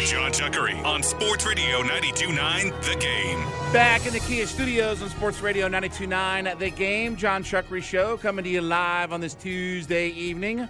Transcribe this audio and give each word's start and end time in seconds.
With 0.00 0.08
Jon 0.08 0.32
Chuckery 0.32 0.82
on 0.82 1.02
Sports 1.02 1.44
Radio 1.44 1.82
92.9 1.82 2.84
The 2.84 2.96
Game. 2.96 3.38
Back 3.70 4.06
in 4.06 4.14
the 4.14 4.20
Kia 4.20 4.46
Studios 4.46 5.02
on 5.02 5.10
Sports 5.10 5.42
Radio 5.42 5.68
92.9 5.68 6.58
The 6.58 6.70
Game. 6.70 7.16
Jon 7.16 7.44
Chuckery 7.44 7.82
Show 7.82 8.16
coming 8.16 8.42
to 8.46 8.50
you 8.50 8.62
live 8.62 9.12
on 9.12 9.20
this 9.20 9.34
Tuesday 9.34 10.08
evening. 10.08 10.66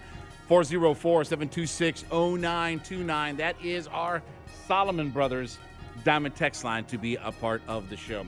404-726-0929. 0.49 3.37
That 3.37 3.55
is 3.63 3.87
our 3.87 4.21
Solomon 4.67 5.11
Brothers 5.11 5.59
Diamond 6.03 6.35
Text 6.35 6.65
line 6.65 6.85
to 6.87 6.99
be 6.99 7.15
a 7.15 7.31
part 7.31 7.63
of 7.69 7.89
the 7.89 7.97
show. 7.97 8.27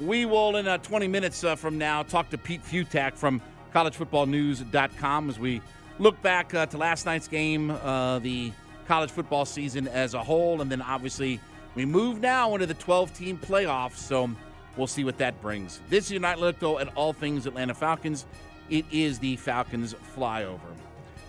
We 0.00 0.24
will, 0.24 0.56
in 0.56 0.66
uh, 0.66 0.78
20 0.78 1.08
minutes 1.08 1.44
uh, 1.44 1.56
from 1.56 1.76
now, 1.76 2.04
talk 2.04 2.30
to 2.30 2.38
Pete 2.38 2.64
Fiutak 2.64 3.16
from 3.16 3.42
collegefootballnews.com 3.74 5.28
as 5.28 5.38
we 5.38 5.60
look 5.98 6.22
back 6.22 6.54
uh, 6.54 6.64
to 6.64 6.78
last 6.78 7.04
night's 7.04 7.28
game, 7.28 7.70
uh, 7.70 8.18
the 8.20 8.50
college 8.88 9.10
football 9.10 9.44
season 9.44 9.86
as 9.86 10.14
a 10.14 10.22
whole, 10.24 10.62
and 10.62 10.72
then 10.72 10.80
obviously 10.82 11.38
we 11.74 11.84
move 11.84 12.20
now 12.20 12.54
into 12.54 12.66
the 12.66 12.74
12-team 12.74 13.38
playoffs. 13.38 13.96
So 13.96 14.30
we'll 14.76 14.86
see 14.86 15.04
what 15.04 15.18
that 15.18 15.40
brings. 15.42 15.80
This 15.90 16.06
is 16.06 16.12
your 16.12 16.20
night 16.20 16.38
look 16.38 16.58
though 16.58 16.78
at 16.78 16.88
all 16.96 17.12
things 17.12 17.46
Atlanta 17.46 17.74
Falcons. 17.74 18.26
It 18.70 18.86
is 18.90 19.18
the 19.18 19.36
Falcons 19.36 19.94
flyover. 20.16 20.74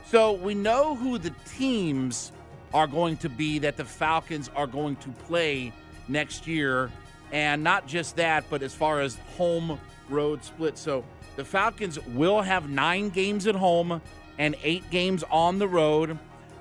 So 0.08 0.34
we 0.34 0.56
know 0.56 0.96
who 0.96 1.18
the 1.18 1.34
teams 1.46 2.32
are 2.74 2.88
going 2.88 3.18
to 3.18 3.30
be 3.30 3.60
that 3.60 3.78
the 3.78 3.86
Falcons 3.86 4.50
are 4.56 4.68
going 4.68 4.96
to 4.98 5.10
play 5.10 5.74
next 6.08 6.48
year, 6.48 6.90
and 7.32 7.64
not 7.64 7.88
just 7.88 8.16
that, 8.16 8.44
but 8.50 8.64
as 8.64 8.74
far 8.74 9.02
as 9.02 9.18
home 9.38 9.80
road 10.08 10.44
split. 10.44 10.78
So 10.78 11.04
the 11.36 11.46
Falcons 11.46 12.00
will 12.08 12.42
have 12.42 12.70
nine 12.70 13.10
games 13.10 13.48
at 13.48 13.56
home 13.56 14.02
and 14.38 14.56
eight 14.64 14.90
games 14.90 15.24
on 15.30 15.60
the 15.60 15.68
road. 15.68 16.18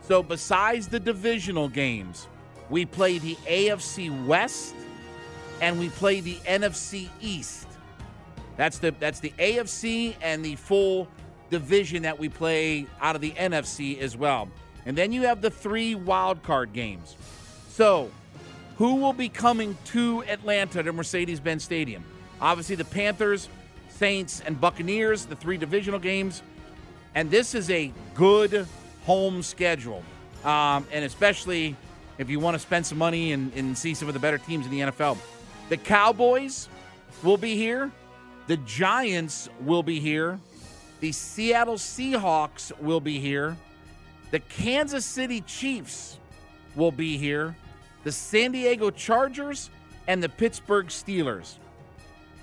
So, 0.09 0.23
besides 0.23 0.89
the 0.89 0.99
divisional 0.99 1.69
games, 1.69 2.29
we 2.71 2.87
play 2.87 3.19
the 3.19 3.35
AFC 3.47 4.25
West 4.25 4.75
and 5.61 5.79
we 5.79 5.91
play 5.91 6.21
the 6.21 6.37
NFC 6.47 7.11
East. 7.21 7.67
That's 8.57 8.79
the 8.79 8.95
that's 8.99 9.21
the 9.21 9.35
AFC 9.39 10.15
and 10.23 10.43
the 10.43 10.57
full 10.57 11.09
division 11.51 12.05
that 12.05 12.19
we 12.19 12.31
play 12.31 12.87
out 13.03 13.17
of 13.17 13.21
the 13.21 13.33
NFC 13.33 14.01
as 14.01 14.17
well. 14.17 14.49
And 14.87 14.97
then 14.97 15.13
you 15.13 15.23
have 15.23 15.43
the 15.43 15.51
three 15.51 15.95
wild 15.95 16.43
card 16.43 16.73
games. 16.73 17.15
So, 17.69 18.11
who 18.79 18.95
will 18.95 19.13
be 19.13 19.29
coming 19.29 19.77
to 19.87 20.25
Atlanta 20.25 20.83
to 20.83 20.91
Mercedes-Benz 20.91 21.63
Stadium? 21.63 22.03
Obviously 22.41 22.77
the 22.77 22.87
Panthers, 22.87 23.51
Saints, 23.91 24.41
and 24.47 24.59
Buccaneers, 24.59 25.27
the 25.27 25.37
three 25.37 25.59
divisional 25.59 26.01
games. 26.01 26.43
And 27.15 27.31
this 27.31 27.55
is 27.55 27.69
a 27.69 27.93
good 28.15 28.67
home 29.09 29.43
schedule. 29.43 30.05
Um, 30.45 30.87
and 30.93 31.03
especially 31.03 31.75
if 32.19 32.29
you 32.29 32.39
want 32.41 32.57
to 32.57 32.59
spend 32.59 32.85
some 32.85 32.99
money 32.99 33.33
and, 33.33 33.51
and 33.55 33.77
see 33.77 33.95
some 33.95 34.07
of 34.07 34.13
the 34.13 34.21
better 34.21 34.37
teams 34.37 34.67
in 34.67 34.71
the 34.71 34.81
NFL. 34.81 35.17
The 35.71 35.79
Cowboys 35.79 36.69
will 37.23 37.39
be 37.39 37.57
here. 37.57 37.91
The 38.49 38.59
Giants 38.59 39.49
will 39.63 39.83
be 39.83 39.99
here. 39.99 40.39
The 41.01 41.13
Seattle 41.13 41.77
Seahawks 41.77 42.79
will 42.81 43.01
be 43.01 43.19
here. 43.19 43.57
The 44.31 44.41
Kansas 44.41 45.07
City 45.07 45.41
Chiefs 45.41 46.19
will 46.77 46.93
be 46.93 47.17
here. 47.17 47.57
The 48.05 48.13
San 48.13 48.53
Diego 48.53 48.91
Chargers 48.91 49.71
and 50.07 50.23
the 50.23 50.29
Pittsburgh 50.29 50.89
Steelers. 50.89 51.55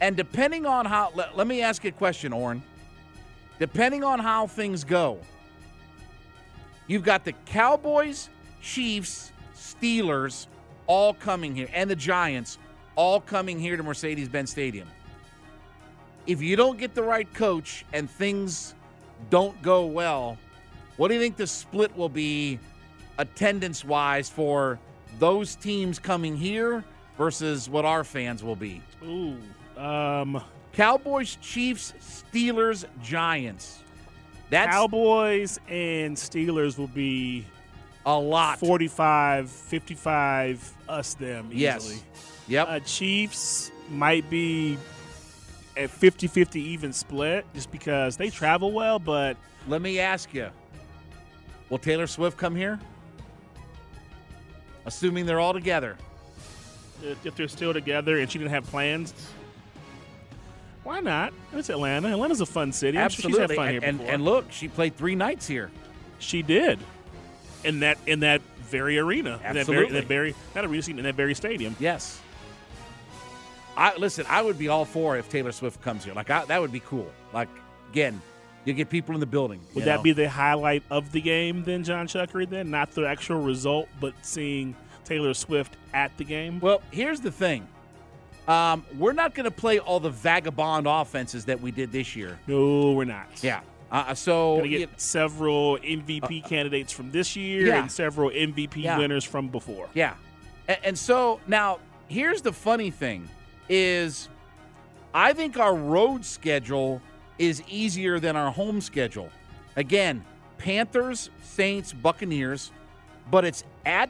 And 0.01 0.17
depending 0.17 0.65
on 0.65 0.87
how, 0.87 1.11
let, 1.13 1.37
let 1.37 1.45
me 1.45 1.61
ask 1.61 1.83
you 1.83 1.89
a 1.89 1.93
question, 1.93 2.33
Orrin. 2.33 2.63
Depending 3.59 4.03
on 4.03 4.17
how 4.17 4.47
things 4.47 4.83
go, 4.83 5.19
you've 6.87 7.03
got 7.03 7.23
the 7.23 7.33
Cowboys, 7.45 8.29
Chiefs, 8.61 9.31
Steelers 9.55 10.47
all 10.87 11.13
coming 11.13 11.55
here, 11.55 11.67
and 11.73 11.89
the 11.89 11.95
Giants 11.95 12.57
all 12.95 13.19
coming 13.19 13.59
here 13.59 13.77
to 13.77 13.83
Mercedes 13.83 14.29
Benz 14.29 14.51
Stadium. 14.51 14.87
If 16.27 16.41
you 16.41 16.55
don't 16.55 16.77
get 16.77 16.95
the 16.95 17.03
right 17.03 17.31
coach 17.33 17.85
and 17.93 18.09
things 18.09 18.73
don't 19.29 19.59
go 19.61 19.85
well, 19.85 20.37
what 20.97 21.09
do 21.09 21.13
you 21.13 21.19
think 21.19 21.35
the 21.37 21.47
split 21.47 21.95
will 21.95 22.09
be 22.09 22.59
attendance 23.17 23.85
wise 23.85 24.29
for 24.29 24.79
those 25.19 25.55
teams 25.55 25.99
coming 25.99 26.35
here 26.35 26.83
versus 27.17 27.69
what 27.69 27.85
our 27.85 28.03
fans 28.03 28.43
will 28.43 28.55
be? 28.55 28.81
Ooh. 29.03 29.37
Um, 29.77 30.41
Cowboys, 30.73 31.37
Chiefs, 31.41 31.93
Steelers, 31.99 32.85
Giants. 33.03 33.79
That's 34.49 34.71
Cowboys 34.71 35.59
and 35.67 36.15
Steelers 36.15 36.77
will 36.77 36.87
be 36.87 37.45
a 38.05 38.17
lot. 38.17 38.59
45, 38.59 39.49
55, 39.49 40.73
us, 40.87 41.13
them, 41.15 41.49
easily. 41.51 41.57
Yes. 41.59 42.03
Yep. 42.47 42.67
Uh, 42.69 42.79
Chiefs 42.81 43.71
might 43.89 44.29
be 44.29 44.77
a 45.77 45.87
50 45.87 46.27
50 46.27 46.61
even 46.61 46.93
split 46.93 47.45
just 47.53 47.71
because 47.71 48.17
they 48.17 48.29
travel 48.29 48.71
well, 48.71 48.99
but. 48.99 49.37
Let 49.67 49.81
me 49.81 49.99
ask 49.99 50.31
you 50.33 50.49
Will 51.69 51.79
Taylor 51.79 52.07
Swift 52.07 52.37
come 52.37 52.55
here? 52.55 52.79
Assuming 54.85 55.25
they're 55.25 55.39
all 55.39 55.53
together. 55.53 55.97
If 57.23 57.35
they're 57.35 57.47
still 57.47 57.73
together 57.73 58.19
and 58.19 58.31
she 58.31 58.37
didn't 58.37 58.51
have 58.51 58.65
plans, 58.65 59.13
why 60.85 60.99
not? 60.99 61.33
It's 61.51 61.69
Atlanta. 61.69 62.09
Atlanta's 62.09 62.41
a 62.41 62.45
fun 62.45 62.71
city. 62.71 62.97
I'm 62.97 63.05
Absolutely. 63.05 63.39
Sure 63.39 63.47
she's 63.47 63.49
had 63.49 63.55
fun 63.57 63.67
and, 63.67 63.73
here 63.73 63.89
and, 63.89 63.97
before. 63.97 64.13
and 64.13 64.23
look, 64.23 64.51
she 64.51 64.67
played 64.67 64.95
three 64.95 65.15
nights 65.15 65.47
here. 65.47 65.71
She 66.19 66.43
did. 66.43 66.79
In 67.63 67.79
that 67.79 67.97
in 68.05 68.19
that 68.19 68.41
very 68.69 68.99
arena. 68.99 69.33
In 69.33 69.37
that 69.37 69.41
very, 69.41 69.59
Absolutely. 69.59 69.99
that 69.99 70.05
very 70.05 70.35
not 70.53 70.63
arena 70.65 70.83
in 70.89 71.03
that 71.03 71.15
very 71.15 71.33
stadium. 71.33 71.75
Yes. 71.79 72.21
I 73.75 73.97
listen. 73.97 74.25
I 74.29 74.43
would 74.43 74.59
be 74.59 74.67
all 74.67 74.85
for 74.85 75.17
if 75.17 75.27
Taylor 75.27 75.51
Swift 75.51 75.81
comes 75.81 76.05
here. 76.05 76.13
Like 76.13 76.29
I, 76.29 76.45
that 76.45 76.61
would 76.61 76.71
be 76.71 76.81
cool. 76.81 77.11
Like 77.33 77.49
again, 77.89 78.21
you 78.63 78.73
get 78.73 78.89
people 78.89 79.15
in 79.15 79.19
the 79.19 79.25
building. 79.25 79.61
Would 79.73 79.81
you 79.81 79.85
that 79.85 79.97
know? 79.97 80.03
be 80.03 80.11
the 80.11 80.29
highlight 80.29 80.83
of 80.91 81.11
the 81.11 81.19
game 81.19 81.63
then, 81.63 81.83
Jon 81.83 82.07
Chuckery? 82.07 82.47
Then 82.47 82.69
not 82.69 82.91
the 82.91 83.07
actual 83.07 83.41
result, 83.41 83.89
but 83.99 84.13
seeing 84.21 84.75
Taylor 85.03 85.33
Swift 85.33 85.75
at 85.93 86.15
the 86.17 86.23
game. 86.23 86.59
Well, 86.59 86.83
here's 86.91 87.21
the 87.21 87.31
thing. 87.31 87.67
Um, 88.47 88.85
we're 88.97 89.13
not 89.13 89.33
going 89.33 89.45
to 89.45 89.51
play 89.51 89.79
all 89.79 89.99
the 89.99 90.09
vagabond 90.11 90.85
offenses 90.87 91.45
that 91.45 91.59
we 91.61 91.71
did 91.71 91.91
this 91.91 92.15
year. 92.15 92.37
No, 92.47 92.91
we're 92.91 93.05
not. 93.05 93.27
Yeah. 93.41 93.61
Uh, 93.91 94.13
so 94.13 94.57
Gonna 94.57 94.67
get 94.69 94.79
you- 94.81 94.87
several 94.97 95.77
MVP 95.77 96.41
candidates 96.47 96.91
from 96.91 97.11
this 97.11 97.35
year 97.35 97.67
yeah. 97.67 97.81
and 97.81 97.91
several 97.91 98.29
MVP 98.29 98.83
Yeah. 98.83 98.97
winners 98.97 99.23
from 99.23 99.47
before. 99.47 99.87
Yeah. 99.93 100.15
And, 100.67 100.77
and 100.83 100.97
so 100.97 101.39
now 101.47 101.79
here's 102.07 102.41
the 102.41 102.51
funny 102.53 102.91
thing 102.91 103.29
is 103.69 104.27
I 105.13 105.33
think 105.33 105.57
our 105.57 105.73
road 105.73 106.25
schedule 106.25 107.01
is 107.37 107.63
easier 107.69 108.19
than 108.19 108.35
our 108.35 108.51
home 108.51 108.81
schedule. 108.81 109.29
Again, 109.75 110.23
Panthers, 110.57 111.29
Saints, 111.43 111.93
Buccaneers, 111.93 112.71
but 113.31 113.45
it's 113.45 113.63
at 113.85 114.09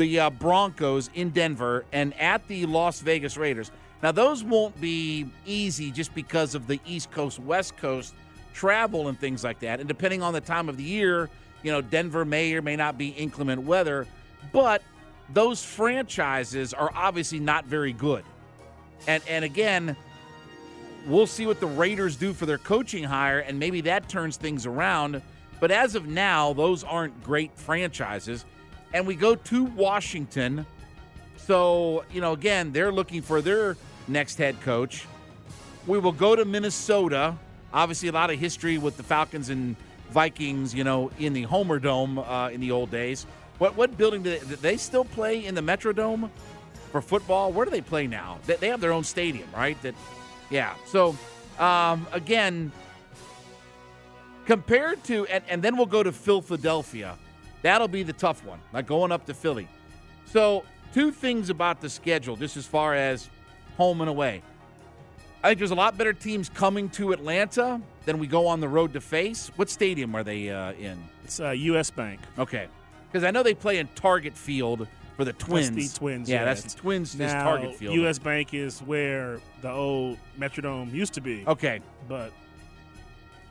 the 0.00 0.18
uh, 0.18 0.30
Broncos 0.30 1.10
in 1.14 1.28
Denver 1.28 1.84
and 1.92 2.18
at 2.18 2.48
the 2.48 2.64
Las 2.64 3.00
Vegas 3.00 3.36
Raiders. 3.36 3.70
Now 4.02 4.12
those 4.12 4.42
won't 4.42 4.80
be 4.80 5.26
easy 5.44 5.90
just 5.90 6.14
because 6.14 6.54
of 6.54 6.66
the 6.66 6.80
East 6.86 7.10
Coast 7.10 7.38
West 7.38 7.76
Coast 7.76 8.14
travel 8.54 9.08
and 9.08 9.20
things 9.20 9.44
like 9.44 9.60
that. 9.60 9.78
And 9.78 9.86
depending 9.86 10.22
on 10.22 10.32
the 10.32 10.40
time 10.40 10.70
of 10.70 10.78
the 10.78 10.82
year, 10.82 11.28
you 11.62 11.70
know, 11.70 11.82
Denver 11.82 12.24
may 12.24 12.54
or 12.54 12.62
may 12.62 12.76
not 12.76 12.96
be 12.96 13.08
inclement 13.08 13.62
weather, 13.62 14.06
but 14.52 14.82
those 15.34 15.62
franchises 15.62 16.72
are 16.72 16.90
obviously 16.94 17.38
not 17.38 17.66
very 17.66 17.92
good. 17.92 18.24
And 19.06 19.22
and 19.28 19.44
again, 19.44 19.96
we'll 21.06 21.26
see 21.26 21.46
what 21.46 21.60
the 21.60 21.66
Raiders 21.66 22.16
do 22.16 22.32
for 22.32 22.46
their 22.46 22.58
coaching 22.58 23.04
hire 23.04 23.40
and 23.40 23.58
maybe 23.58 23.82
that 23.82 24.08
turns 24.08 24.38
things 24.38 24.64
around. 24.64 25.20
But 25.60 25.70
as 25.70 25.94
of 25.94 26.06
now, 26.06 26.54
those 26.54 26.84
aren't 26.84 27.22
great 27.22 27.54
franchises. 27.54 28.46
And 28.92 29.06
we 29.06 29.14
go 29.14 29.34
to 29.34 29.64
Washington. 29.64 30.66
So, 31.36 32.04
you 32.12 32.20
know, 32.20 32.32
again, 32.32 32.72
they're 32.72 32.92
looking 32.92 33.22
for 33.22 33.40
their 33.40 33.76
next 34.08 34.38
head 34.38 34.60
coach. 34.60 35.06
We 35.86 35.98
will 35.98 36.12
go 36.12 36.36
to 36.36 36.44
Minnesota. 36.44 37.36
Obviously, 37.72 38.08
a 38.08 38.12
lot 38.12 38.30
of 38.30 38.38
history 38.38 38.78
with 38.78 38.96
the 38.96 39.02
Falcons 39.02 39.48
and 39.48 39.76
Vikings, 40.10 40.74
you 40.74 40.84
know, 40.84 41.10
in 41.18 41.32
the 41.32 41.42
Homer 41.42 41.78
Dome 41.78 42.18
uh, 42.18 42.48
in 42.48 42.60
the 42.60 42.72
old 42.72 42.90
days. 42.90 43.26
What 43.58 43.76
what 43.76 43.96
building 43.96 44.22
do 44.22 44.30
they, 44.30 44.38
do 44.38 44.56
they 44.56 44.76
still 44.76 45.04
play 45.04 45.44
in 45.44 45.54
the 45.54 45.60
Metrodome 45.60 46.30
for 46.90 47.00
football? 47.00 47.52
Where 47.52 47.64
do 47.64 47.70
they 47.70 47.80
play 47.80 48.06
now? 48.06 48.38
They, 48.46 48.56
they 48.56 48.68
have 48.68 48.80
their 48.80 48.92
own 48.92 49.04
stadium, 49.04 49.48
right? 49.54 49.80
That, 49.82 49.94
yeah. 50.50 50.74
So 50.86 51.16
um, 51.58 52.06
again, 52.12 52.72
compared 54.46 55.04
to 55.04 55.26
and, 55.26 55.44
and 55.48 55.62
then 55.62 55.76
we'll 55.76 55.86
go 55.86 56.02
to 56.02 56.12
Philadelphia. 56.12 57.16
That'll 57.62 57.88
be 57.88 58.02
the 58.02 58.12
tough 58.12 58.44
one, 58.44 58.60
like 58.72 58.86
going 58.86 59.12
up 59.12 59.26
to 59.26 59.34
Philly. 59.34 59.68
So 60.26 60.64
two 60.94 61.10
things 61.10 61.50
about 61.50 61.80
the 61.80 61.90
schedule, 61.90 62.36
just 62.36 62.56
as 62.56 62.66
far 62.66 62.94
as 62.94 63.28
home 63.76 64.00
and 64.00 64.10
away. 64.10 64.42
I 65.42 65.48
think 65.48 65.58
there's 65.58 65.70
a 65.70 65.76
lot 65.76 65.96
better 65.96 66.12
teams 66.12 66.50
coming 66.50 66.90
to 66.90 67.12
Atlanta 67.12 67.80
than 68.04 68.18
we 68.18 68.26
go 68.26 68.46
on 68.46 68.60
the 68.60 68.68
road 68.68 68.92
to 68.92 69.00
face. 69.00 69.50
What 69.56 69.70
stadium 69.70 70.14
are 70.14 70.22
they 70.22 70.50
uh, 70.50 70.72
in? 70.72 71.02
It's 71.24 71.40
uh, 71.40 71.50
U.S. 71.50 71.90
Bank. 71.90 72.20
Okay, 72.38 72.68
because 73.10 73.24
I 73.24 73.30
know 73.30 73.42
they 73.42 73.54
play 73.54 73.78
in 73.78 73.88
Target 73.94 74.36
Field 74.36 74.86
for 75.16 75.24
the 75.24 75.32
Twins. 75.32 75.70
That's 75.70 75.92
the 75.92 75.98
Twins. 75.98 76.28
Yeah, 76.28 76.36
yeah. 76.36 76.44
that's 76.44 76.74
the 76.74 76.78
Twins. 76.78 77.16
Now, 77.16 77.26
is 77.26 77.32
Target 77.32 77.74
Field. 77.76 77.94
U.S. 77.94 78.18
Bank 78.18 78.52
is 78.52 78.80
where 78.80 79.40
the 79.62 79.70
old 79.70 80.18
Metrodome 80.38 80.92
used 80.92 81.14
to 81.14 81.20
be. 81.22 81.44
Okay, 81.46 81.80
but 82.06 82.32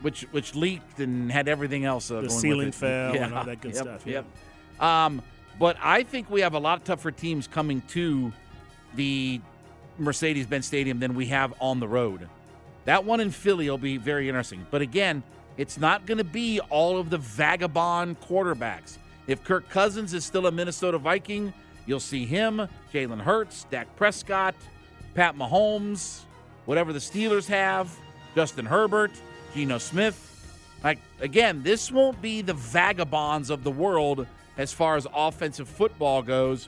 which 0.01 0.21
which 0.31 0.55
leaked 0.55 0.99
and 0.99 1.31
had 1.31 1.47
everything 1.47 1.85
else. 1.85 2.09
Uh, 2.11 2.21
the 2.21 2.27
going 2.27 2.39
ceiling 2.39 2.71
fell 2.71 3.13
Yeah. 3.15 3.25
and 3.25 3.33
all 3.35 3.43
that 3.43 3.61
good 3.61 3.73
Yep, 3.75 3.81
stuff. 3.83 4.03
Yeah. 4.05 4.21
Yep. 4.79 4.81
Um, 4.83 5.21
but 5.59 5.77
I 5.81 6.03
think 6.03 6.29
we 6.29 6.41
have 6.41 6.53
a 6.53 6.59
lot 6.59 6.85
tougher 6.85 7.11
teams 7.11 7.47
coming 7.47 7.81
to 7.89 8.31
the 8.95 9.41
Mercedes-Benz 9.97 10.65
Stadium 10.65 10.99
than 10.99 11.15
we 11.15 11.25
have 11.27 11.53
on 11.59 11.79
the 11.81 11.87
road. 11.87 12.29
That 12.85 13.03
one 13.03 13.19
in 13.19 13.29
Philly 13.29 13.69
will 13.69 13.77
be 13.77 13.97
very 13.97 14.29
interesting. 14.29 14.65
But 14.71 14.81
again, 14.81 15.21
it's 15.57 15.77
not 15.77 16.05
going 16.05 16.17
to 16.19 16.23
be 16.23 16.61
all 16.69 16.97
of 16.97 17.09
the 17.09 17.17
vagabond 17.17 18.21
quarterbacks. 18.21 18.97
If 19.27 19.43
Kirk 19.43 19.69
Cousins 19.69 20.13
is 20.13 20.23
still 20.23 20.47
a 20.47 20.51
Minnesota 20.51 20.97
Viking, 20.97 21.53
you'll 21.85 21.99
see 21.99 22.25
him, 22.25 22.67
Jalen 22.93 23.19
Hurts, 23.19 23.65
Dak 23.69 23.93
Prescott, 23.97 24.55
Pat 25.13 25.35
Mahomes, 25.35 26.21
whatever 26.65 26.93
the 26.93 26.99
Steelers 26.99 27.45
have, 27.47 27.93
Justin 28.33 28.65
Herbert, 28.65 29.11
Geno 29.53 29.77
Smith. 29.77 30.25
Like 30.83 30.99
again, 31.19 31.63
this 31.63 31.91
won't 31.91 32.21
be 32.21 32.41
the 32.41 32.53
vagabonds 32.53 33.49
of 33.49 33.63
the 33.63 33.71
world 33.71 34.27
as 34.57 34.71
far 34.73 34.95
as 34.95 35.07
offensive 35.13 35.67
football 35.67 36.21
goes. 36.21 36.67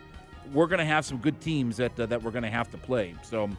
We're 0.53 0.67
going 0.67 0.79
to 0.79 0.85
have 0.85 1.05
some 1.05 1.17
good 1.17 1.39
teams 1.39 1.77
that 1.77 1.97
uh, 1.99 2.07
that 2.07 2.21
we're 2.23 2.31
going 2.31 2.43
to 2.43 2.49
have 2.49 2.69
to 2.71 2.77
play. 2.77 3.15
So, 3.23 3.49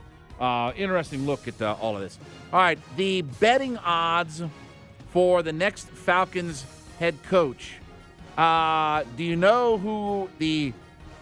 uh, 0.40 0.72
interesting 0.76 1.26
look 1.26 1.48
at 1.48 1.60
uh, 1.62 1.76
all 1.80 1.96
of 1.96 2.02
this. 2.02 2.18
All 2.52 2.60
right, 2.60 2.78
the 2.96 3.22
betting 3.22 3.78
odds 3.78 4.42
for 5.10 5.42
the 5.42 5.52
next 5.52 5.88
Falcons 5.88 6.64
head 6.98 7.22
coach. 7.24 7.74
Uh, 8.36 9.04
do 9.16 9.24
you 9.24 9.36
know 9.36 9.78
who 9.78 10.28
the 10.38 10.72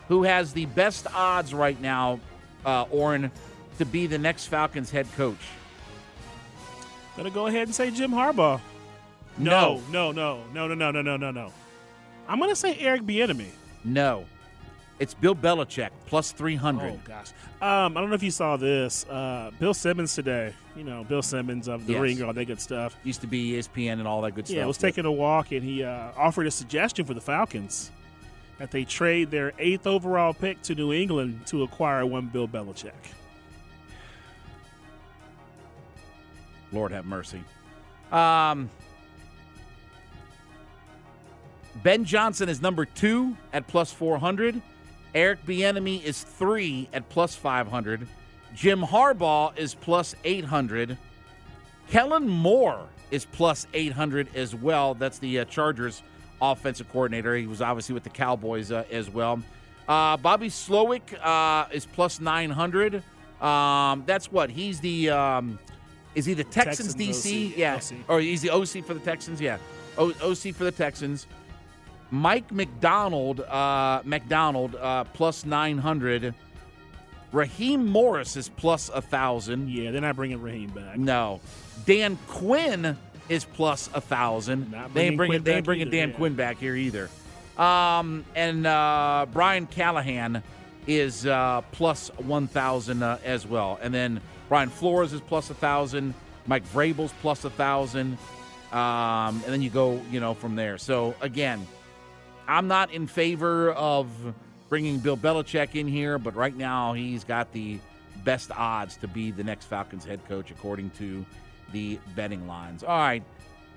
who 0.08 0.24
has 0.24 0.52
the 0.52 0.66
best 0.66 1.06
odds 1.14 1.54
right 1.54 1.80
now, 1.80 2.18
uh, 2.64 2.82
Oren, 2.90 3.30
to 3.78 3.84
be 3.84 4.06
the 4.06 4.18
next 4.18 4.46
Falcons 4.46 4.90
head 4.90 5.06
coach? 5.16 5.38
Gonna 7.20 7.30
go 7.30 7.48
ahead 7.48 7.68
and 7.68 7.74
say 7.74 7.90
Jim 7.90 8.12
Harbaugh. 8.12 8.58
No, 9.36 9.82
no, 9.90 10.10
no, 10.10 10.42
no, 10.54 10.66
no, 10.66 10.74
no, 10.74 10.90
no, 10.90 11.02
no, 11.02 11.16
no, 11.18 11.30
no. 11.30 11.52
I'm 12.26 12.40
gonna 12.40 12.56
say 12.56 12.78
Eric 12.78 13.02
Bieniemy. 13.02 13.48
No. 13.84 14.24
It's 14.98 15.12
Bill 15.12 15.34
Belichick 15.34 15.90
plus 16.06 16.32
300. 16.32 16.92
Oh 16.92 17.00
gosh. 17.04 17.26
Um, 17.60 17.94
I 17.94 18.00
don't 18.00 18.08
know 18.08 18.14
if 18.14 18.22
you 18.22 18.30
saw 18.30 18.56
this. 18.56 19.04
Uh, 19.04 19.50
Bill 19.58 19.74
Simmons 19.74 20.14
today. 20.14 20.54
You 20.74 20.84
know, 20.84 21.04
Bill 21.04 21.20
Simmons 21.20 21.68
of 21.68 21.86
the 21.86 21.92
Yes. 21.92 22.00
Ringer, 22.00 22.24
all 22.24 22.32
that 22.32 22.46
good 22.46 22.58
stuff. 22.58 22.96
Used 23.04 23.20
to 23.20 23.26
be 23.26 23.52
ESPN 23.52 23.98
and 23.98 24.08
all 24.08 24.22
that 24.22 24.34
good 24.34 24.46
stuff. 24.46 24.56
Yeah, 24.56 24.62
stuff. 24.62 24.68
was 24.68 24.78
taking 24.78 25.04
a 25.04 25.12
walk 25.12 25.52
and 25.52 25.62
he 25.62 25.84
uh, 25.84 26.12
offered 26.16 26.46
a 26.46 26.50
suggestion 26.50 27.04
for 27.04 27.12
the 27.12 27.20
Falcons 27.20 27.90
that 28.56 28.70
they 28.70 28.84
trade 28.86 29.30
their 29.30 29.52
eighth 29.58 29.86
overall 29.86 30.32
pick 30.32 30.62
to 30.62 30.74
New 30.74 30.94
England 30.94 31.46
to 31.48 31.64
acquire 31.64 32.06
one 32.06 32.28
Bill 32.28 32.48
Belichick. 32.48 32.92
Lord 36.72 36.92
have 36.92 37.06
mercy. 37.06 37.42
Um, 38.12 38.70
ben 41.82 42.04
Johnson 42.04 42.48
is 42.48 42.60
number 42.60 42.84
two 42.84 43.36
at 43.52 43.66
plus 43.66 43.92
400. 43.92 44.60
Eric 45.14 45.44
Bieniemy 45.44 46.02
is 46.02 46.22
three 46.22 46.88
at 46.92 47.08
plus 47.08 47.34
500. 47.34 48.06
Jim 48.54 48.80
Harbaugh 48.80 49.56
is 49.56 49.74
plus 49.74 50.14
800. 50.24 50.96
Kellen 51.88 52.28
Moore 52.28 52.86
is 53.10 53.24
plus 53.24 53.66
800 53.74 54.34
as 54.36 54.54
well. 54.54 54.94
That's 54.94 55.18
the 55.18 55.40
uh, 55.40 55.44
Chargers 55.46 56.02
offensive 56.40 56.90
coordinator. 56.90 57.36
He 57.36 57.46
was 57.46 57.60
obviously 57.60 57.94
with 57.94 58.04
the 58.04 58.10
Cowboys 58.10 58.70
uh, 58.72 58.84
as 58.90 59.10
well. 59.10 59.42
Uh, 59.88 60.16
Bobby 60.16 60.48
Slowik 60.48 61.02
uh, 61.22 61.68
is 61.72 61.86
plus 61.86 62.20
900. 62.20 63.02
Um, 63.40 64.04
that's 64.06 64.30
what? 64.30 64.50
He's 64.50 64.80
the. 64.80 65.10
Um, 65.10 65.58
is 66.14 66.26
he 66.26 66.34
the 66.34 66.44
Texans, 66.44 66.94
Texans 66.94 67.24
DC? 67.24 67.52
OC. 67.52 67.56
Yeah. 67.56 67.74
OC. 67.76 67.94
Or 68.08 68.20
he's 68.20 68.42
the 68.42 68.50
OC 68.50 68.84
for 68.84 68.94
the 68.94 69.00
Texans? 69.00 69.40
Yeah. 69.40 69.58
O- 69.96 70.14
OC 70.22 70.54
for 70.54 70.64
the 70.64 70.72
Texans. 70.72 71.26
Mike 72.10 72.50
Macdonald, 72.50 73.40
uh, 73.40 74.02
McDonald, 74.04 74.74
uh, 74.74 75.04
plus 75.04 75.44
900. 75.44 76.34
Raheem 77.32 77.86
Morris 77.86 78.36
is 78.36 78.48
plus 78.48 78.88
a 78.88 79.00
thousand. 79.00 79.70
Yeah, 79.70 79.92
they're 79.92 80.00
not 80.00 80.16
bringing 80.16 80.42
Raheem 80.42 80.70
back. 80.70 80.98
No. 80.98 81.40
Dan 81.86 82.18
Quinn 82.26 82.96
is 83.28 83.44
plus 83.44 83.88
a 83.94 84.00
thousand. 84.00 84.72
They 84.72 84.76
ain't 84.76 84.92
bringing 84.92 85.16
bringing, 85.16 85.42
they 85.44 85.54
ain't 85.54 85.64
bringing 85.64 85.86
either, 85.86 85.96
Dan 85.96 86.10
yeah. 86.10 86.16
Quinn 86.16 86.34
back 86.34 86.58
here 86.58 86.74
either. 86.74 87.08
Um, 87.56 88.24
and 88.34 88.66
uh, 88.66 89.26
Brian 89.32 89.66
Callahan 89.66 90.42
is 90.86 91.26
uh, 91.26 91.60
plus 91.72 92.08
1,000 92.18 93.02
uh, 93.02 93.18
as 93.24 93.46
well. 93.46 93.78
And 93.80 93.94
then 93.94 94.20
Brian 94.50 94.68
Flores 94.68 95.12
is 95.12 95.20
plus 95.20 95.48
a 95.48 95.52
1,000. 95.52 96.12
Mike 96.48 96.66
Vrabel's 96.72 97.14
plus 97.22 97.44
a 97.44 97.48
1,000. 97.48 98.18
Um, 98.72 98.78
and 98.78 99.44
then 99.44 99.62
you 99.62 99.70
go, 99.70 100.02
you 100.10 100.18
know, 100.18 100.34
from 100.34 100.56
there. 100.56 100.76
So, 100.76 101.14
again, 101.20 101.64
I'm 102.48 102.66
not 102.66 102.92
in 102.92 103.06
favor 103.06 103.70
of 103.70 104.08
bringing 104.68 104.98
Bill 104.98 105.16
Belichick 105.16 105.76
in 105.76 105.86
here, 105.86 106.18
but 106.18 106.34
right 106.34 106.56
now 106.56 106.94
he's 106.94 107.22
got 107.22 107.52
the 107.52 107.78
best 108.24 108.50
odds 108.50 108.96
to 108.96 109.06
be 109.06 109.30
the 109.30 109.44
next 109.44 109.66
Falcons 109.66 110.04
head 110.04 110.20
coach, 110.26 110.50
according 110.50 110.90
to 110.98 111.24
the 111.70 112.00
betting 112.16 112.48
lines. 112.48 112.82
All 112.82 112.98
right. 112.98 113.22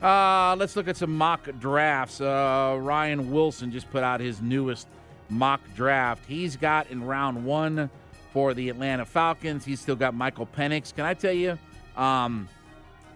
Uh, 0.01 0.55
let's 0.57 0.75
look 0.75 0.87
at 0.87 0.97
some 0.97 1.15
mock 1.15 1.47
drafts. 1.59 2.19
Uh, 2.19 2.79
Ryan 2.81 3.29
Wilson 3.29 3.71
just 3.71 3.91
put 3.91 4.03
out 4.03 4.19
his 4.19 4.41
newest 4.41 4.87
mock 5.29 5.61
draft. 5.75 6.23
He's 6.27 6.55
got 6.55 6.89
in 6.89 7.05
round 7.05 7.45
one 7.45 7.91
for 8.33 8.53
the 8.53 8.69
Atlanta 8.69 9.05
Falcons. 9.05 9.63
He's 9.63 9.79
still 9.79 9.95
got 9.95 10.13
Michael 10.15 10.47
Penix. 10.47 10.93
Can 10.93 11.05
I 11.05 11.13
tell 11.13 11.31
you? 11.31 11.51
Um, 11.95 12.49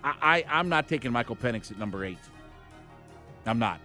I, 0.03 0.13
I 0.21 0.59
I'm 0.59 0.69
not 0.69 0.87
taking 0.87 1.11
Michael 1.11 1.35
Penix 1.35 1.71
at 1.71 1.79
number 1.79 2.05
eight. 2.05 2.19
I'm 3.45 3.59
not. 3.59 3.79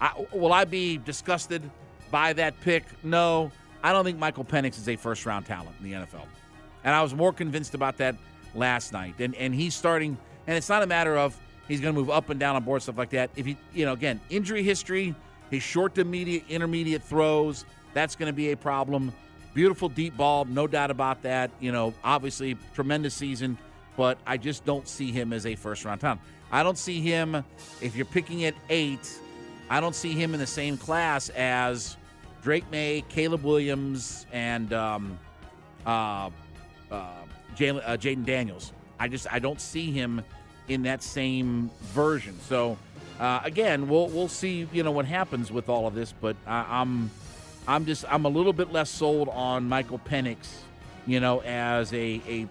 I, 0.00 0.12
will 0.32 0.52
I 0.52 0.64
be 0.64 0.98
disgusted 0.98 1.68
by 2.10 2.32
that 2.34 2.58
pick? 2.60 2.84
No. 3.02 3.50
I 3.82 3.92
don't 3.92 4.04
think 4.04 4.18
Michael 4.18 4.44
Penix 4.44 4.78
is 4.78 4.88
a 4.88 4.96
first 4.96 5.26
round 5.26 5.46
talent 5.46 5.76
in 5.80 5.90
the 5.90 5.92
NFL. 5.92 6.26
And 6.84 6.94
I 6.94 7.02
was 7.02 7.14
more 7.14 7.32
convinced 7.32 7.74
about 7.74 7.96
that 7.98 8.14
last 8.54 8.92
night. 8.92 9.14
And 9.18 9.34
and 9.34 9.54
he's 9.54 9.74
starting 9.74 10.16
and 10.46 10.56
it's 10.56 10.68
not 10.68 10.82
a 10.82 10.86
matter 10.86 11.16
of 11.16 11.36
he's 11.66 11.80
going 11.80 11.94
to 11.94 12.00
move 12.00 12.10
up 12.10 12.30
and 12.30 12.38
down 12.38 12.54
on 12.54 12.62
board 12.62 12.82
stuff 12.82 12.96
like 12.96 13.10
that. 13.10 13.30
If 13.34 13.46
he, 13.46 13.56
you 13.74 13.84
know, 13.84 13.92
again, 13.92 14.20
injury 14.30 14.62
history, 14.62 15.14
his 15.50 15.62
short 15.62 15.96
to 15.96 16.02
immediate 16.02 16.44
intermediate 16.48 17.02
throws, 17.02 17.64
that's 17.92 18.14
going 18.14 18.28
to 18.28 18.32
be 18.32 18.52
a 18.52 18.56
problem. 18.56 19.12
Beautiful 19.56 19.88
deep 19.88 20.16
ball, 20.16 20.44
no 20.44 20.68
doubt 20.68 20.92
about 20.92 21.22
that. 21.22 21.50
You 21.58 21.72
know, 21.72 21.94
obviously 22.04 22.56
tremendous 22.74 23.14
season, 23.14 23.58
but 23.96 24.18
I 24.24 24.36
just 24.36 24.64
don't 24.64 24.86
see 24.86 25.10
him 25.10 25.32
as 25.32 25.46
a 25.46 25.56
first 25.56 25.84
round 25.84 26.00
talent. 26.00 26.20
I 26.52 26.62
don't 26.62 26.78
see 26.78 27.00
him 27.00 27.42
if 27.80 27.96
you're 27.96 28.06
picking 28.06 28.44
at 28.44 28.54
8 28.70 29.00
I 29.68 29.80
don't 29.80 29.94
see 29.94 30.12
him 30.12 30.32
in 30.32 30.40
the 30.40 30.46
same 30.46 30.76
class 30.76 31.28
as 31.30 31.96
Drake 32.42 32.70
Maye, 32.70 33.04
Caleb 33.08 33.42
Williams, 33.42 34.26
and 34.32 34.72
um, 34.72 35.18
uh, 35.84 36.30
uh, 36.90 36.94
uh, 36.94 37.16
Jayden 37.56 38.24
Daniels. 38.24 38.72
I 39.00 39.08
just 39.08 39.32
I 39.32 39.38
don't 39.38 39.60
see 39.60 39.90
him 39.90 40.22
in 40.68 40.82
that 40.82 41.02
same 41.02 41.70
version. 41.82 42.38
So 42.42 42.78
uh, 43.18 43.40
again, 43.42 43.88
we'll 43.88 44.06
we'll 44.08 44.28
see 44.28 44.68
you 44.72 44.84
know 44.84 44.92
what 44.92 45.06
happens 45.06 45.50
with 45.50 45.68
all 45.68 45.86
of 45.86 45.94
this, 45.94 46.12
but 46.12 46.36
I, 46.46 46.80
I'm 46.80 47.10
I'm 47.68 47.86
just 47.86 48.04
I'm 48.08 48.24
a 48.24 48.28
little 48.28 48.52
bit 48.52 48.72
less 48.72 48.90
sold 48.90 49.28
on 49.28 49.68
Michael 49.68 49.98
Penix, 49.98 50.46
you 51.06 51.20
know, 51.20 51.40
as 51.40 51.92
a 51.92 52.20
a 52.26 52.46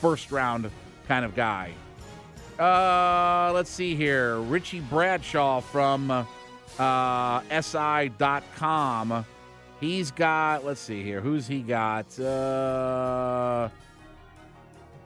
first 0.00 0.30
round 0.32 0.70
kind 1.08 1.24
of 1.24 1.34
guy. 1.34 1.72
Uh, 2.58 3.52
let's 3.54 3.70
see 3.70 3.94
here. 3.94 4.38
Richie 4.38 4.80
Bradshaw 4.80 5.60
from 5.60 6.26
uh, 6.78 7.40
SI.com. 7.60 9.24
He's 9.80 10.10
got, 10.10 10.64
let's 10.66 10.80
see 10.80 11.02
here. 11.02 11.22
Who's 11.22 11.46
he 11.46 11.60
got? 11.60 12.18
Uh, 12.20 13.70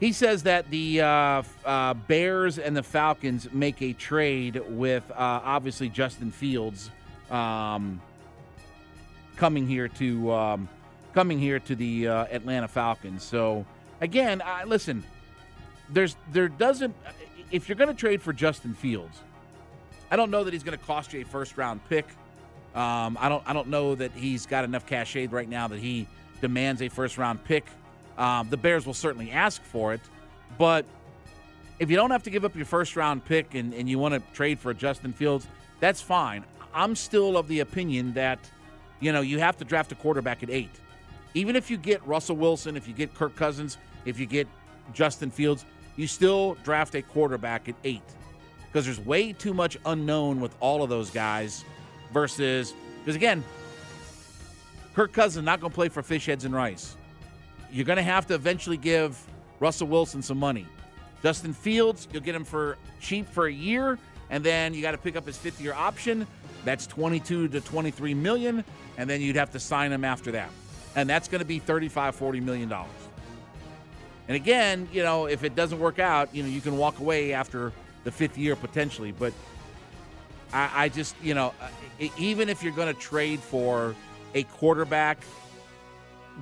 he 0.01 0.13
says 0.13 0.43
that 0.43 0.69
the 0.69 1.01
uh, 1.01 1.43
uh, 1.65 1.95
Bears 1.95 2.59
and 2.59 2.77
the 2.77 2.83
Falcons 2.83 3.49
make 3.53 3.81
a 3.83 3.93
trade 3.93 4.61
with 4.69 5.09
uh, 5.13 5.15
obviously 5.45 5.89
Justin 5.89 6.33
Fields 6.33 6.91
um, 7.31 8.01
coming 9.37 9.67
here 9.67 9.89
to 9.89 10.33
um, 10.33 10.69
coming 11.13 11.39
here 11.39 11.59
to 11.61 11.75
the 11.75 12.09
uh, 12.09 12.27
Atlanta 12.31 12.69
Falcons. 12.69 13.23
So 13.23 13.65
again, 14.01 14.43
I, 14.45 14.65
listen, 14.65 15.05
there's 15.91 16.17
there 16.33 16.49
doesn't 16.49 16.95
if 17.51 17.69
you're 17.69 17.77
going 17.77 17.89
to 17.89 17.95
trade 17.95 18.23
for 18.23 18.33
Justin 18.33 18.75
Fields, 18.75 19.21
I 20.11 20.17
don't 20.17 20.31
know 20.31 20.45
that 20.45 20.53
he's 20.53 20.63
going 20.63 20.79
to 20.79 20.85
cost 20.85 21.13
you 21.13 21.21
a 21.21 21.25
first 21.25 21.57
round 21.57 21.81
pick. 21.89 22.07
Um, 22.75 23.17
I 23.21 23.29
don't 23.29 23.43
I 23.47 23.53
don't 23.53 23.69
know 23.69 23.95
that 23.95 24.13
he's 24.13 24.47
got 24.47 24.65
enough 24.65 24.87
cachet 24.87 25.29
right 25.29 25.49
now 25.49 25.69
that 25.69 25.79
he 25.79 26.09
demands 26.41 26.83
a 26.83 26.89
first 26.89 27.19
round 27.19 27.45
pick. 27.45 27.67
Um, 28.19 28.49
the 28.49 28.57
Bears 28.57 28.87
will 28.87 28.95
certainly 28.95 29.31
ask 29.31 29.63
for 29.63 29.93
it, 29.95 30.01
but 30.57 30.85
if 31.79 31.91
you 31.91 31.97
don't 31.97 32.11
have 32.11 32.23
to 32.25 32.31
give 32.31 32.45
up 32.45 32.55
your 32.55 32.65
first 32.65 32.97
round 32.97 33.25
pick 33.25 33.55
and, 33.55 33.75
and 33.75 33.89
you 33.89 33.99
want 33.99 34.15
to 34.15 34.23
trade 34.33 34.59
for 34.59 34.73
Justin 34.73 35.13
Fields, 35.13 35.47
that's 35.81 36.01
fine. 36.01 36.45
I'm 36.73 36.95
still 36.97 37.37
of 37.37 37.49
the 37.49 37.61
opinion 37.61 38.13
that, 38.15 38.39
you 39.01 39.13
know, 39.13 39.21
you 39.21 39.39
have 39.39 39.57
to 39.59 39.65
draft 39.65 39.93
a 39.93 39.95
quarterback 39.95 40.43
at 40.43 40.51
eight. 40.51 40.71
Even 41.35 41.57
if 41.57 41.71
you 41.71 41.77
get 41.77 42.05
Russell 42.07 42.37
Wilson, 42.37 42.77
if 42.77 42.87
you 42.87 42.95
get 42.95 43.15
Kirk 43.15 43.35
Cousins, 43.37 43.77
if 44.05 44.19
you 44.19 44.27
get 44.27 44.47
Justin 44.93 45.31
Fields, 45.31 45.65
you 45.97 46.07
still 46.07 46.57
draft 46.65 46.95
a 46.95 47.03
quarterback 47.03 47.69
at 47.69 47.75
eight. 47.85 48.03
Because 48.67 48.85
there's 48.85 49.01
way 49.01 49.33
too 49.33 49.55
much 49.55 49.77
unknown 49.87 50.41
with 50.41 50.55
all 50.61 50.83
of 50.83 50.91
those 50.91 51.11
guys 51.11 51.65
versus, 52.13 52.75
because 53.01 53.17
again, 53.17 53.45
Kirk 54.95 55.13
Cousins 55.13 55.45
not 55.45 55.61
going 55.61 55.71
to 55.71 55.75
play 55.75 55.89
for 55.89 56.03
fish 56.03 56.27
heads 56.27 56.45
and 56.45 56.55
rice. 56.55 56.97
You're 57.71 57.85
going 57.85 57.97
to 57.97 58.03
have 58.03 58.27
to 58.29 58.35
eventually 58.35 58.77
give 58.77 59.21
Russell 59.59 59.89
Wilson 59.89 60.23
some 60.23 60.39
money. 60.39 60.67
Justin 61.23 61.53
Fields, 61.53 62.07
you'll 62.13 62.23
get 62.23 62.35
him 62.35 62.45
for 62.45 62.77
cheap 63.01 63.29
for 63.29 63.47
a 63.47 63.53
year, 63.53 63.99
and 64.31 64.45
then 64.45 64.75
you 64.75 64.83
got 64.83 64.93
to 64.93 64.99
pick 64.99 65.17
up 65.17 65.27
his 65.27 65.37
fifth 65.37 65.61
year 65.61 65.73
option. 65.73 66.27
That's 66.65 66.87
22 66.87 67.49
to 67.49 67.61
23 67.61 68.15
million, 68.15 68.65
and 68.97 69.09
then 69.09 69.21
you'd 69.21 69.37
have 69.37 69.53
to 69.53 69.61
sign 69.61 69.93
him 69.93 70.05
after 70.05 70.33
that. 70.33 70.51
And 70.97 71.09
that's 71.09 71.29
going 71.29 71.41
to 71.41 71.45
be 71.45 71.59
35, 71.59 72.15
40 72.15 72.41
million 72.41 72.69
dollars. 72.69 72.91
And 74.29 74.37
again, 74.37 74.89
you 74.93 75.03
know, 75.03 75.27
if 75.27 75.45
it 75.45 75.55
doesn't 75.55 75.79
work 75.79 75.99
out, 75.99 76.35
you 76.35 76.43
know, 76.43 76.49
you 76.49 76.61
can 76.61 76.79
walk 76.79 76.99
away 76.99 77.33
after 77.35 77.73
the 78.05 78.11
fifth 78.11 78.39
year 78.39 78.57
potentially. 78.57 79.13
But 79.13 79.35
I, 80.53 80.85
I 80.85 80.89
just, 80.89 81.15
you 81.23 81.35
know, 81.35 81.53
even 82.17 82.49
if 82.49 82.63
you're 82.63 82.73
going 82.73 82.93
to 82.93 82.99
trade 82.99 83.41
for 83.41 83.95
a 84.35 84.45
quarterback 84.45 85.19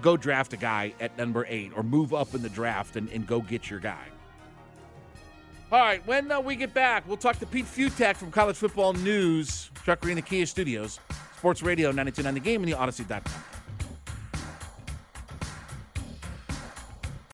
go 0.01 0.17
draft 0.17 0.53
a 0.53 0.57
guy 0.57 0.95
at 1.01 1.17
number 1.19 1.45
eight 1.49 1.73
or 1.77 1.83
move 1.83 2.15
up 2.15 2.35
in 2.35 2.43
the 2.43 2.49
draft 2.49 2.97
and, 2.97 3.11
and 3.11 3.27
go 3.27 3.41
get 3.41 3.69
your 3.69 3.81
guy. 3.81 4.07
All 5.73 5.81
right, 5.81 6.07
when 6.07 6.31
uh, 6.31 6.39
we 6.39 6.55
get 6.55 6.75
back, 6.75 7.09
we'll 7.09 7.17
talk 7.17 7.39
to 7.39 7.47
Pete 7.47 7.65
Fiutak 7.65 8.17
from 8.17 8.31
College 8.31 8.57
Football 8.57 8.93
News, 8.93 9.71
Chuck 9.87 10.05
Arena 10.05 10.21
Kia 10.21 10.45
Studios, 10.45 11.01
Sports 11.39 11.63
Radio 11.63 11.89
929 11.89 12.35
The 12.35 12.41
Game, 12.41 12.63
and 12.63 12.71
the 12.71 12.77
Audacy.com. 12.77 13.62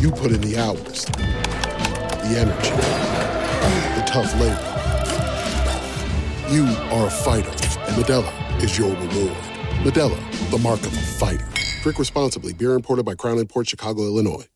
You 0.00 0.12
put 0.12 0.30
in 0.30 0.40
the 0.40 0.56
hours, 0.56 1.06
the 1.06 2.38
energy, 2.38 2.70
the 3.96 4.04
tough 4.06 4.32
labor. 4.34 4.54
You 6.48 6.66
are 6.92 7.08
a 7.08 7.10
fighter, 7.10 7.50
and 7.50 7.96
Modelo 7.96 8.62
is 8.62 8.78
your 8.78 8.90
reward. 8.90 9.36
Modelo, 9.82 10.50
the 10.52 10.58
mark 10.58 10.78
of 10.82 10.92
a 10.92 11.00
fighter. 11.00 11.48
Drink 11.82 11.98
responsibly. 11.98 12.52
Beer 12.52 12.74
imported 12.74 13.04
by 13.04 13.16
Crown 13.16 13.44
Port 13.48 13.66
Chicago, 13.66 14.02
Illinois. 14.02 14.46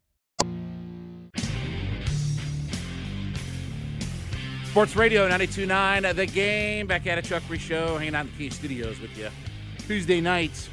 Sports 4.70 4.94
Radio 4.94 5.28
92.9, 5.28 6.14
The 6.14 6.26
Game. 6.26 6.87
Back 6.87 7.08
at 7.08 7.18
a 7.18 7.22
Chuckery 7.22 7.58
Show, 7.58 7.99
hanging 7.99 8.14
out 8.14 8.26
in 8.26 8.30
the 8.30 8.38
Kia 8.38 8.50
Studios 8.52 9.00
with 9.00 9.18
you. 9.18 9.28
Tuesday 9.88 10.20
nights, 10.20 10.68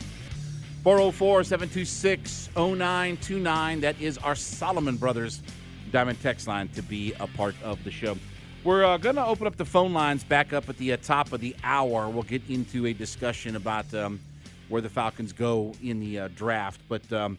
404 0.83 1.43
726 1.43 2.49
0929. 2.55 3.81
That 3.81 3.99
is 3.99 4.17
our 4.19 4.33
Solomon 4.33 4.95
Brothers 4.95 5.41
Diamond 5.91 6.21
Text 6.21 6.47
line 6.47 6.69
to 6.69 6.81
be 6.81 7.13
a 7.19 7.27
part 7.27 7.55
of 7.63 7.83
the 7.83 7.91
show. 7.91 8.17
We're 8.63 8.85
uh, 8.85 8.97
going 8.97 9.15
to 9.15 9.25
open 9.25 9.45
up 9.45 9.57
the 9.57 9.65
phone 9.65 9.91
lines 9.91 10.23
back 10.23 10.53
up 10.53 10.69
at 10.69 10.77
the 10.77 10.93
uh, 10.93 10.97
top 10.97 11.33
of 11.33 11.41
the 11.41 11.53
hour. 11.65 12.07
We'll 12.07 12.23
get 12.23 12.49
into 12.49 12.85
a 12.85 12.93
discussion 12.93 13.57
about 13.57 13.93
um, 13.93 14.21
where 14.69 14.81
the 14.81 14.89
Falcons 14.89 15.33
go 15.33 15.73
in 15.83 15.99
the 15.99 16.19
uh, 16.19 16.27
draft. 16.29 16.79
But 16.87 17.11
um, 17.11 17.37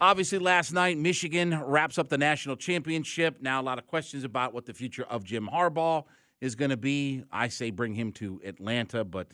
obviously, 0.00 0.38
last 0.38 0.72
night, 0.72 0.98
Michigan 0.98 1.60
wraps 1.64 1.98
up 1.98 2.08
the 2.10 2.18
national 2.18 2.54
championship. 2.54 3.38
Now, 3.40 3.60
a 3.60 3.64
lot 3.64 3.78
of 3.78 3.88
questions 3.88 4.22
about 4.22 4.54
what 4.54 4.66
the 4.66 4.74
future 4.74 5.04
of 5.04 5.24
Jim 5.24 5.48
Harbaugh 5.52 6.04
is 6.40 6.54
going 6.54 6.70
to 6.70 6.76
be. 6.76 7.24
I 7.32 7.48
say 7.48 7.70
bring 7.70 7.94
him 7.94 8.12
to 8.12 8.40
Atlanta, 8.44 9.02
but 9.04 9.26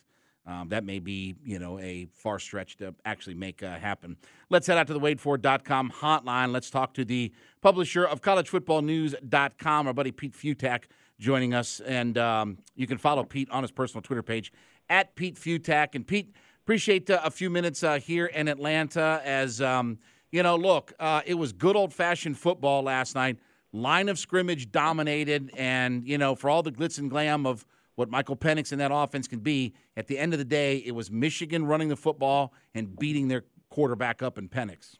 um, 0.48 0.70
that 0.70 0.82
may 0.82 0.98
be, 0.98 1.34
you 1.44 1.58
know, 1.58 1.78
a 1.78 2.08
far 2.14 2.38
stretch 2.38 2.78
to 2.78 2.94
actually 3.04 3.34
make 3.34 3.62
uh, 3.62 3.78
happen. 3.78 4.16
Let's 4.48 4.66
head 4.66 4.78
out 4.78 4.86
to 4.86 4.94
the 4.94 5.00
WadeFord.com 5.00 5.92
hotline. 6.00 6.52
Let's 6.52 6.70
talk 6.70 6.94
to 6.94 7.04
the 7.04 7.30
publisher 7.60 8.04
of 8.06 8.22
CollegeFootballNews.com, 8.22 9.86
our 9.86 9.92
buddy 9.92 10.10
Pete 10.10 10.32
Fiutak, 10.32 10.84
joining 11.20 11.52
us. 11.52 11.80
And 11.80 12.16
um, 12.16 12.56
you 12.74 12.86
can 12.86 12.96
follow 12.96 13.24
Pete 13.24 13.50
on 13.50 13.62
his 13.62 13.70
personal 13.70 14.00
Twitter 14.00 14.22
page 14.22 14.50
at 14.88 15.14
Pete 15.16 15.36
Fiutak. 15.36 15.94
And 15.94 16.06
Pete, 16.06 16.32
appreciate 16.64 17.10
uh, 17.10 17.20
a 17.22 17.30
few 17.30 17.50
minutes 17.50 17.82
uh, 17.82 17.98
here 17.98 18.26
in 18.26 18.48
Atlanta. 18.48 19.20
As 19.24 19.60
um, 19.60 19.98
you 20.30 20.42
know, 20.42 20.56
look, 20.56 20.94
uh, 20.98 21.20
it 21.26 21.34
was 21.34 21.52
good 21.52 21.76
old 21.76 21.92
fashioned 21.92 22.38
football 22.38 22.82
last 22.82 23.14
night. 23.14 23.36
Line 23.74 24.08
of 24.08 24.18
scrimmage 24.18 24.72
dominated, 24.72 25.50
and 25.54 26.02
you 26.08 26.16
know, 26.16 26.34
for 26.34 26.48
all 26.48 26.62
the 26.62 26.72
glitz 26.72 26.98
and 26.98 27.10
glam 27.10 27.44
of 27.44 27.66
what 27.98 28.08
Michael 28.08 28.36
Penix 28.36 28.70
and 28.70 28.80
that 28.80 28.92
offense 28.94 29.26
can 29.26 29.40
be. 29.40 29.74
At 29.96 30.06
the 30.06 30.16
end 30.20 30.32
of 30.32 30.38
the 30.38 30.44
day, 30.44 30.76
it 30.76 30.92
was 30.92 31.10
Michigan 31.10 31.66
running 31.66 31.88
the 31.88 31.96
football 31.96 32.54
and 32.72 32.96
beating 32.96 33.26
their 33.26 33.42
quarterback 33.70 34.22
up 34.22 34.38
in 34.38 34.48
Penix. 34.48 34.98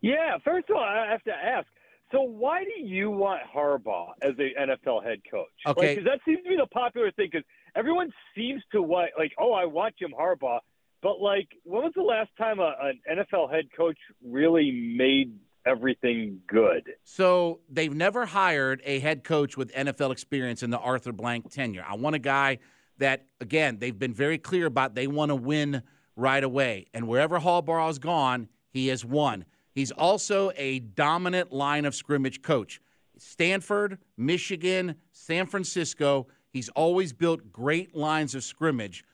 Yeah, 0.00 0.38
first 0.44 0.70
of 0.70 0.76
all, 0.76 0.84
I 0.84 1.10
have 1.10 1.24
to 1.24 1.32
ask. 1.32 1.66
So 2.12 2.22
why 2.22 2.62
do 2.62 2.86
you 2.86 3.10
want 3.10 3.40
Harbaugh 3.52 4.10
as 4.22 4.34
a 4.38 4.54
NFL 4.60 5.02
head 5.02 5.22
coach? 5.28 5.48
Okay, 5.66 5.96
because 5.96 6.04
that 6.04 6.20
seems 6.24 6.40
to 6.44 6.50
be 6.50 6.56
the 6.56 6.68
popular 6.68 7.10
thing. 7.10 7.30
Because 7.32 7.44
everyone 7.74 8.12
seems 8.36 8.62
to 8.70 8.80
want, 8.80 9.10
like, 9.18 9.32
oh, 9.40 9.52
I 9.52 9.64
want 9.64 9.96
Jim 9.98 10.12
Harbaugh, 10.16 10.60
but 11.02 11.20
like, 11.20 11.48
when 11.64 11.82
was 11.82 11.92
the 11.96 12.02
last 12.02 12.30
time 12.38 12.60
a, 12.60 12.74
an 12.80 13.00
NFL 13.10 13.52
head 13.52 13.64
coach 13.76 13.98
really 14.24 14.70
made 14.96 15.32
everything 15.66 16.40
good? 16.46 16.94
So 17.04 17.60
they've 17.68 17.94
never 17.94 18.26
hired 18.26 18.82
a 18.84 18.98
head 19.00 19.24
coach 19.24 19.56
with 19.56 19.72
NFL 19.72 20.12
experience 20.12 20.62
in 20.62 20.70
the 20.70 20.78
Arthur 20.78 21.12
Blank 21.12 21.50
tenure. 21.50 21.84
I 21.88 21.94
want 21.94 22.16
a 22.16 22.20
guy 22.20 22.58
that, 22.98 23.26
again, 23.40 23.78
they've 23.78 23.98
been 23.98 24.14
very 24.14 24.38
clear 24.38 24.66
about. 24.66 24.94
They 24.94 25.06
want 25.06 25.30
to 25.30 25.36
win 25.36 25.82
right 26.16 26.44
away, 26.44 26.86
and 26.94 27.08
wherever 27.08 27.40
Harbaugh's 27.40 27.98
gone, 27.98 28.48
he 28.70 28.88
has 28.88 29.04
won. 29.04 29.44
He's 29.72 29.90
also 29.90 30.52
a 30.56 30.78
dominant 30.78 31.52
line 31.52 31.84
of 31.84 31.94
scrimmage 31.94 32.42
coach. 32.42 32.80
Stanford, 33.18 33.98
Michigan, 34.16 34.94
San 35.12 35.46
Francisco, 35.46 36.28
he's 36.52 36.68
always 36.70 37.12
built 37.12 37.52
great 37.52 37.96
lines 37.96 38.34
of 38.34 38.44
scrimmage. 38.44 39.04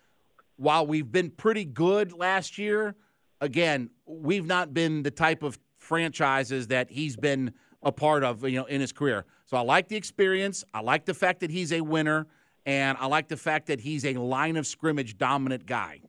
While 0.56 0.86
we've 0.86 1.10
been 1.10 1.30
pretty 1.30 1.64
good 1.64 2.12
last 2.12 2.58
year, 2.58 2.94
again, 3.40 3.88
we've 4.04 4.44
not 4.44 4.74
been 4.74 5.02
the 5.02 5.10
type 5.10 5.42
of 5.42 5.58
franchises 5.90 6.68
that 6.68 6.88
he's 6.88 7.16
been 7.16 7.52
a 7.82 7.90
part 7.90 8.22
of, 8.22 8.48
you 8.48 8.60
know, 8.60 8.64
in 8.66 8.80
his 8.80 8.92
career. 8.92 9.24
So 9.44 9.56
I 9.56 9.62
like 9.62 9.88
the 9.88 9.96
experience. 9.96 10.62
I 10.72 10.82
like 10.82 11.04
the 11.04 11.14
fact 11.14 11.40
that 11.40 11.50
he's 11.50 11.72
a 11.72 11.80
winner, 11.80 12.28
and 12.64 12.96
I 13.00 13.06
like 13.06 13.26
the 13.26 13.36
fact 13.36 13.66
that 13.66 13.80
he's 13.80 14.04
a 14.04 14.14
line 14.14 14.56
of 14.56 14.68
scrimmage 14.68 15.18
dominant 15.18 15.66
guy. 15.66 16.00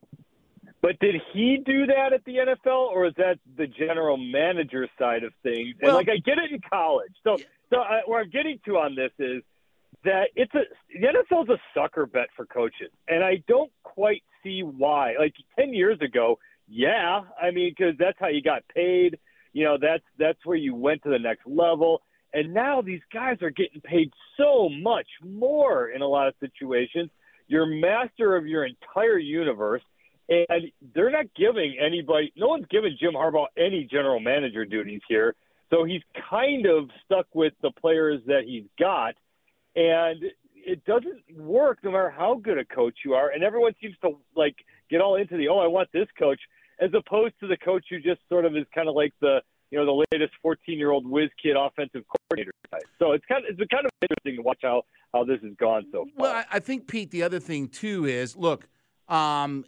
But 0.83 0.99
did 0.99 1.15
he 1.33 1.63
do 1.65 1.87
that 1.87 2.13
at 2.13 2.23
the 2.25 2.35
NFL, 2.35 2.89
or 2.93 3.07
is 3.07 3.13
that 3.17 3.39
the 3.57 3.65
general 3.65 4.17
manager 4.17 4.87
side 4.99 5.23
of 5.23 5.33
things? 5.41 5.73
Well, 5.81 5.97
and 5.97 6.07
like 6.07 6.15
I 6.15 6.17
get 6.17 6.37
it 6.37 6.51
in 6.51 6.61
college. 6.71 7.13
So, 7.23 7.37
so 7.71 7.77
I, 7.79 8.01
where 8.05 8.21
I'm 8.21 8.29
getting 8.29 8.59
to 8.65 8.77
on 8.77 8.93
this 8.93 9.11
is 9.17 9.41
that 10.03 10.25
it's 10.35 10.53
a 10.53 10.61
the 10.93 11.07
NFL's 11.07 11.49
a 11.49 11.57
sucker 11.73 12.05
bet 12.05 12.27
for 12.35 12.45
coaches, 12.45 12.91
and 13.07 13.23
I 13.23 13.41
don't 13.47 13.71
quite 13.81 14.21
see 14.43 14.61
why. 14.61 15.15
Like 15.17 15.33
ten 15.57 15.73
years 15.73 15.99
ago, 16.01 16.37
yeah, 16.67 17.21
I 17.41 17.49
mean, 17.49 17.73
because 17.75 17.95
that's 17.97 18.17
how 18.19 18.27
you 18.27 18.43
got 18.43 18.61
paid. 18.73 19.17
You 19.53 19.65
know, 19.65 19.77
that's 19.79 20.03
that's 20.17 20.39
where 20.45 20.57
you 20.57 20.75
went 20.75 21.03
to 21.03 21.09
the 21.09 21.19
next 21.19 21.45
level. 21.45 22.01
And 22.33 22.53
now 22.53 22.81
these 22.81 23.01
guys 23.13 23.37
are 23.41 23.49
getting 23.49 23.81
paid 23.81 24.11
so 24.37 24.69
much 24.69 25.07
more 25.21 25.89
in 25.89 26.01
a 26.01 26.07
lot 26.07 26.27
of 26.27 26.33
situations. 26.39 27.09
You're 27.47 27.65
master 27.65 28.37
of 28.37 28.47
your 28.47 28.65
entire 28.65 29.17
universe 29.17 29.81
and 30.29 30.71
they're 30.95 31.11
not 31.11 31.25
giving 31.35 31.75
anybody, 31.77 32.31
no 32.37 32.47
one's 32.47 32.65
giving 32.69 32.95
Jim 32.97 33.13
Harbaugh 33.13 33.47
any 33.57 33.87
general 33.91 34.21
manager 34.21 34.63
duties 34.63 35.01
here. 35.09 35.35
So 35.69 35.83
he's 35.83 36.01
kind 36.29 36.65
of 36.65 36.89
stuck 37.05 37.27
with 37.33 37.53
the 37.61 37.71
players 37.71 38.21
that 38.27 38.43
he's 38.45 38.63
got. 38.79 39.15
And 39.75 40.23
it 40.55 40.85
doesn't 40.85 41.21
work 41.35 41.79
no 41.83 41.91
matter 41.91 42.09
how 42.09 42.35
good 42.35 42.57
a 42.57 42.65
coach 42.65 42.95
you 43.03 43.13
are. 43.13 43.29
And 43.29 43.43
everyone 43.43 43.73
seems 43.81 43.95
to 44.03 44.11
like 44.35 44.55
get 44.89 45.01
all 45.01 45.15
into 45.15 45.35
the, 45.35 45.49
oh, 45.49 45.59
I 45.59 45.67
want 45.67 45.89
this 45.91 46.07
coach, 46.17 46.39
as 46.79 46.89
opposed 46.93 47.33
to 47.39 47.47
the 47.47 47.57
coach 47.57 47.85
who 47.89 47.99
just 47.99 48.21
sort 48.29 48.45
of 48.45 48.55
is 48.55 48.65
kind 48.73 48.87
of 48.87 48.95
like 48.95 49.13
the, 49.21 49.41
you 49.69 49.77
know, 49.77 49.85
the 49.85 50.05
latest 50.11 50.33
14 50.41 50.77
year 50.77 50.91
old 50.91 51.07
whiz 51.07 51.29
kid 51.41 51.55
offensive 51.57 52.03
coordinator 52.07 52.51
type. 52.71 52.83
So 52.99 53.11
it's 53.13 53.25
kind 53.25 53.43
of, 53.43 53.49
it's 53.49 53.57
been 53.57 53.67
kind 53.67 53.85
of 53.85 53.91
interesting 54.01 54.37
to 54.37 54.41
watch 54.41 54.59
how, 54.61 54.83
how 55.13 55.23
this 55.23 55.39
has 55.43 55.53
gone 55.57 55.85
so 55.91 56.05
far. 56.17 56.33
Well, 56.33 56.43
I 56.51 56.59
think, 56.59 56.87
Pete, 56.87 57.11
the 57.11 57.23
other 57.23 57.39
thing, 57.39 57.67
too, 57.67 58.05
is 58.05 58.35
look, 58.35 58.67
um, 59.07 59.65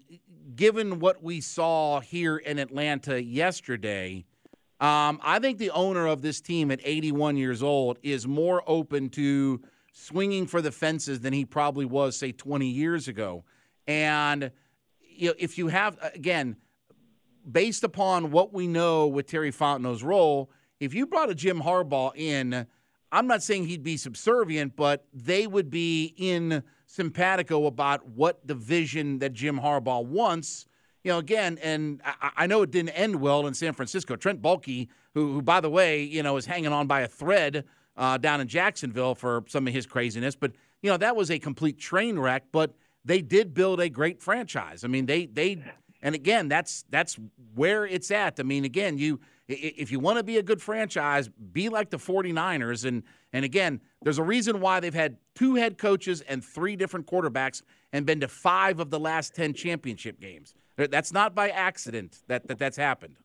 given 0.56 1.00
what 1.00 1.24
we 1.24 1.42
saw 1.42 2.00
here 2.00 2.38
in 2.38 2.60
Atlanta 2.60 3.22
yesterday, 3.22 4.26
um, 4.80 5.20
I 5.24 5.40
think 5.40 5.60
the 5.60 5.72
owner 5.72 6.08
of 6.08 6.22
this 6.22 6.42
team 6.42 6.72
at 6.72 6.80
81 6.84 7.38
years 7.38 7.64
old 7.64 8.00
is 8.04 8.28
more 8.28 8.64
open 8.68 9.10
to 9.12 9.62
swinging 9.94 10.48
for 10.48 10.62
the 10.62 10.72
fences 10.72 11.22
than 11.22 11.34
he 11.34 11.46
probably 11.46 11.86
was, 11.86 12.18
say, 12.18 12.32
20 12.32 12.68
years 12.68 13.08
ago. 13.08 13.44
And 13.88 14.52
you 15.16 15.30
know, 15.30 15.36
if 15.38 15.58
you 15.58 15.68
have, 15.68 15.98
again, 16.14 16.58
based 17.50 17.84
upon 17.84 18.32
what 18.32 18.54
we 18.54 18.68
know 18.68 19.08
with 19.08 19.28
Terry 19.28 19.52
Fontenot's 19.52 20.04
role, 20.04 20.50
if 20.80 20.94
you 20.94 21.06
brought 21.06 21.30
a 21.30 21.36
Jim 21.36 21.62
Harbaugh 21.62 22.16
in, 22.16 22.66
I'm 23.12 23.28
not 23.28 23.44
saying 23.44 23.68
he'd 23.68 23.84
be 23.84 23.98
subservient, 23.98 24.76
but 24.76 25.06
they 25.14 25.48
would 25.48 25.70
be 25.70 26.14
in 26.18 26.64
simpatico 26.86 27.66
about 27.66 28.08
what 28.08 28.46
the 28.46 28.56
vision 28.56 29.20
that 29.20 29.34
Jim 29.34 29.60
Harbaugh 29.60 30.06
wants. 30.06 30.66
You 31.04 31.12
know, 31.12 31.18
again, 31.20 31.60
and 31.62 32.02
I, 32.06 32.32
I 32.38 32.48
know 32.48 32.62
it 32.62 32.72
didn't 32.72 32.90
end 32.90 33.18
well 33.18 33.46
in 33.48 33.54
San 33.54 33.74
Francisco. 33.74 34.16
Trent 34.16 34.42
Baalke, 34.42 34.88
who, 35.14 35.34
who 35.34 35.42
by 35.42 35.60
the 35.60 35.70
way, 35.70 36.04
you 36.04 36.24
know, 36.24 36.38
is 36.38 36.46
hanging 36.46 36.72
on 36.72 36.88
by 36.88 37.02
a 37.02 37.08
thread 37.08 37.66
uh, 37.96 38.18
down 38.18 38.42
in 38.42 38.48
Jacksonville 38.48 39.16
for 39.16 39.44
some 39.48 39.68
of 39.68 39.74
his 39.74 39.86
craziness, 39.86 40.36
but 40.36 40.52
you 40.82 40.90
know 40.90 40.98
that 40.98 41.16
was 41.16 41.30
a 41.30 41.40
complete 41.40 41.78
train 41.78 42.18
wreck. 42.18 42.46
But 42.52 42.74
they 43.06 43.22
did 43.22 43.54
build 43.54 43.80
a 43.80 43.90
great 43.90 44.22
franchise. 44.22 44.84
I 44.84 44.88
mean, 44.88 45.06
they 45.06 45.26
they 45.26 45.64
and 46.04 46.14
again, 46.14 46.50
that's 46.50 46.84
that's 46.90 47.18
where 47.56 47.86
it's 47.86 48.12
at. 48.12 48.40
I 48.40 48.44
mean, 48.44 48.66
again, 48.66 48.98
you 48.98 49.22
if 49.48 49.90
you 49.90 50.00
want 50.00 50.18
to 50.18 50.24
be 50.24 50.38
a 50.38 50.44
good 50.44 50.62
franchise, 50.62 51.30
be 51.30 51.70
like 51.70 51.90
the 51.90 51.98
49ers 51.98 52.86
and 52.86 53.04
and 53.32 53.46
again, 53.46 53.80
there's 54.04 54.20
a 54.20 54.24
reason 54.24 54.60
why 54.60 54.82
they've 54.82 54.94
had 54.94 55.18
two 55.34 55.56
head 55.56 55.78
coaches 55.78 56.22
and 56.22 56.44
three 56.44 56.76
different 56.76 57.08
quarterbacks 57.08 57.64
and 57.94 58.06
been 58.06 58.20
to 58.20 58.28
5 58.28 58.80
of 58.80 58.90
the 58.92 59.00
last 59.00 59.34
10 59.34 59.54
championship 59.54 60.20
games. 60.20 60.54
That's 60.76 61.14
not 61.14 61.34
by 61.34 61.50
accident 61.50 62.20
that, 62.28 62.48
that 62.48 62.60
that's 62.60 62.78
happened. 62.78 63.16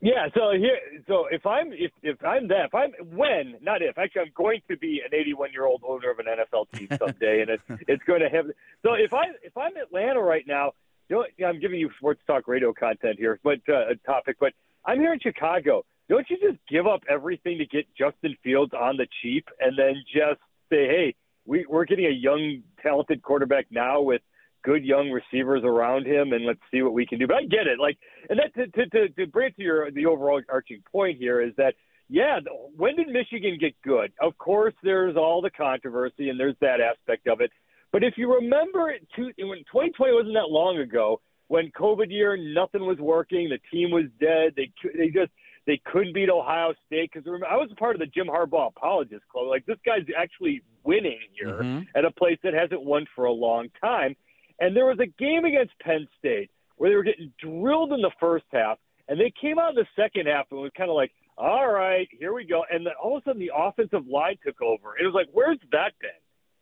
Yeah, 0.00 0.28
so 0.34 0.52
here, 0.52 0.78
so 1.06 1.26
if 1.30 1.46
I'm 1.46 1.72
if 1.72 1.90
if 2.02 2.22
I'm 2.24 2.48
that, 2.48 2.66
if 2.66 2.74
I'm 2.74 2.92
when, 3.16 3.56
not 3.62 3.80
if, 3.82 3.96
actually, 3.98 4.22
I'm 4.22 4.32
going 4.34 4.60
to 4.68 4.76
be 4.76 5.00
an 5.04 5.18
81 5.18 5.52
year 5.52 5.64
old 5.64 5.82
owner 5.86 6.10
of 6.10 6.18
an 6.18 6.26
NFL 6.26 6.66
team 6.72 6.88
someday, 6.98 7.42
and 7.42 7.50
it's 7.50 7.62
it's 7.88 8.04
going 8.04 8.20
to 8.20 8.28
have. 8.28 8.46
So 8.82 8.94
if 8.94 9.14
I 9.14 9.24
if 9.42 9.56
I'm 9.56 9.76
Atlanta 9.76 10.20
right 10.20 10.44
now, 10.46 10.72
you 11.08 11.24
know, 11.38 11.46
I'm 11.46 11.60
giving 11.60 11.78
you 11.78 11.90
sports 11.98 12.20
talk 12.26 12.48
radio 12.48 12.72
content 12.72 13.18
here, 13.18 13.38
but 13.42 13.58
uh, 13.68 13.90
a 13.92 13.96
topic, 14.06 14.36
but 14.40 14.52
I'm 14.84 15.00
here 15.00 15.12
in 15.12 15.20
Chicago. 15.20 15.84
Don't 16.08 16.26
you 16.28 16.36
just 16.36 16.58
give 16.68 16.86
up 16.86 17.00
everything 17.08 17.58
to 17.58 17.66
get 17.66 17.86
Justin 17.96 18.36
Fields 18.42 18.72
on 18.78 18.96
the 18.96 19.06
cheap, 19.22 19.48
and 19.60 19.78
then 19.78 19.94
just 20.12 20.40
say, 20.70 20.86
hey, 20.86 21.14
we, 21.46 21.64
we're 21.68 21.84
getting 21.84 22.06
a 22.06 22.10
young, 22.10 22.62
talented 22.82 23.22
quarterback 23.22 23.66
now 23.70 24.00
with 24.00 24.20
good 24.62 24.84
young 24.84 25.10
receivers 25.10 25.62
around 25.64 26.06
him, 26.06 26.32
and 26.32 26.44
let's 26.44 26.60
see 26.70 26.82
what 26.82 26.92
we 26.92 27.06
can 27.06 27.18
do. 27.18 27.26
But 27.26 27.36
I 27.36 27.42
get 27.42 27.66
it. 27.66 27.78
Like, 27.78 27.98
and 28.28 28.38
that 28.38 28.54
to 28.54 28.66
to 28.66 28.90
to, 28.90 29.08
to 29.14 29.26
bring 29.26 29.52
to 29.54 29.62
your 29.62 29.90
the 29.90 30.06
overall 30.06 30.40
arching 30.48 30.82
point 30.90 31.18
here 31.18 31.40
is 31.40 31.52
that 31.56 31.74
yeah, 32.08 32.38
when 32.76 32.96
did 32.96 33.08
Michigan 33.08 33.56
get 33.58 33.74
good? 33.82 34.12
Of 34.20 34.36
course, 34.36 34.74
there's 34.82 35.16
all 35.16 35.40
the 35.40 35.50
controversy, 35.50 36.28
and 36.28 36.38
there's 36.38 36.56
that 36.60 36.80
aspect 36.80 37.26
of 37.26 37.40
it. 37.40 37.50
But 37.94 38.02
if 38.02 38.14
you 38.16 38.34
remember, 38.34 38.90
it, 38.90 39.06
when 39.16 39.58
2020 39.70 40.12
wasn't 40.12 40.34
that 40.34 40.50
long 40.50 40.78
ago, 40.78 41.20
when 41.46 41.70
COVID 41.78 42.10
year, 42.10 42.36
nothing 42.36 42.84
was 42.84 42.98
working, 42.98 43.48
the 43.48 43.60
team 43.70 43.92
was 43.92 44.06
dead. 44.20 44.54
They 44.56 44.72
they 44.98 45.10
just 45.10 45.30
they 45.64 45.80
couldn't 45.84 46.12
beat 46.12 46.28
Ohio 46.28 46.74
State 46.86 47.12
because 47.14 47.24
I 47.48 47.54
was 47.54 47.68
a 47.70 47.76
part 47.76 47.94
of 47.94 48.00
the 48.00 48.06
Jim 48.06 48.26
Harbaugh 48.26 48.70
Apologist 48.76 49.22
Club. 49.30 49.46
Like 49.46 49.64
this 49.66 49.78
guy's 49.86 50.02
actually 50.18 50.60
winning 50.82 51.20
here 51.38 51.60
Mm-hmm. 51.62 51.82
at 51.94 52.04
a 52.04 52.10
place 52.10 52.36
that 52.42 52.52
hasn't 52.52 52.82
won 52.82 53.06
for 53.14 53.26
a 53.26 53.32
long 53.32 53.68
time. 53.80 54.16
And 54.58 54.74
there 54.74 54.86
was 54.86 54.98
a 54.98 55.06
game 55.06 55.44
against 55.44 55.78
Penn 55.78 56.08
State 56.18 56.50
where 56.74 56.90
they 56.90 56.96
were 56.96 57.04
getting 57.04 57.32
drilled 57.38 57.92
in 57.92 58.00
the 58.00 58.10
first 58.18 58.46
half, 58.50 58.78
and 59.06 59.20
they 59.20 59.32
came 59.40 59.60
out 59.60 59.70
in 59.70 59.76
the 59.76 59.86
second 59.94 60.26
half 60.26 60.46
and 60.50 60.58
was 60.58 60.72
kind 60.76 60.90
of 60.90 60.96
like, 60.96 61.12
"All 61.38 61.68
right, 61.70 62.08
here 62.10 62.34
we 62.34 62.44
go." 62.44 62.64
And 62.72 62.84
then 62.84 62.94
all 63.00 63.16
of 63.18 63.22
a 63.22 63.30
sudden, 63.30 63.40
the 63.40 63.52
offensive 63.56 64.08
line 64.08 64.36
took 64.44 64.60
over. 64.60 64.98
It 64.98 65.06
was 65.06 65.14
like, 65.14 65.28
"Where's 65.32 65.60
that 65.70 65.92
been? 66.00 66.10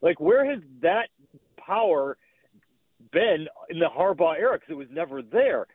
Like, 0.02 0.18
where 0.20 0.44
has 0.44 0.58
that 0.82 1.08
power 1.64 2.16
been 3.12 3.46
in 3.70 3.79
the 3.79 3.88
Harbaugh 3.88 4.38
era? 4.38 4.59
Because 4.59 4.72
it 4.72 4.77
was 4.77 4.88
never 4.90 5.22
there." 5.22 5.66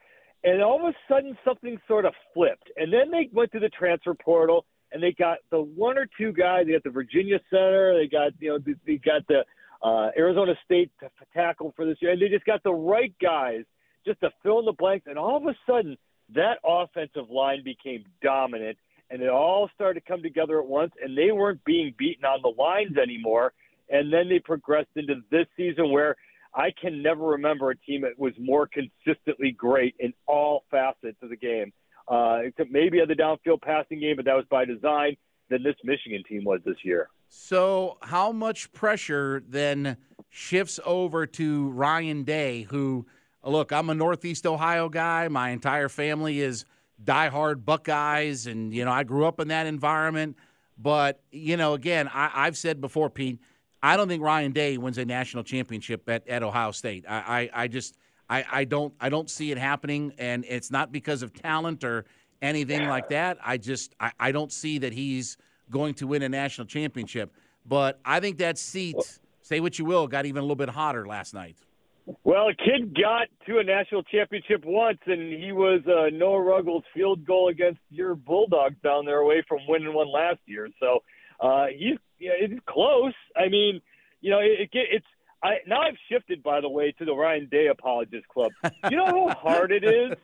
And 0.43 0.61
all 0.61 0.79
of 0.79 0.93
a 0.93 0.97
sudden, 1.11 1.37
something 1.43 1.79
sort 1.87 2.05
of 2.05 2.13
flipped. 2.33 2.71
And 2.77 2.93
then 2.93 3.11
they 3.11 3.29
went 3.33 3.51
to 3.53 3.59
the 3.59 3.69
transfer 3.69 4.13
portal, 4.13 4.65
and 4.91 5.01
they 5.01 5.11
got 5.11 5.39
the 5.49 5.61
one 5.61 5.97
or 5.97 6.07
two 6.17 6.31
guys. 6.31 6.65
They 6.65 6.73
got 6.73 6.83
the 6.83 6.89
Virginia 6.91 7.39
center. 7.49 7.97
They 7.97 8.07
got 8.07 8.31
you 8.39 8.49
know 8.49 8.59
they- 8.85 8.97
got 8.97 9.27
the 9.27 9.43
uh, 9.81 10.11
Arizona 10.17 10.53
State 10.65 10.91
t- 10.99 11.07
tackle 11.33 11.73
for 11.75 11.85
this 11.85 11.97
year, 12.01 12.11
and 12.11 12.21
they 12.21 12.29
just 12.29 12.45
got 12.45 12.63
the 12.63 12.73
right 12.73 13.13
guys 13.21 13.63
just 14.05 14.19
to 14.21 14.29
fill 14.41 14.59
in 14.59 14.65
the 14.65 14.73
blanks. 14.73 15.05
And 15.07 15.17
all 15.17 15.37
of 15.37 15.43
a 15.45 15.55
sudden, 15.67 15.97
that 16.33 16.59
offensive 16.65 17.29
line 17.29 17.63
became 17.63 18.05
dominant, 18.21 18.77
and 19.09 19.21
it 19.21 19.29
all 19.29 19.69
started 19.75 19.99
to 20.01 20.07
come 20.07 20.21
together 20.21 20.59
at 20.59 20.65
once. 20.65 20.91
And 21.03 21.17
they 21.17 21.31
weren't 21.31 21.63
being 21.65 21.93
beaten 21.97 22.25
on 22.25 22.41
the 22.41 22.53
lines 22.61 22.97
anymore. 22.97 23.53
And 23.89 24.11
then 24.11 24.29
they 24.29 24.39
progressed 24.39 24.89
into 24.95 25.15
this 25.31 25.45
season 25.55 25.91
where 25.91 26.15
I 26.53 26.69
can 26.81 27.01
never 27.01 27.23
remember 27.23 27.71
a 27.71 27.77
team 27.77 28.01
that 28.01 28.17
was 28.17 28.33
more 28.39 28.67
consistently 28.67 29.51
great 29.51 29.95
in 29.99 30.13
all 30.27 30.63
facets 30.71 31.17
of 31.21 31.29
the 31.29 31.37
game. 31.37 31.71
Uh, 32.07 32.39
except 32.45 32.71
maybe 32.71 32.99
at 33.01 33.09
the 33.09 33.13
downfield 33.13 33.61
passing 33.61 33.99
game, 33.99 34.15
but 34.15 34.25
that 34.25 34.35
was 34.35 34.45
by 34.49 34.65
design. 34.65 35.15
Than 35.49 35.63
this 35.63 35.75
Michigan 35.81 36.23
team 36.27 36.43
was 36.43 36.59
this 36.65 36.75
year. 36.83 37.07
So, 37.29 37.99
how 38.01 38.33
much 38.33 38.69
pressure 38.73 39.41
then 39.47 39.95
shifts 40.29 40.77
over 40.85 41.25
to 41.25 41.69
Ryan 41.69 42.23
Day, 42.23 42.63
who 42.63 43.05
look, 43.43 43.71
I'm 43.71 43.89
a 43.89 43.95
Northeast 43.95 44.45
Ohio 44.45 44.89
guy. 44.89 45.29
My 45.29 45.51
entire 45.51 45.87
family 45.87 46.41
is 46.41 46.65
diehard 47.03 47.63
Buckeyes, 47.63 48.47
and 48.47 48.73
you 48.73 48.83
know 48.83 48.91
I 48.91 49.03
grew 49.03 49.25
up 49.25 49.39
in 49.39 49.47
that 49.49 49.67
environment. 49.67 50.35
But 50.77 51.21
you 51.31 51.57
know, 51.57 51.73
again, 51.73 52.09
I, 52.13 52.29
I've 52.33 52.57
said 52.57 52.81
before, 52.81 53.09
Pete, 53.09 53.39
I 53.81 53.97
don't 53.97 54.07
think 54.07 54.23
Ryan 54.23 54.51
Day 54.51 54.77
wins 54.77 54.97
a 54.97 55.05
national 55.05 55.43
championship 55.43 56.07
at, 56.09 56.27
at 56.27 56.43
Ohio 56.43 56.71
State. 56.71 57.05
I, 57.07 57.49
I, 57.53 57.63
I 57.63 57.67
just 57.67 57.97
I, 58.29 58.45
I 58.51 58.63
don't 58.65 58.93
I 58.99 59.09
don't 59.09 59.29
see 59.29 59.51
it 59.51 59.57
happening, 59.57 60.13
and 60.17 60.45
it's 60.47 60.71
not 60.71 60.91
because 60.91 61.21
of 61.21 61.33
talent 61.33 61.83
or 61.83 62.05
anything 62.41 62.87
like 62.87 63.09
that. 63.09 63.37
I 63.43 63.57
just 63.57 63.95
I, 63.99 64.11
I 64.19 64.31
don't 64.31 64.51
see 64.51 64.79
that 64.79 64.93
he's 64.93 65.37
going 65.69 65.93
to 65.95 66.07
win 66.07 66.23
a 66.23 66.29
national 66.29 66.67
championship. 66.67 67.31
But 67.65 67.99
I 68.05 68.19
think 68.19 68.37
that 68.37 68.57
seat, 68.57 68.95
say 69.41 69.59
what 69.59 69.77
you 69.77 69.85
will, 69.85 70.07
got 70.07 70.25
even 70.25 70.39
a 70.39 70.41
little 70.41 70.55
bit 70.55 70.69
hotter 70.69 71.05
last 71.05 71.33
night. 71.33 71.57
Well, 72.23 72.47
a 72.47 72.53
kid 72.53 72.95
got 72.95 73.27
to 73.47 73.59
a 73.59 73.63
national 73.63 74.03
championship 74.03 74.63
once, 74.65 74.99
and 75.07 75.33
he 75.43 75.51
was 75.51 75.81
uh, 75.85 76.09
Noah 76.13 76.41
Ruggles' 76.41 76.85
field 76.93 77.25
goal 77.25 77.49
against 77.49 77.81
your 77.89 78.15
Bulldogs 78.15 78.77
down 78.81 79.05
there 79.05 79.19
away 79.19 79.43
from 79.45 79.59
winning 79.67 79.93
one 79.93 80.07
last 80.09 80.39
year. 80.45 80.69
So 80.79 81.03
uh, 81.41 81.65
he's 81.77 81.97
yeah, 82.19 82.31
it's 82.39 82.59
close. 82.65 83.13
I 83.35 83.49
mean, 83.49 83.81
you 84.21 84.31
know, 84.31 84.39
it, 84.39 84.61
it, 84.61 84.69
it's 84.73 85.05
I 85.43 85.57
now 85.67 85.81
I've 85.81 85.97
shifted 86.09 86.41
by 86.41 86.61
the 86.61 86.69
way 86.69 86.93
to 86.97 87.05
the 87.05 87.13
Ryan 87.13 87.47
Day 87.49 87.67
Apologist 87.67 88.27
Club. 88.27 88.51
You 88.89 88.97
know 88.97 89.29
how 89.29 89.35
hard 89.35 89.71
it 89.71 89.83
is 89.83 90.17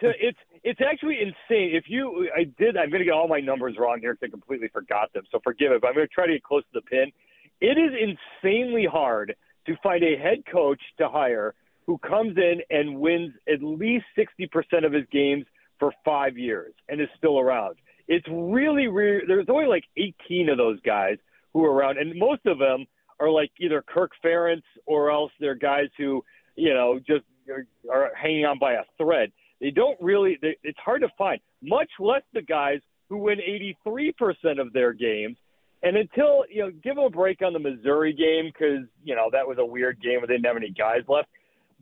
to 0.00 0.12
it's 0.20 0.38
it's 0.64 0.80
actually 0.80 1.18
insane. 1.20 1.74
If 1.74 1.84
you 1.88 2.28
I 2.36 2.44
did 2.58 2.76
I'm 2.76 2.90
going 2.90 3.00
to 3.00 3.04
get 3.04 3.14
all 3.14 3.28
my 3.28 3.40
numbers 3.40 3.76
wrong 3.78 3.98
here 4.00 4.14
because 4.14 4.28
I 4.28 4.30
completely 4.30 4.68
forgot 4.68 5.12
them. 5.12 5.24
So 5.30 5.40
forgive 5.42 5.72
it. 5.72 5.80
But 5.80 5.88
I'm 5.88 5.94
going 5.94 6.06
to 6.06 6.12
try 6.12 6.26
to 6.26 6.32
get 6.32 6.42
close 6.42 6.62
to 6.64 6.80
the 6.80 6.82
pin. 6.82 7.12
It 7.60 7.78
is 7.78 7.92
insanely 8.42 8.86
hard 8.90 9.34
to 9.66 9.76
find 9.82 10.02
a 10.02 10.16
head 10.16 10.44
coach 10.50 10.80
to 10.98 11.08
hire 11.08 11.54
who 11.86 11.98
comes 11.98 12.36
in 12.36 12.60
and 12.68 12.98
wins 12.98 13.32
at 13.48 13.62
least 13.62 14.04
60% 14.18 14.84
of 14.84 14.92
his 14.92 15.04
games 15.12 15.46
for 15.78 15.92
5 16.04 16.36
years 16.36 16.74
and 16.88 17.00
is 17.00 17.08
still 17.16 17.38
around. 17.38 17.76
It's 18.08 18.26
really, 18.28 18.88
really 18.88 19.22
there's 19.26 19.46
only 19.48 19.66
like 19.66 19.84
18 19.96 20.48
of 20.48 20.58
those 20.58 20.80
guys 20.80 21.18
who 21.56 21.64
are 21.64 21.72
around 21.72 21.96
and 21.96 22.18
most 22.18 22.44
of 22.44 22.58
them 22.58 22.84
are 23.18 23.30
like 23.30 23.50
either 23.58 23.82
Kirk 23.88 24.10
Ferentz 24.22 24.60
or 24.84 25.10
else 25.10 25.32
they're 25.40 25.54
guys 25.54 25.88
who, 25.96 26.22
you 26.54 26.74
know, 26.74 26.98
just 26.98 27.24
are, 27.48 27.66
are 27.90 28.10
hanging 28.14 28.44
on 28.44 28.58
by 28.58 28.74
a 28.74 28.82
thread. 28.98 29.32
They 29.58 29.70
don't 29.70 29.96
really. 29.98 30.36
They, 30.42 30.58
it's 30.62 30.78
hard 30.84 31.00
to 31.00 31.08
find, 31.16 31.40
much 31.62 31.88
less 31.98 32.20
the 32.34 32.42
guys 32.42 32.80
who 33.08 33.16
win 33.16 33.38
83% 33.88 34.60
of 34.60 34.70
their 34.74 34.92
games. 34.92 35.38
And 35.82 35.96
until 35.96 36.44
you 36.50 36.62
know, 36.62 36.70
give 36.70 36.96
them 36.96 37.04
a 37.04 37.10
break 37.10 37.40
on 37.40 37.54
the 37.54 37.58
Missouri 37.58 38.12
game 38.12 38.52
because 38.52 38.86
you 39.02 39.14
know 39.14 39.30
that 39.32 39.48
was 39.48 39.56
a 39.58 39.64
weird 39.64 39.98
game 40.02 40.18
where 40.18 40.26
they 40.26 40.34
didn't 40.34 40.44
have 40.44 40.56
any 40.58 40.72
guys 40.72 41.04
left. 41.08 41.28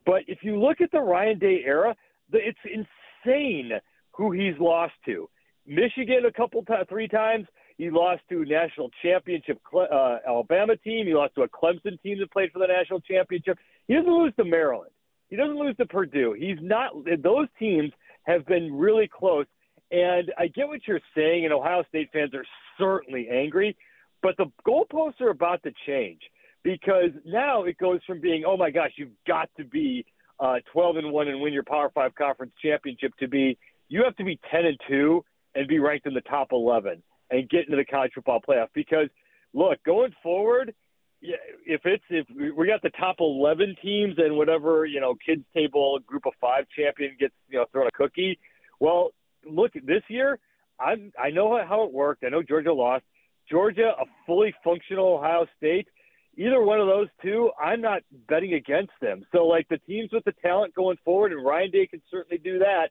But 0.06 0.22
if 0.28 0.38
you 0.42 0.60
look 0.60 0.80
at 0.80 0.92
the 0.92 1.00
Ryan 1.00 1.40
Day 1.40 1.62
era, 1.66 1.96
the, 2.30 2.38
it's 2.38 2.58
insane 2.64 3.72
who 4.12 4.30
he's 4.30 4.54
lost 4.60 4.92
to. 5.06 5.28
Michigan 5.66 6.26
a 6.28 6.32
couple 6.32 6.62
times, 6.64 6.86
three 6.88 7.08
times. 7.08 7.46
He 7.76 7.90
lost 7.90 8.22
to 8.28 8.42
a 8.42 8.44
national 8.44 8.90
championship 9.02 9.60
uh, 9.74 10.18
Alabama 10.26 10.76
team. 10.76 11.06
He 11.06 11.14
lost 11.14 11.34
to 11.34 11.42
a 11.42 11.48
Clemson 11.48 12.00
team 12.02 12.18
that 12.20 12.30
played 12.30 12.52
for 12.52 12.60
the 12.60 12.68
national 12.68 13.00
championship. 13.00 13.58
He 13.88 13.94
doesn't 13.94 14.12
lose 14.12 14.32
to 14.36 14.44
Maryland. 14.44 14.92
He 15.28 15.36
doesn't 15.36 15.58
lose 15.58 15.76
to 15.78 15.86
Purdue. 15.86 16.36
He's 16.38 16.58
not. 16.60 16.92
Those 17.22 17.48
teams 17.58 17.90
have 18.24 18.46
been 18.46 18.72
really 18.72 19.08
close. 19.08 19.46
And 19.90 20.32
I 20.38 20.46
get 20.46 20.68
what 20.68 20.80
you're 20.86 21.00
saying, 21.16 21.44
and 21.44 21.52
Ohio 21.52 21.84
State 21.88 22.10
fans 22.12 22.32
are 22.34 22.44
certainly 22.78 23.28
angry, 23.30 23.76
but 24.22 24.36
the 24.36 24.46
goalposts 24.66 25.20
are 25.20 25.30
about 25.30 25.62
to 25.64 25.72
change 25.86 26.20
because 26.62 27.10
now 27.26 27.64
it 27.64 27.76
goes 27.78 28.00
from 28.06 28.20
being, 28.20 28.44
oh 28.46 28.56
my 28.56 28.70
gosh, 28.70 28.92
you've 28.96 29.10
got 29.26 29.50
to 29.56 29.64
be 29.64 30.04
uh, 30.40 30.56
12 30.72 30.96
and 30.96 31.12
one 31.12 31.28
and 31.28 31.40
win 31.40 31.52
your 31.52 31.62
Power 31.62 31.90
Five 31.94 32.14
conference 32.14 32.52
championship 32.62 33.12
to 33.18 33.28
be 33.28 33.58
you 33.88 34.02
have 34.02 34.16
to 34.16 34.24
be 34.24 34.40
10 34.50 34.64
and 34.64 34.80
two 34.88 35.24
and 35.54 35.68
be 35.68 35.78
ranked 35.78 36.06
in 36.06 36.14
the 36.14 36.20
top 36.22 36.48
11 36.52 37.02
and 37.30 37.48
get 37.48 37.64
into 37.66 37.76
the 37.76 37.84
college 37.84 38.12
football 38.14 38.40
playoff. 38.46 38.68
Because 38.74 39.08
look, 39.52 39.82
going 39.84 40.12
forward, 40.22 40.74
if 41.20 41.80
it's 41.84 42.04
if 42.10 42.26
we 42.56 42.66
got 42.66 42.82
the 42.82 42.90
top 42.90 43.16
11 43.20 43.76
teams 43.82 44.14
and 44.18 44.36
whatever 44.36 44.84
you 44.84 45.00
know 45.00 45.14
kids 45.14 45.42
table 45.54 45.98
group 46.06 46.26
of 46.26 46.32
five 46.40 46.64
champion 46.76 47.16
gets 47.18 47.34
you 47.48 47.58
know 47.58 47.64
thrown 47.72 47.86
a 47.86 47.92
cookie, 47.92 48.38
well, 48.80 49.10
look 49.48 49.72
this 49.74 50.02
year. 50.08 50.38
I'm 50.78 51.12
I 51.22 51.30
know 51.30 51.58
how 51.66 51.84
it 51.84 51.92
worked. 51.92 52.24
I 52.24 52.28
know 52.28 52.42
Georgia 52.42 52.72
lost. 52.72 53.04
Georgia, 53.50 53.92
a 54.00 54.04
fully 54.26 54.54
functional 54.64 55.14
Ohio 55.18 55.46
State. 55.56 55.88
Either 56.36 56.60
one 56.62 56.80
of 56.80 56.88
those 56.88 57.06
two, 57.22 57.50
I'm 57.62 57.80
not 57.80 58.02
betting 58.28 58.54
against 58.54 58.92
them. 59.00 59.24
So, 59.32 59.46
like 59.46 59.68
the 59.68 59.78
teams 59.78 60.10
with 60.12 60.24
the 60.24 60.34
talent 60.42 60.74
going 60.74 60.96
forward, 61.04 61.32
and 61.32 61.44
Ryan 61.44 61.70
Day 61.70 61.86
can 61.86 62.02
certainly 62.10 62.38
do 62.38 62.58
that 62.58 62.88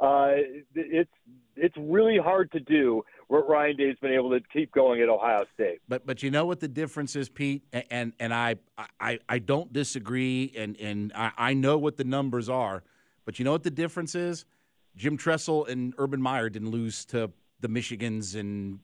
uh, 0.00 0.32
it's 0.74 1.10
it's 1.56 1.76
really 1.78 2.18
hard 2.18 2.50
to 2.52 2.60
do 2.60 3.04
what 3.28 3.48
Ryan 3.48 3.76
Day's 3.76 3.96
been 4.00 4.12
able 4.12 4.30
to 4.30 4.40
keep 4.52 4.72
going 4.72 5.00
at 5.00 5.08
Ohio 5.08 5.44
State. 5.54 5.80
But 5.88 6.06
but 6.06 6.22
you 6.22 6.30
know 6.30 6.44
what 6.44 6.60
the 6.60 6.68
difference 6.68 7.16
is, 7.16 7.28
Pete, 7.28 7.62
and 7.90 8.12
and 8.18 8.34
I 8.34 8.56
I, 9.00 9.18
I 9.28 9.38
don't 9.38 9.72
disagree, 9.72 10.52
and 10.56 10.76
and 10.80 11.12
I, 11.14 11.32
I 11.36 11.54
know 11.54 11.78
what 11.78 11.96
the 11.96 12.04
numbers 12.04 12.48
are, 12.48 12.82
but 13.24 13.38
you 13.38 13.44
know 13.44 13.52
what 13.52 13.62
the 13.62 13.70
difference 13.70 14.14
is. 14.14 14.44
Jim 14.96 15.16
Tressel 15.16 15.66
and 15.66 15.94
Urban 15.98 16.22
Meyer 16.22 16.48
didn't 16.48 16.70
lose 16.70 17.04
to 17.06 17.30
the 17.60 17.68
Michigans, 17.68 18.38
and 18.38 18.78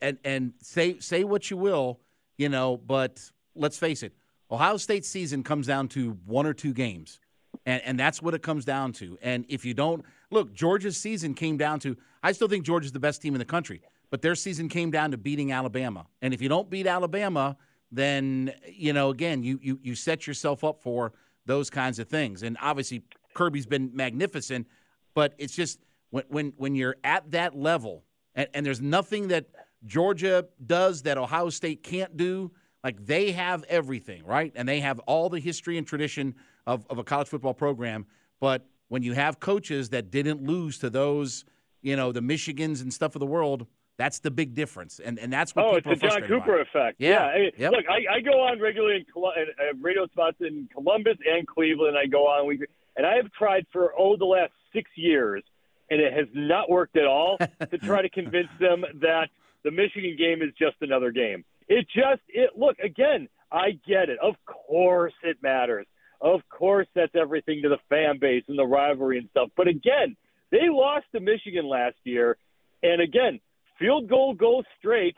and 0.00 0.18
and 0.24 0.52
say 0.62 0.98
say 0.98 1.24
what 1.24 1.50
you 1.50 1.56
will, 1.56 2.00
you 2.36 2.48
know, 2.48 2.76
but 2.76 3.30
let's 3.54 3.78
face 3.78 4.02
it, 4.02 4.12
Ohio 4.50 4.76
State 4.76 5.04
season 5.04 5.42
comes 5.42 5.66
down 5.66 5.88
to 5.88 6.16
one 6.24 6.46
or 6.46 6.54
two 6.54 6.72
games. 6.72 7.20
And, 7.66 7.82
and 7.84 8.00
that's 8.00 8.22
what 8.22 8.34
it 8.34 8.42
comes 8.42 8.64
down 8.64 8.92
to. 8.94 9.18
And 9.22 9.44
if 9.48 9.64
you 9.64 9.74
don't 9.74 10.04
look, 10.30 10.52
Georgia's 10.52 10.96
season 10.96 11.34
came 11.34 11.56
down 11.56 11.80
to 11.80 11.96
I 12.22 12.32
still 12.32 12.48
think 12.48 12.64
Georgia's 12.64 12.92
the 12.92 13.00
best 13.00 13.22
team 13.22 13.34
in 13.34 13.38
the 13.38 13.44
country, 13.44 13.80
but 14.10 14.22
their 14.22 14.34
season 14.34 14.68
came 14.68 14.90
down 14.90 15.10
to 15.12 15.16
beating 15.16 15.52
Alabama. 15.52 16.06
And 16.22 16.34
if 16.34 16.42
you 16.42 16.48
don't 16.48 16.68
beat 16.68 16.86
Alabama, 16.86 17.56
then 17.90 18.52
you 18.66 18.92
know 18.92 19.10
again 19.10 19.42
you 19.42 19.58
you 19.62 19.78
you 19.82 19.94
set 19.94 20.26
yourself 20.26 20.64
up 20.64 20.82
for 20.82 21.12
those 21.46 21.70
kinds 21.70 21.98
of 21.98 22.08
things. 22.08 22.42
And 22.42 22.56
obviously 22.60 23.02
Kirby's 23.34 23.66
been 23.66 23.90
magnificent, 23.94 24.66
but 25.14 25.34
it's 25.38 25.54
just 25.54 25.80
when 26.10 26.24
when 26.28 26.52
when 26.56 26.74
you're 26.74 26.96
at 27.04 27.30
that 27.30 27.56
level, 27.56 28.04
and, 28.34 28.48
and 28.54 28.66
there's 28.66 28.80
nothing 28.80 29.28
that 29.28 29.46
Georgia 29.86 30.46
does 30.64 31.02
that 31.02 31.18
Ohio 31.18 31.50
State 31.50 31.82
can't 31.82 32.16
do. 32.16 32.50
Like 32.84 33.04
they 33.04 33.32
have 33.32 33.64
everything, 33.64 34.24
right? 34.24 34.52
And 34.54 34.68
they 34.68 34.80
have 34.80 35.00
all 35.00 35.28
the 35.28 35.40
history 35.40 35.78
and 35.78 35.86
tradition 35.86 36.34
of, 36.68 36.86
of 36.90 36.98
a 36.98 37.04
college 37.04 37.28
football 37.28 37.54
program. 37.54 38.06
But 38.38 38.66
when 38.88 39.02
you 39.02 39.14
have 39.14 39.40
coaches 39.40 39.88
that 39.88 40.10
didn't 40.10 40.42
lose 40.42 40.78
to 40.78 40.90
those, 40.90 41.44
you 41.82 41.96
know, 41.96 42.12
the 42.12 42.20
Michigans 42.20 42.82
and 42.82 42.92
stuff 42.92 43.16
of 43.16 43.20
the 43.20 43.26
world, 43.26 43.66
that's 43.96 44.20
the 44.20 44.30
big 44.30 44.54
difference, 44.54 45.00
and 45.00 45.18
and 45.18 45.32
that's 45.32 45.56
what. 45.56 45.64
Oh, 45.64 45.74
it's 45.74 45.84
the 45.84 45.96
John 45.96 46.22
Cooper 46.28 46.56
by. 46.58 46.62
effect. 46.62 46.96
Yeah, 47.00 47.36
yeah. 47.36 47.50
Yep. 47.58 47.72
Look, 47.72 47.84
I, 47.90 48.18
I, 48.18 48.20
go 48.20 48.42
on 48.42 48.60
regularly 48.60 49.04
in 49.04 49.22
uh, 49.24 49.76
radio 49.80 50.06
spots 50.06 50.36
in 50.38 50.68
Columbus 50.72 51.16
and 51.26 51.44
Cleveland. 51.48 51.96
I 51.98 52.06
go 52.06 52.28
on 52.28 52.48
and 52.96 53.04
I 53.04 53.16
have 53.16 53.32
tried 53.32 53.66
for 53.72 53.92
oh 53.98 54.16
the 54.16 54.24
last 54.24 54.52
six 54.72 54.88
years, 54.94 55.42
and 55.90 56.00
it 56.00 56.12
has 56.12 56.28
not 56.32 56.70
worked 56.70 56.96
at 56.96 57.06
all 57.06 57.38
to 57.38 57.78
try 57.78 58.00
to 58.00 58.08
convince 58.08 58.46
them 58.60 58.84
that 59.00 59.30
the 59.64 59.72
Michigan 59.72 60.14
game 60.16 60.42
is 60.42 60.54
just 60.56 60.76
another 60.80 61.10
game. 61.10 61.44
It 61.66 61.88
just 61.92 62.22
it 62.28 62.50
look 62.56 62.78
again. 62.78 63.28
I 63.50 63.80
get 63.84 64.10
it. 64.10 64.18
Of 64.22 64.36
course, 64.46 65.14
it 65.24 65.38
matters. 65.42 65.86
Of 66.20 66.40
course, 66.48 66.88
that's 66.94 67.14
everything 67.14 67.62
to 67.62 67.68
the 67.68 67.78
fan 67.88 68.18
base 68.18 68.44
and 68.48 68.58
the 68.58 68.66
rivalry 68.66 69.18
and 69.18 69.28
stuff. 69.30 69.50
But 69.56 69.68
again, 69.68 70.16
they 70.50 70.68
lost 70.68 71.06
to 71.14 71.20
Michigan 71.20 71.66
last 71.68 71.96
year, 72.04 72.36
and 72.82 73.00
again, 73.00 73.40
field 73.78 74.08
goal 74.08 74.34
goes 74.34 74.64
straight. 74.78 75.16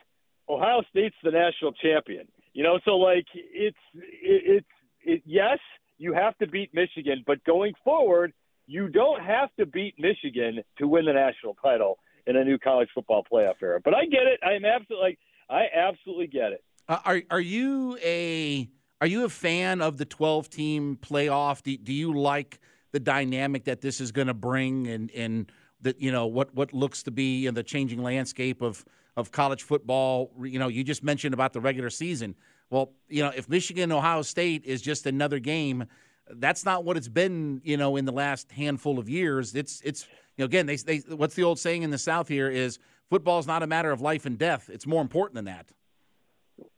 Ohio 0.48 0.82
State's 0.90 1.16
the 1.22 1.30
national 1.30 1.72
champion. 1.72 2.26
You 2.52 2.64
know, 2.64 2.80
so 2.84 2.96
like 2.96 3.26
it's 3.34 3.76
it, 3.94 4.02
it's 4.22 4.66
it, 5.02 5.22
yes, 5.24 5.58
you 5.98 6.12
have 6.12 6.36
to 6.38 6.46
beat 6.46 6.70
Michigan, 6.74 7.22
but 7.26 7.42
going 7.44 7.74
forward, 7.84 8.32
you 8.66 8.88
don't 8.88 9.22
have 9.22 9.50
to 9.58 9.66
beat 9.66 9.94
Michigan 9.98 10.62
to 10.78 10.88
win 10.88 11.04
the 11.04 11.12
national 11.12 11.54
title 11.62 11.98
in 12.26 12.36
a 12.36 12.44
new 12.44 12.58
college 12.58 12.88
football 12.94 13.24
playoff 13.30 13.54
era. 13.62 13.80
But 13.82 13.94
I 13.94 14.04
get 14.04 14.26
it. 14.26 14.40
I'm 14.42 14.64
absolutely, 14.64 15.08
like 15.08 15.18
I 15.48 15.64
absolutely 15.74 16.26
get 16.26 16.52
it. 16.52 16.64
Uh, 16.88 16.98
are 17.04 17.22
are 17.30 17.40
you 17.40 17.96
a 18.02 18.68
are 19.00 19.06
you 19.06 19.24
a 19.24 19.28
fan 19.28 19.80
of 19.80 19.96
the 19.96 20.04
12 20.04 20.50
team 20.50 20.98
playoff? 21.00 21.62
Do, 21.62 21.76
do 21.76 21.92
you 21.92 22.12
like 22.12 22.60
the 22.92 23.00
dynamic 23.00 23.64
that 23.64 23.80
this 23.80 24.00
is 24.00 24.12
going 24.12 24.26
to 24.26 24.34
bring 24.34 24.86
and, 24.88 25.10
and 25.12 25.50
that, 25.80 26.00
you 26.00 26.12
know, 26.12 26.26
what, 26.26 26.54
what 26.54 26.74
looks 26.74 27.02
to 27.04 27.10
be 27.10 27.46
in 27.46 27.54
the 27.54 27.62
changing 27.62 28.02
landscape 28.02 28.60
of, 28.60 28.84
of 29.16 29.32
college 29.32 29.62
football? 29.62 30.30
You 30.42 30.58
know, 30.58 30.68
you 30.68 30.84
just 30.84 31.02
mentioned 31.02 31.32
about 31.32 31.52
the 31.52 31.60
regular 31.60 31.88
season. 31.88 32.34
Well, 32.68 32.92
you 33.08 33.22
know, 33.22 33.32
if 33.34 33.48
Michigan 33.48 33.90
Ohio 33.90 34.22
State 34.22 34.64
is 34.64 34.82
just 34.82 35.06
another 35.06 35.38
game, 35.38 35.86
that's 36.34 36.64
not 36.64 36.84
what 36.84 36.96
it's 36.96 37.08
been, 37.08 37.60
you 37.64 37.76
know, 37.76 37.96
in 37.96 38.04
the 38.04 38.12
last 38.12 38.52
handful 38.52 38.98
of 38.98 39.08
years. 39.08 39.54
It's, 39.54 39.80
it's, 39.82 40.06
you 40.36 40.42
know, 40.42 40.44
again, 40.44 40.66
they, 40.66 40.76
they, 40.76 40.98
what's 40.98 41.34
the 41.34 41.42
old 41.42 41.58
saying 41.58 41.82
in 41.82 41.90
the 41.90 41.98
South 41.98 42.28
here 42.28 42.48
is 42.48 42.78
football 43.08 43.38
is 43.38 43.46
not 43.46 43.62
a 43.62 43.66
matter 43.66 43.90
of 43.90 44.00
life 44.00 44.26
and 44.26 44.38
death. 44.38 44.68
It's 44.70 44.86
more 44.86 45.02
important 45.02 45.36
than 45.36 45.46
that. 45.46 45.70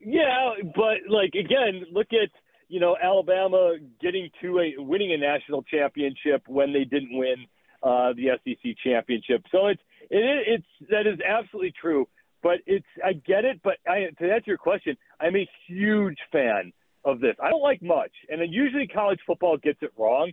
Yeah, 0.01 0.51
but 0.75 1.09
like 1.09 1.35
again, 1.35 1.85
look 1.93 2.09
at 2.13 2.31
you 2.73 2.81
know, 2.81 2.97
Alabama 3.01 3.75
getting 4.01 4.31
to 4.41 4.59
a 4.59 4.83
winning 4.83 5.13
a 5.13 5.19
national 5.19 5.63
championship 5.65 6.43
when 6.47 6.73
they 6.73 6.85
didn't 6.85 7.11
win 7.13 7.45
uh, 7.83 8.15
the 8.15 8.31
SEC 8.43 8.73
championship. 8.83 9.43
So 9.53 9.67
it's 9.67 9.83
it, 10.09 10.47
it's 10.49 10.91
that 10.91 11.07
is 11.07 11.19
absolutely 11.21 11.75
true. 11.79 12.09
But 12.43 12.61
it's 12.67 12.87
I 13.05 13.13
get 13.13 13.45
it. 13.45 13.61
But 13.63 13.75
I, 13.87 14.07
to 14.19 14.33
answer 14.33 14.45
your 14.47 14.57
question, 14.57 14.97
I'm 15.21 15.37
a 15.37 15.47
huge 15.69 16.17
fan 16.33 16.73
of 17.05 17.21
this. 17.21 17.37
I 17.43 17.51
don't 17.51 17.63
like 17.63 17.83
much, 17.83 18.13
and 18.31 18.41
usually 18.51 18.87
college 18.87 19.21
football 19.27 19.59
gets 19.59 19.81
it 19.83 19.93
wrong. 19.99 20.33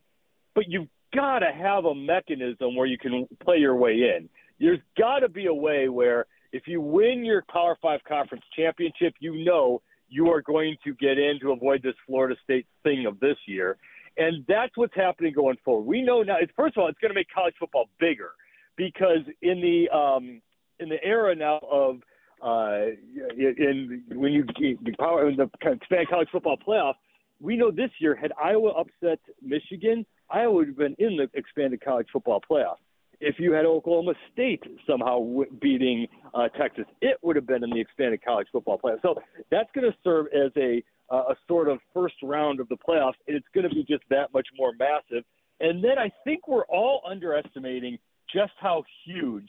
But 0.56 0.64
you've 0.70 0.88
got 1.14 1.40
to 1.40 1.52
have 1.52 1.84
a 1.84 1.94
mechanism 1.94 2.74
where 2.78 2.88
you 2.88 2.98
can 2.98 3.28
play 3.44 3.58
your 3.58 3.76
way 3.76 3.96
in. 4.16 4.30
There's 4.62 4.80
got 4.98 5.20
to 5.20 5.30
be 5.30 5.48
a 5.48 5.54
way 5.54 5.90
where 5.90 6.26
if 6.52 6.64
you 6.68 6.82
win 6.82 7.24
your 7.24 7.44
Power 7.52 7.78
Five 7.82 8.02
conference 8.08 8.44
championship, 8.56 9.14
you 9.20 9.44
know 9.44 9.82
you 10.10 10.30
are 10.30 10.42
going 10.42 10.76
to 10.84 10.94
get 10.96 11.18
in 11.18 11.40
to 11.42 11.52
avoid 11.52 11.84
this 11.84 11.94
Florida 12.08 12.36
State 12.44 12.66
thing 12.84 13.06
of 13.06 13.20
this 13.20 13.38
year. 13.46 13.78
And 14.18 14.44
that's 14.48 14.76
what's 14.76 14.96
happening 14.96 15.34
going 15.34 15.58
forward. 15.64 15.86
We 15.86 16.02
know 16.02 16.24
now. 16.24 16.38
First 16.56 16.78
of 16.78 16.82
all, 16.82 16.90
it's 16.90 17.00
going 17.00 17.12
to 17.12 17.16
make 17.16 17.28
college 17.34 17.54
football 17.60 17.86
bigger 18.00 18.32
because 18.76 19.22
in 19.42 19.62
the 19.62 19.96
um, 19.96 20.42
in 20.80 20.90
the 20.90 21.02
era 21.04 21.36
now 21.36 21.60
of 21.72 21.98
uh, 22.44 22.92
in 23.38 24.04
when 24.14 24.34
you 24.34 24.46
the 24.58 24.94
power 24.98 25.30
in 25.30 25.38
the 25.38 25.50
expanded 25.62 26.10
college 26.10 26.28
football 26.32 26.58
playoff, 26.58 26.96
we 27.40 27.56
know 27.56 27.72
this 27.72 27.92
year 28.00 28.16
had 28.16 28.32
Iowa 28.42 28.72
upset 28.72 29.20
Michigan, 29.42 30.06
Iowa 30.30 30.54
would 30.54 30.68
have 30.68 30.78
been 30.78 30.96
in 31.00 31.16
the 31.18 31.30
expanded 31.34 31.82
college 31.82 32.08
football 32.12 32.42
playoff 32.50 32.78
if 33.22 33.36
you 33.40 33.52
had 33.52 33.66
Oklahoma 33.66 34.14
State 34.32 34.64
somehow 34.88 35.44
beating 35.62 36.08
uh, 36.34 36.48
Texas, 36.50 36.86
it 37.02 37.18
would 37.22 37.36
have 37.36 37.48
been 37.48 37.64
in 37.64 37.70
the 37.70 37.80
expanded 37.80 38.24
college 38.24 38.48
football 38.52 38.80
playoff. 38.80 39.02
So 39.02 39.16
that's 39.52 39.70
going 39.74 39.90
to 39.90 39.98
serve 40.04 40.28
as 40.28 40.52
a 40.58 40.84
uh, 41.12 41.32
a 41.32 41.36
sort 41.48 41.68
of 41.68 41.80
first 41.92 42.16
round 42.22 42.60
of 42.60 42.70
the 42.70 42.78
playoffs, 42.78 43.16
and 43.28 43.36
it's 43.36 43.48
going 43.54 43.68
to 43.68 43.74
be 43.74 43.84
just 43.84 44.04
that 44.12 44.32
much 44.32 44.48
more 44.58 44.74
massive. 44.78 45.24
And 45.60 45.84
then 45.84 45.98
I 45.98 46.12
think 46.24 46.48
we're 46.48 46.66
all 46.66 47.02
underestimating 47.10 47.98
just 48.32 48.54
how 48.60 48.84
huge 49.06 49.48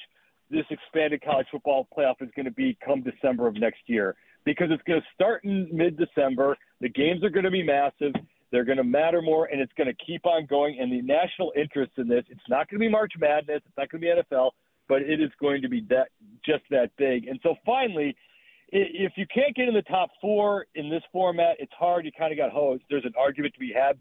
this 0.51 0.65
expanded 0.71 1.23
college 1.23 1.47
football 1.51 1.87
playoff 1.97 2.21
is 2.21 2.31
going 2.35 2.47
to 2.47 2.51
be 2.51 2.77
come 2.85 3.03
December 3.03 3.47
of 3.47 3.55
next 3.55 3.83
year 3.87 4.17
because 4.45 4.69
it's 4.71 4.83
going 4.85 5.01
to 5.01 5.07
start 5.15 5.45
in 5.45 5.69
mid 5.73 5.97
December. 5.97 6.57
The 6.81 6.89
games 6.89 7.23
are 7.23 7.31
going 7.31 7.45
to 7.45 7.51
be 7.51 7.63
massive. 7.63 8.15
They're 8.51 8.65
going 8.65 8.79
to 8.79 8.85
matter 8.85 9.23
more, 9.23 9.47
and 9.47 9.61
it's 9.61 9.73
going 9.77 9.87
to 9.87 10.05
keep 10.05 10.27
on 10.27 10.47
going. 10.47 10.79
And 10.81 10.91
the 10.91 11.03
national 11.03 11.53
interest 11.57 11.93
in 11.99 12.09
this, 12.09 12.25
it's 12.29 12.41
not 12.49 12.69
going 12.69 12.81
to 12.81 12.85
be 12.85 12.89
March 12.89 13.13
Madness, 13.19 13.63
it's 13.65 13.77
not 13.77 13.91
going 13.91 14.03
to 14.03 14.07
be 14.07 14.35
NFL, 14.37 14.51
but 14.89 15.03
it 15.03 15.21
is 15.21 15.31
going 15.41 15.63
to 15.63 15.69
be 15.69 15.87
that 15.89 16.09
just 16.45 16.65
that 16.71 16.91
big. 16.99 17.29
And 17.29 17.39
so 17.43 17.55
finally, 17.65 18.17
if 18.73 19.13
you 19.17 19.27
can't 19.33 19.55
get 19.55 19.69
in 19.69 19.75
the 19.75 19.83
top 19.83 20.11
four 20.21 20.67
in 20.75 20.91
this 20.91 21.03
format, 21.13 21.57
it's 21.59 21.73
hard. 21.79 22.05
You 22.05 22.13
kind 22.17 22.33
of 22.33 22.39
got 22.39 22.51
hosed. 22.51 22.83
There's 22.89 23.05
an 23.05 23.15
argument 23.19 23.55
to 23.55 23.61
be 23.61 23.73
had. 23.75 23.99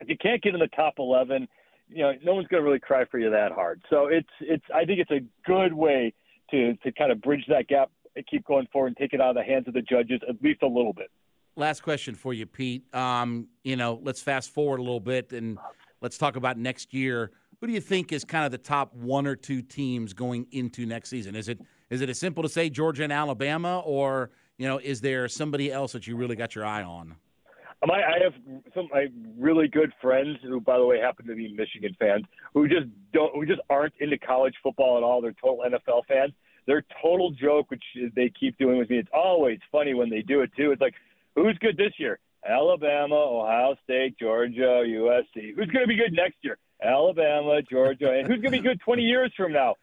If 0.00 0.08
you 0.08 0.16
can't 0.20 0.42
get 0.42 0.54
in 0.54 0.60
the 0.60 0.68
top 0.68 0.94
11, 0.98 1.46
you 1.88 2.02
know, 2.02 2.12
no 2.24 2.34
one's 2.34 2.48
going 2.48 2.62
to 2.62 2.66
really 2.66 2.80
cry 2.80 3.04
for 3.10 3.18
you 3.18 3.30
that 3.30 3.52
hard. 3.52 3.82
So 3.90 4.06
it's 4.06 4.28
it's. 4.40 4.64
I 4.74 4.84
think 4.84 5.00
it's 5.00 5.10
a 5.10 5.20
good 5.46 5.72
way 5.72 6.12
to 6.50 6.74
to 6.76 6.92
kind 6.92 7.12
of 7.12 7.20
bridge 7.20 7.44
that 7.48 7.68
gap, 7.68 7.90
and 8.16 8.26
keep 8.26 8.44
going 8.46 8.66
forward, 8.72 8.88
and 8.88 8.96
take 8.96 9.12
it 9.12 9.20
out 9.20 9.30
of 9.30 9.36
the 9.36 9.42
hands 9.42 9.68
of 9.68 9.74
the 9.74 9.82
judges 9.82 10.20
at 10.28 10.42
least 10.42 10.62
a 10.62 10.66
little 10.66 10.92
bit. 10.92 11.10
Last 11.56 11.82
question 11.82 12.14
for 12.14 12.34
you, 12.34 12.46
Pete. 12.46 12.92
Um, 12.94 13.48
you 13.62 13.76
know, 13.76 14.00
let's 14.02 14.20
fast 14.20 14.50
forward 14.50 14.80
a 14.80 14.82
little 14.82 15.00
bit 15.00 15.32
and 15.32 15.58
let's 16.00 16.18
talk 16.18 16.36
about 16.36 16.58
next 16.58 16.92
year. 16.92 17.30
Who 17.60 17.68
do 17.68 17.72
you 17.72 17.80
think 17.80 18.12
is 18.12 18.24
kind 18.24 18.44
of 18.44 18.50
the 18.50 18.58
top 18.58 18.94
one 18.94 19.26
or 19.26 19.36
two 19.36 19.62
teams 19.62 20.12
going 20.12 20.46
into 20.50 20.84
next 20.84 21.10
season? 21.10 21.36
Is 21.36 21.48
it 21.48 21.60
is 21.90 22.00
it 22.00 22.10
as 22.10 22.18
simple 22.18 22.42
to 22.42 22.48
say 22.48 22.68
Georgia 22.68 23.04
and 23.04 23.12
Alabama, 23.12 23.80
or 23.80 24.30
you 24.58 24.66
know, 24.66 24.78
is 24.78 25.00
there 25.00 25.28
somebody 25.28 25.70
else 25.72 25.92
that 25.92 26.06
you 26.06 26.16
really 26.16 26.36
got 26.36 26.54
your 26.54 26.64
eye 26.64 26.82
on? 26.82 27.14
Um, 27.82 27.90
I, 27.90 28.02
I 28.02 28.18
have 28.22 28.32
some 28.74 28.88
really 29.38 29.68
good 29.68 29.92
friends 30.00 30.38
who, 30.42 30.60
by 30.60 30.78
the 30.78 30.84
way, 30.84 30.98
happen 30.98 31.26
to 31.26 31.34
be 31.34 31.54
Michigan 31.54 31.94
fans 31.98 32.24
who 32.52 32.66
just 32.66 32.86
don't 33.12 33.34
who 33.34 33.46
just 33.46 33.60
aren't 33.70 33.94
into 34.00 34.18
college 34.18 34.54
football 34.62 34.96
at 34.96 35.02
all. 35.02 35.20
They're 35.20 35.34
total 35.40 35.64
NFL 35.64 36.02
fans. 36.08 36.32
Their 36.66 36.82
total 37.02 37.30
joke, 37.30 37.70
which 37.70 37.84
they 38.16 38.32
keep 38.40 38.56
doing 38.58 38.78
with 38.78 38.88
me, 38.88 38.98
it's 38.98 39.10
always 39.12 39.58
funny 39.70 39.92
when 39.92 40.08
they 40.08 40.22
do 40.22 40.40
it 40.40 40.50
too. 40.56 40.72
It's 40.72 40.80
like 40.80 40.94
Who's 41.34 41.58
good 41.58 41.76
this 41.76 41.92
year? 41.98 42.18
Alabama, 42.46 43.14
Ohio 43.14 43.76
State, 43.84 44.18
Georgia, 44.18 44.82
USC. 44.86 45.54
Who's 45.56 45.66
going 45.66 45.84
to 45.84 45.86
be 45.86 45.96
good 45.96 46.12
next 46.12 46.36
year? 46.42 46.58
Alabama, 46.82 47.62
Georgia. 47.62 48.10
And 48.10 48.26
who's 48.26 48.40
going 48.40 48.52
to 48.52 48.62
be 48.62 48.68
good 48.68 48.80
20 48.80 49.02
years 49.02 49.32
from 49.36 49.52
now? 49.52 49.76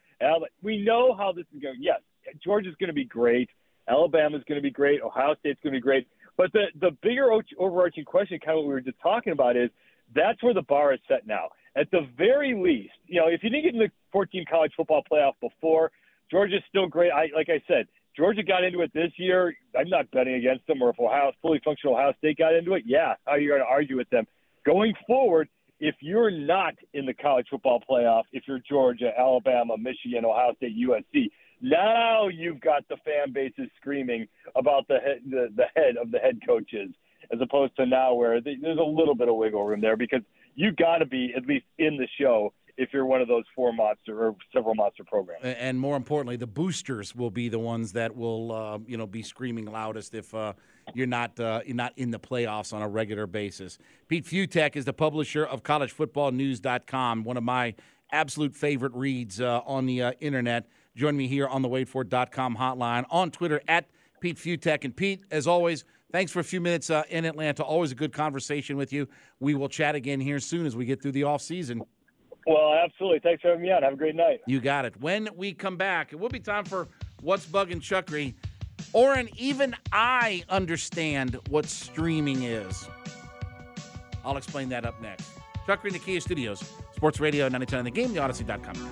We 0.62 0.84
know 0.84 1.16
how 1.16 1.32
this 1.32 1.46
is 1.54 1.62
going. 1.62 1.78
Yes, 1.80 2.00
Georgia's 2.44 2.76
going 2.80 2.90
to 2.90 2.94
be 2.94 3.06
great. 3.06 3.50
Alabama's 3.90 4.44
going 4.48 4.60
to 4.60 4.62
be 4.62 4.70
great. 4.70 5.02
Ohio 5.02 5.36
State's 5.40 5.60
going 5.64 5.74
to 5.74 5.78
be 5.78 5.82
great. 5.82 6.08
But 6.38 6.54
the 6.54 6.66
the 6.80 6.92
bigger 7.02 7.30
overarching 7.58 8.06
question, 8.06 8.40
kind 8.40 8.58
of 8.58 8.64
what 8.64 8.68
we 8.68 8.74
were 8.74 8.82
just 8.82 9.00
talking 9.02 9.34
about, 9.34 9.58
is 9.58 9.70
that's 10.16 10.42
where 10.44 10.54
the 10.54 10.62
bar 10.62 10.94
is 10.94 11.00
set 11.08 11.26
now. 11.26 11.50
At 11.76 11.90
the 11.92 12.08
very 12.18 12.54
least, 12.56 12.94
you 13.08 13.20
know, 13.20 13.28
if 13.28 13.44
you 13.44 13.50
didn't 13.50 13.64
get 13.64 13.74
in 13.74 13.80
the 13.80 13.92
14 14.12 14.46
college 14.50 14.74
football 14.76 15.04
playoff 15.12 15.34
before, 15.42 15.92
Georgia's 16.30 16.64
still 16.70 16.88
great. 16.88 17.12
I 17.12 17.30
like 17.36 17.50
I 17.50 17.62
said, 17.68 17.88
Georgia 18.16 18.44
got 18.44 18.64
into 18.64 18.82
it 18.82 18.92
this 18.94 19.12
year. 19.18 19.56
I'm 19.78 19.90
not 19.90 20.10
betting 20.12 20.36
against 20.36 20.68
them. 20.68 20.82
Or 20.82 20.90
if 20.90 21.00
Ohio, 21.00 21.32
fully 21.42 21.62
functional 21.64 21.96
Ohio 21.96 22.14
State 22.18 22.38
got 22.38 22.54
into 22.54 22.74
it, 22.74 22.84
yeah, 22.86 23.16
how 23.26 23.34
are 23.34 23.40
you 23.40 23.50
going 23.50 23.62
to 23.62 23.66
argue 23.66 23.98
with 23.98 24.10
them? 24.10 24.26
Going 24.66 24.94
forward, 25.08 25.48
if 25.80 25.96
you're 26.00 26.30
not 26.30 26.76
in 26.94 27.06
the 27.06 27.14
college 27.14 27.48
football 27.50 27.82
playoff, 27.90 28.24
if 28.32 28.44
you're 28.48 28.60
Georgia, 28.70 29.12
Alabama, 29.18 29.78
Michigan, 29.78 30.26
Ohio 30.26 30.54
State, 30.58 30.78
USC, 30.78 31.32
now 31.62 32.28
you've 32.28 32.62
got 32.62 32.88
the 32.88 32.98
fan 33.06 33.34
bases 33.34 33.70
screaming 33.80 34.28
about 34.56 34.88
the 34.88 34.98
head, 34.98 35.22
the, 35.30 35.50
the 35.56 35.66
head 35.76 35.96
of 36.00 36.12
the 36.12 36.20
head 36.20 36.40
coaches, 36.46 36.90
as 37.32 37.40
opposed 37.42 37.76
to 37.78 37.86
now 37.86 38.14
where 38.14 38.42
there's 38.42 38.78
a 38.78 38.84
little 38.84 39.16
bit 39.16 39.30
of 39.30 39.36
wiggle 39.36 39.66
room 39.66 39.82
there 39.82 39.98
because 39.98 40.22
you 40.56 40.72
got 40.72 40.98
to 40.98 41.06
be 41.06 41.34
at 41.36 41.46
least 41.46 41.66
in 41.78 41.98
the 41.98 42.08
show 42.20 42.54
if 42.78 42.90
you're 42.94 43.06
one 43.06 43.22
of 43.22 43.28
those 43.28 43.44
four 43.56 43.74
monster 43.74 44.28
or 44.28 44.36
several 44.54 44.76
monster 44.76 45.04
programs. 45.04 45.44
And 45.44 45.80
more 45.80 45.96
importantly, 45.96 46.36
the 46.36 46.48
boosters 46.48 47.16
will 47.16 47.32
be 47.32 47.50
the 47.50 47.60
ones 47.60 47.92
that 47.94 48.16
will, 48.16 48.52
uh, 48.52 48.80
you 48.86 48.98
know, 48.98 49.08
be 49.08 49.22
screaming 49.22 49.66
loudest 49.66 50.14
if 50.14 50.34
uh, 50.34 50.54
you're 50.94 51.08
not 51.08 51.40
uh, 51.40 51.62
you're 51.66 51.76
not 51.76 51.94
in 51.98 52.12
the 52.12 52.20
playoffs 52.20 52.74
on 52.74 52.82
a 52.82 52.88
regular 52.88 53.28
basis. 53.28 53.78
Pete 54.08 54.26
Fiutak 54.26 54.76
is 54.76 54.86
the 54.86 54.94
publisher 54.94 55.46
of 55.46 55.64
CollegeFootballNews.com, 55.64 57.24
one 57.24 57.38
of 57.38 57.44
my 57.44 57.74
absolute 58.12 58.56
favorite 58.56 58.94
reads 58.94 59.40
uh, 59.40 59.62
on 59.66 59.86
the 59.86 60.02
uh, 60.02 60.12
internet. 60.20 60.68
Join 60.96 61.16
me 61.16 61.28
here 61.28 61.48
on 61.48 61.62
the 61.62 61.70
WadeFord.com 61.70 62.58
hotline 62.58 63.06
on 63.10 63.32
Twitter 63.32 63.62
at 63.68 63.90
Pete 64.20 64.38
Fiutak. 64.38 64.84
And 64.84 64.96
Pete, 64.96 65.24
as 65.32 65.48
always. 65.48 65.86
Thanks 66.12 66.30
for 66.34 66.42
a 66.42 66.44
few 66.44 66.60
minutes 66.60 66.90
uh, 66.90 67.04
in 67.10 67.24
Atlanta. 67.24 67.64
Always 67.64 67.94
a 67.94 67.96
good 67.96 68.12
conversation 68.12 68.76
with 68.76 68.92
you. 68.92 69.08
We 69.40 69.56
will 69.56 69.70
chat 69.70 69.96
again 69.96 70.20
here 70.20 70.40
soon 70.40 70.66
as 70.66 70.76
we 70.76 70.84
get 70.84 71.02
through 71.02 71.14
the 71.14 71.24
off 71.24 71.42
season. 71.42 71.84
Well, 72.48 72.74
absolutely. 72.74 73.20
Thanks 73.20 73.42
for 73.42 73.50
having 73.50 73.64
me 73.64 73.72
on. 73.72 73.84
Have 73.84 73.94
a 73.94 73.98
great 73.98 74.16
night. 74.16 74.42
You 74.48 74.60
got 74.60 74.86
it. 74.86 75.00
When 75.00 75.30
we 75.36 75.54
come 75.54 75.78
back, 75.78 76.12
it 76.12 76.16
will 76.20 76.30
be 76.30 76.40
time 76.40 76.66
for 76.66 76.88
What's 77.22 77.46
Bugging 77.46 77.82
Chuckery. 77.82 78.34
Oren, 78.94 79.30
even 79.38 79.76
I 79.92 80.44
understand 80.50 81.38
what 81.50 81.68
streaming 81.68 82.44
is. 82.44 82.88
I'll 84.26 84.38
explain 84.38 84.70
that 84.70 84.86
up 84.86 85.02
next. 85.02 85.30
Chuckery 85.68 85.88
in 85.88 85.94
the 85.94 86.00
Kia 86.00 86.20
Studios, 86.20 86.64
Sports 86.96 87.20
Radio 87.20 87.46
910 87.46 87.86
The 87.86 87.92
Game, 87.92 88.14
the 88.14 88.20
Audacy.com. 88.20 88.92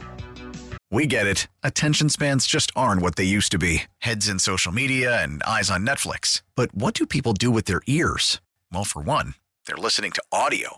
We 0.92 1.06
get 1.06 1.28
it. 1.28 1.48
Attention 1.64 2.10
spans 2.10 2.48
just 2.48 2.72
aren't 2.76 3.02
what 3.02 3.16
they 3.16 3.24
used 3.24 3.52
to 3.52 3.60
be 3.60 3.84
heads 4.00 4.28
in 4.28 4.40
social 4.40 4.72
media 4.72 5.22
and 5.22 5.44
eyes 5.44 5.70
on 5.70 5.86
Netflix. 5.86 6.42
But 6.56 6.74
what 6.74 6.94
do 6.94 7.06
people 7.06 7.34
do 7.34 7.52
with 7.52 7.66
their 7.66 7.82
ears? 7.86 8.42
Well, 8.72 8.84
for 8.86 9.02
one, 9.02 9.36
they're 9.66 9.78
listening 9.78 10.12
to 10.12 10.24
audio. 10.32 10.78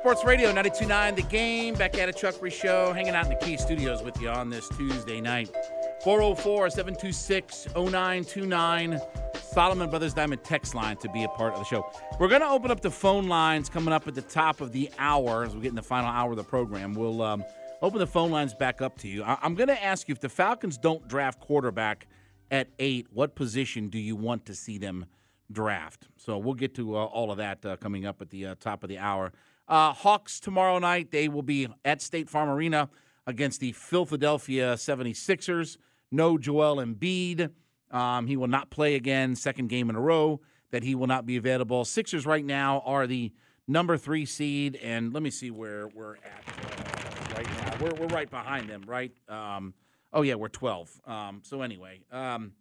Sports 0.00 0.24
Radio 0.24 0.46
929 0.46 1.14
The 1.14 1.22
Game. 1.24 1.74
Back 1.74 1.98
at 1.98 2.08
a 2.08 2.12
Chuck 2.14 2.36
Chuckery 2.36 2.50
Show. 2.50 2.94
Hanging 2.94 3.14
out 3.14 3.26
in 3.26 3.32
the 3.38 3.44
Kia 3.44 3.58
Studios 3.58 4.02
with 4.02 4.18
you 4.18 4.30
on 4.30 4.48
this 4.48 4.66
Tuesday 4.70 5.20
night. 5.20 5.50
404 6.02 6.70
726 6.70 7.68
0929. 7.74 8.98
Solomon 9.42 9.90
Brothers 9.90 10.14
Diamond 10.14 10.42
text 10.42 10.74
line 10.74 10.96
to 10.96 11.08
be 11.10 11.24
a 11.24 11.28
part 11.28 11.52
of 11.52 11.58
the 11.58 11.66
show. 11.66 11.86
We're 12.18 12.28
going 12.28 12.40
to 12.40 12.48
open 12.48 12.70
up 12.70 12.80
the 12.80 12.90
phone 12.90 13.28
lines 13.28 13.68
coming 13.68 13.92
up 13.92 14.08
at 14.08 14.14
the 14.14 14.22
top 14.22 14.62
of 14.62 14.72
the 14.72 14.90
hour 14.98 15.44
as 15.44 15.54
we 15.54 15.60
get 15.60 15.68
in 15.68 15.74
the 15.74 15.82
final 15.82 16.08
hour 16.08 16.30
of 16.30 16.38
the 16.38 16.44
program. 16.44 16.94
We'll 16.94 17.20
um, 17.20 17.44
open 17.82 17.98
the 17.98 18.06
phone 18.06 18.30
lines 18.30 18.54
back 18.54 18.80
up 18.80 18.96
to 19.00 19.08
you. 19.08 19.22
I- 19.22 19.36
I'm 19.42 19.54
going 19.54 19.68
to 19.68 19.84
ask 19.84 20.08
you 20.08 20.12
if 20.12 20.20
the 20.20 20.30
Falcons 20.30 20.78
don't 20.78 21.06
draft 21.08 21.40
quarterback 21.40 22.06
at 22.50 22.68
eight, 22.78 23.08
what 23.12 23.34
position 23.34 23.90
do 23.90 23.98
you 23.98 24.16
want 24.16 24.46
to 24.46 24.54
see 24.54 24.78
them 24.78 25.04
draft? 25.52 26.06
So 26.16 26.38
we'll 26.38 26.54
get 26.54 26.74
to 26.76 26.96
uh, 26.96 27.04
all 27.04 27.30
of 27.30 27.36
that 27.36 27.66
uh, 27.66 27.76
coming 27.76 28.06
up 28.06 28.22
at 28.22 28.30
the 28.30 28.46
uh, 28.46 28.54
top 28.58 28.82
of 28.82 28.88
the 28.88 28.96
hour. 28.96 29.32
Uh, 29.70 29.92
Hawks 29.92 30.40
tomorrow 30.40 30.80
night. 30.80 31.12
They 31.12 31.28
will 31.28 31.44
be 31.44 31.68
at 31.84 32.02
State 32.02 32.28
Farm 32.28 32.48
Arena 32.48 32.90
against 33.24 33.60
the 33.60 33.70
Philadelphia 33.70 34.74
76ers. 34.74 35.76
No 36.10 36.36
Joel 36.36 36.84
Embiid. 36.84 37.50
Um, 37.92 38.26
he 38.26 38.36
will 38.36 38.48
not 38.48 38.70
play 38.70 38.96
again, 38.96 39.36
second 39.36 39.68
game 39.68 39.88
in 39.88 39.94
a 39.94 40.00
row 40.00 40.40
that 40.72 40.82
he 40.82 40.96
will 40.96 41.06
not 41.06 41.24
be 41.24 41.36
available. 41.36 41.84
Sixers 41.84 42.26
right 42.26 42.44
now 42.44 42.82
are 42.84 43.06
the 43.06 43.32
number 43.68 43.96
three 43.96 44.26
seed, 44.26 44.74
and 44.82 45.12
let 45.12 45.22
me 45.22 45.30
see 45.30 45.52
where 45.52 45.86
we're 45.94 46.16
at 46.16 46.44
uh, 46.48 47.36
right 47.36 47.46
now. 47.46 47.76
We're, 47.80 47.94
we're 47.94 48.12
right 48.12 48.28
behind 48.28 48.68
them, 48.68 48.82
right? 48.88 49.12
Um, 49.28 49.74
oh, 50.12 50.22
yeah, 50.22 50.34
we're 50.34 50.48
12. 50.48 51.00
Um, 51.06 51.42
so, 51.44 51.62
anyway. 51.62 52.00
Um, 52.10 52.54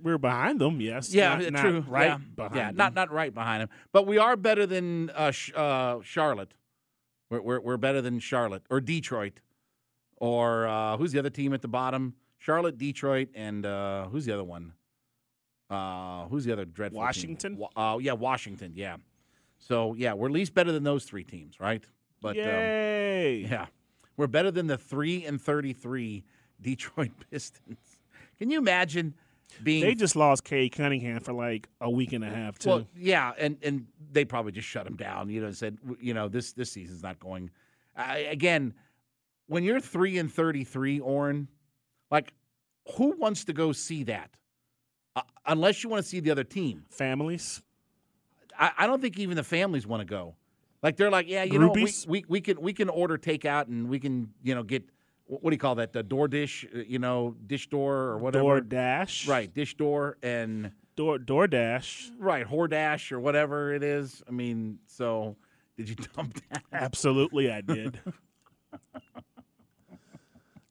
we're 0.00 0.18
behind 0.18 0.60
them, 0.60 0.80
yes. 0.80 1.12
yeah, 1.12 1.36
Not- 1.36 1.52
not 1.52 1.60
true. 1.60 1.84
right 1.88 2.06
yeah. 2.08 2.18
behind 2.36 2.54
yeah, 2.56 2.66
them. 2.68 2.76
not 2.76 2.94
not 2.94 3.10
right 3.12 3.32
behind 3.34 3.62
him, 3.62 3.68
but 3.92 4.06
we 4.06 4.18
are 4.18 4.36
better 4.36 4.66
than 4.66 5.10
uh, 5.10 5.30
Sh- 5.30 5.52
uh, 5.54 5.98
Charlotte. 6.02 6.54
We're, 7.30 7.40
we're 7.42 7.60
we're 7.60 7.76
better 7.78 8.00
than 8.00 8.18
Charlotte 8.20 8.62
or 8.70 8.80
Detroit, 8.80 9.40
or 10.16 10.66
uh, 10.68 10.96
who's 10.96 11.12
the 11.12 11.18
other 11.18 11.30
team 11.30 11.52
at 11.52 11.62
the 11.62 11.68
bottom? 11.68 12.14
Charlotte, 12.38 12.76
Detroit, 12.78 13.28
and 13.34 13.64
uh, 13.66 14.06
who's 14.08 14.24
the 14.26 14.32
other 14.34 14.44
one? 14.44 14.72
Uh, 15.70 16.26
who's 16.26 16.44
the 16.44 16.52
other 16.52 16.64
dreadful? 16.64 16.98
Washington? 17.00 17.56
Wa- 17.56 17.70
Uh, 17.76 17.98
yeah, 17.98 18.12
Washington. 18.12 18.72
Yeah. 18.74 18.96
So 19.58 19.94
yeah, 19.94 20.12
we're 20.12 20.26
at 20.28 20.32
least 20.32 20.54
better 20.54 20.72
than 20.72 20.82
those 20.84 21.04
three 21.04 21.24
teams, 21.24 21.58
right? 21.60 21.84
But 22.20 22.36
um, 22.38 22.44
yeah, 22.44 23.66
we're 24.16 24.26
better 24.26 24.50
than 24.50 24.66
the 24.66 24.76
three 24.78 25.24
and 25.24 25.40
thirty-three 25.40 26.24
Detroit 26.60 27.10
Pistons. 27.30 27.78
Can 28.38 28.50
you 28.50 28.58
imagine 28.58 29.14
being 29.62 29.84
They 29.84 29.94
just 29.94 30.16
lost 30.16 30.44
Cade 30.44 30.72
Cunningham 30.72 31.20
for 31.20 31.32
like 31.32 31.68
a 31.80 31.90
week 31.90 32.12
and 32.12 32.24
a 32.24 32.28
half 32.28 32.58
too. 32.58 32.68
well, 32.68 32.86
yeah, 32.96 33.32
and 33.38 33.56
and 33.62 33.86
they 34.10 34.24
probably 34.24 34.52
just 34.52 34.68
shut 34.68 34.86
him 34.86 34.96
down. 34.96 35.28
You 35.28 35.40
know, 35.40 35.50
said 35.52 35.78
you 36.00 36.14
know 36.14 36.28
this 36.28 36.52
this 36.52 36.70
season's 36.70 37.02
not 37.02 37.18
going. 37.18 37.50
I 37.96 38.18
again, 38.18 38.74
when 39.46 39.64
you're 39.64 39.80
three 39.80 40.18
and 40.18 40.32
thirty 40.32 40.64
three, 40.64 41.00
Oren, 41.00 41.48
like 42.10 42.32
who 42.96 43.16
wants 43.18 43.44
to 43.44 43.52
go 43.52 43.72
see 43.72 44.04
that? 44.04 44.30
Uh, 45.14 45.22
unless 45.46 45.84
you 45.84 45.90
want 45.90 46.02
to 46.02 46.08
see 46.08 46.20
the 46.20 46.30
other 46.30 46.44
team. 46.44 46.84
Families. 46.88 47.62
I, 48.58 48.70
I 48.78 48.86
don't 48.86 49.00
think 49.00 49.18
even 49.18 49.36
the 49.36 49.44
families 49.44 49.86
want 49.86 50.00
to 50.00 50.06
go. 50.06 50.36
Like 50.82 50.96
they're 50.96 51.10
like, 51.10 51.28
yeah, 51.28 51.44
you 51.44 51.58
know, 51.58 51.68
we, 51.68 51.92
we 52.08 52.24
we 52.28 52.40
can 52.40 52.60
we 52.60 52.72
can 52.72 52.88
order 52.88 53.16
takeout 53.16 53.68
and 53.68 53.88
we 53.88 54.00
can 54.00 54.32
you 54.42 54.54
know 54.54 54.62
get 54.62 54.84
what 55.26 55.50
do 55.50 55.54
you 55.54 55.58
call 55.58 55.76
that? 55.76 55.92
The 55.92 56.02
door 56.02 56.28
dish, 56.28 56.66
uh, 56.74 56.78
you 56.86 56.98
know, 56.98 57.34
dish 57.46 57.68
door 57.68 57.94
or 57.96 58.18
whatever. 58.18 58.42
Door 58.42 58.60
Dash. 58.62 59.26
Right, 59.26 59.52
dish 59.52 59.74
door 59.76 60.18
and 60.22 60.72
Door 60.94 61.20
door 61.20 61.46
dash. 61.46 62.10
right 62.18 62.46
Hordash 62.46 63.12
or 63.12 63.20
whatever 63.20 63.72
it 63.72 63.82
is. 63.82 64.22
I 64.28 64.30
mean, 64.30 64.78
so 64.86 65.36
did 65.76 65.88
you 65.88 65.94
dump 66.16 66.38
that? 66.50 66.62
Absolutely, 66.72 67.50
I 67.50 67.62
did. 67.62 67.98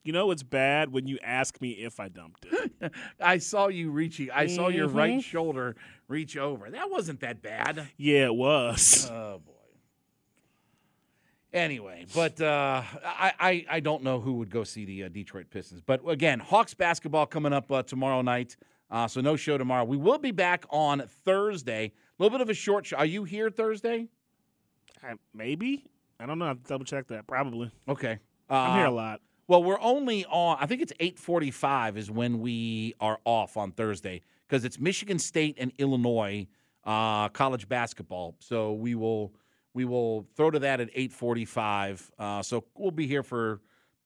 you 0.03 0.13
know 0.13 0.29
it's 0.31 0.43
bad 0.43 0.91
when 0.91 1.07
you 1.07 1.17
ask 1.23 1.59
me 1.61 1.71
if 1.71 1.99
I 1.99 2.07
dumped 2.09 2.45
it. 2.51 2.71
I 3.19 3.37
saw 3.39 3.67
you 3.67 3.89
reaching. 3.91 4.29
I 4.31 4.45
saw 4.47 4.67
your 4.67 4.87
right 4.87 5.19
Mhm. 5.19 5.23
shoulder 5.23 5.75
reach 6.07 6.37
over. 6.37 6.69
That 6.69 6.89
wasn't 6.91 7.19
that 7.21 7.41
bad. 7.41 7.87
Yeah, 7.97 8.25
it 8.25 8.35
was. 8.35 9.09
Oh 9.11 9.41
boy. 9.45 9.53
Anyway, 11.53 12.05
but 12.15 12.39
uh, 12.39 12.81
I, 13.03 13.33
I 13.39 13.65
I 13.69 13.79
don't 13.81 14.03
know 14.03 14.21
who 14.21 14.33
would 14.35 14.49
go 14.49 14.63
see 14.63 14.85
the 14.85 15.03
uh, 15.03 15.09
Detroit 15.09 15.47
Pistons. 15.49 15.81
But 15.85 16.01
again, 16.07 16.39
Hawks 16.39 16.73
basketball 16.73 17.25
coming 17.25 17.51
up 17.51 17.69
uh, 17.71 17.83
tomorrow 17.83 18.21
night. 18.21 18.55
Uh, 18.89 19.07
so 19.07 19.19
no 19.19 19.35
show 19.35 19.57
tomorrow. 19.57 19.83
We 19.83 19.97
will 19.97 20.17
be 20.17 20.31
back 20.31 20.65
on 20.69 21.01
Thursday. 21.25 21.91
A 22.19 22.23
little 22.23 22.37
bit 22.37 22.41
of 22.41 22.49
a 22.49 22.53
short 22.53 22.85
show. 22.85 22.97
Are 22.97 23.05
you 23.05 23.25
here 23.25 23.49
Thursday? 23.49 24.07
I, 25.03 25.13
maybe. 25.33 25.85
I 26.19 26.25
don't 26.25 26.39
know. 26.39 26.45
I 26.45 26.49
have 26.49 26.63
to 26.63 26.69
double 26.69 26.85
check 26.85 27.07
that. 27.07 27.27
Probably. 27.27 27.71
Okay. 27.87 28.19
I'm 28.49 28.77
here 28.77 28.85
a 28.85 28.89
Uh, 28.89 28.91
lot. 28.91 29.21
Well, 29.47 29.63
we're 29.63 29.79
only 29.81 30.25
on. 30.25 30.57
I 30.59 30.67
think 30.67 30.81
it's 30.81 30.93
eight 31.01 31.19
forty-five 31.19 31.97
is 31.97 32.09
when 32.09 32.39
we 32.39 32.93
are 33.01 33.19
off 33.25 33.57
on 33.57 33.71
Thursday 33.73 34.21
because 34.47 34.63
it's 34.63 34.79
Michigan 34.79 35.19
State 35.19 35.57
and 35.59 35.73
Illinois 35.77 36.47
uh, 36.85 37.27
college 37.29 37.67
basketball. 37.67 38.35
So 38.39 38.71
we 38.73 38.95
will 38.95 39.33
we 39.73 39.85
will 39.85 40.27
throw 40.35 40.51
to 40.51 40.59
that 40.59 40.79
at 40.79 40.89
eight 40.93 41.13
forty-five. 41.13 42.11
Uh, 42.19 42.41
so 42.41 42.65
we'll 42.75 42.91
be 42.91 43.07
here 43.07 43.23
for 43.23 43.61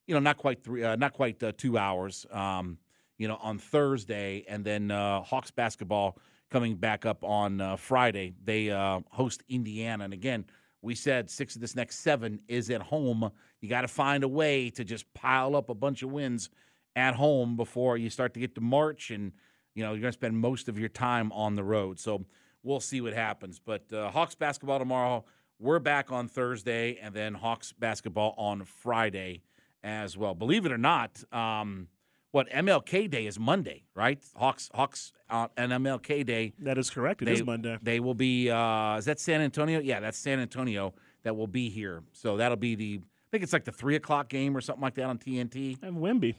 you 0.08 0.14
know 0.14 0.20
not 0.20 0.38
quite 0.38 0.64
three, 0.64 0.84
uh, 0.84 0.96
not 0.96 1.14
quite 1.14 1.42
uh, 1.42 1.52
two 1.58 1.78
hours. 1.78 2.26
Um, 2.32 2.78
you 3.18 3.28
know 3.28 3.38
on 3.42 3.58
Thursday, 3.58 4.46
and 4.48 4.64
then 4.64 4.92
uh, 4.92 5.22
Hawks 5.22 5.52
basketball 5.52 6.18
coming 6.52 6.76
back 6.76 7.06
up 7.06 7.24
on 7.24 7.62
uh, 7.62 7.76
Friday. 7.76 8.34
They 8.44 8.70
uh, 8.70 9.00
host 9.10 9.44
Indiana, 9.50 10.04
and 10.04 10.14
again. 10.14 10.46
We 10.82 10.94
said 10.94 11.32
six 11.32 11.56
of 11.56 11.62
this 11.62 11.76
next 11.76 12.02
seven 12.02 12.42
is 12.48 12.70
at 12.70 12.80
home. 12.80 13.32
You 13.60 13.68
got 13.68 13.82
to 13.82 13.88
find 13.88 14.24
a 14.24 14.28
way 14.28 14.70
to 14.70 14.84
just 14.84 15.12
pile 15.16 15.56
up 15.56 15.70
a 15.70 15.74
bunch 15.74 16.04
of 16.04 16.12
wins 16.12 16.52
at 16.96 17.16
home 17.16 17.56
before 17.56 17.98
you 17.98 18.12
start 18.12 18.36
to 18.36 18.40
get 18.40 18.54
to 18.54 18.62
March, 18.62 19.10
and 19.10 19.32
you 19.74 19.84
know 19.84 19.94
you're 19.94 20.02
going 20.02 20.12
to 20.12 20.18
spend 20.18 20.38
most 20.38 20.70
of 20.70 20.78
your 20.78 20.90
time 20.90 21.32
on 21.32 21.56
the 21.56 21.64
road. 21.64 22.00
So 22.00 22.24
we'll 22.62 22.80
see 22.80 23.02
what 23.02 23.14
happens. 23.14 23.58
But 23.58 23.86
Hawks 23.92 24.36
basketball 24.36 24.78
tomorrow. 24.78 25.26
We're 25.60 25.80
back 25.80 26.12
on 26.12 26.28
Thursday, 26.28 26.98
and 27.02 27.14
then 27.16 27.34
Hawks 27.34 27.72
basketball 27.72 28.36
on 28.38 28.66
Friday 28.66 29.42
as 29.84 30.18
well. 30.18 30.36
Believe 30.36 30.66
it 30.66 30.72
or 30.72 30.78
not, 30.78 31.24
um, 31.34 31.88
what 32.32 32.50
MLK 32.50 33.10
Day 33.10 33.26
is 33.26 33.40
Monday, 33.40 33.84
right? 33.96 34.20
Hawks 34.36 34.70
Hawks 34.74 35.14
uh, 35.30 35.48
and 35.56 35.72
MLK 35.72 36.26
Day. 36.26 36.54
That 36.60 36.78
is 36.78 36.90
correct. 36.90 37.22
It 37.22 37.30
It 37.30 37.32
is 37.36 37.44
Monday. 37.46 37.78
They 37.82 38.02
will 38.02 38.14
be. 38.16 38.50
Uh, 38.50 38.98
is 38.98 39.06
that 39.06 39.20
San 39.20 39.40
Antonio? 39.40 39.80
Yeah, 39.80 40.02
that's 40.02 40.18
San 40.18 40.40
Antonio 40.40 40.94
that 41.24 41.36
will 41.38 41.48
be 41.48 41.70
here. 41.70 42.04
So 42.12 42.36
that'll 42.36 42.58
be 42.58 42.76
the. 42.76 43.00
I 43.02 43.28
think 43.32 43.44
it's 43.44 43.54
like 43.54 43.64
the 43.64 43.72
three 43.72 43.96
o'clock 43.96 44.28
game 44.28 44.56
or 44.58 44.62
something 44.62 44.82
like 44.82 44.96
that 44.96 45.06
on 45.06 45.18
TNT. 45.18 45.82
And 45.82 45.98
Wemby. 45.98 46.36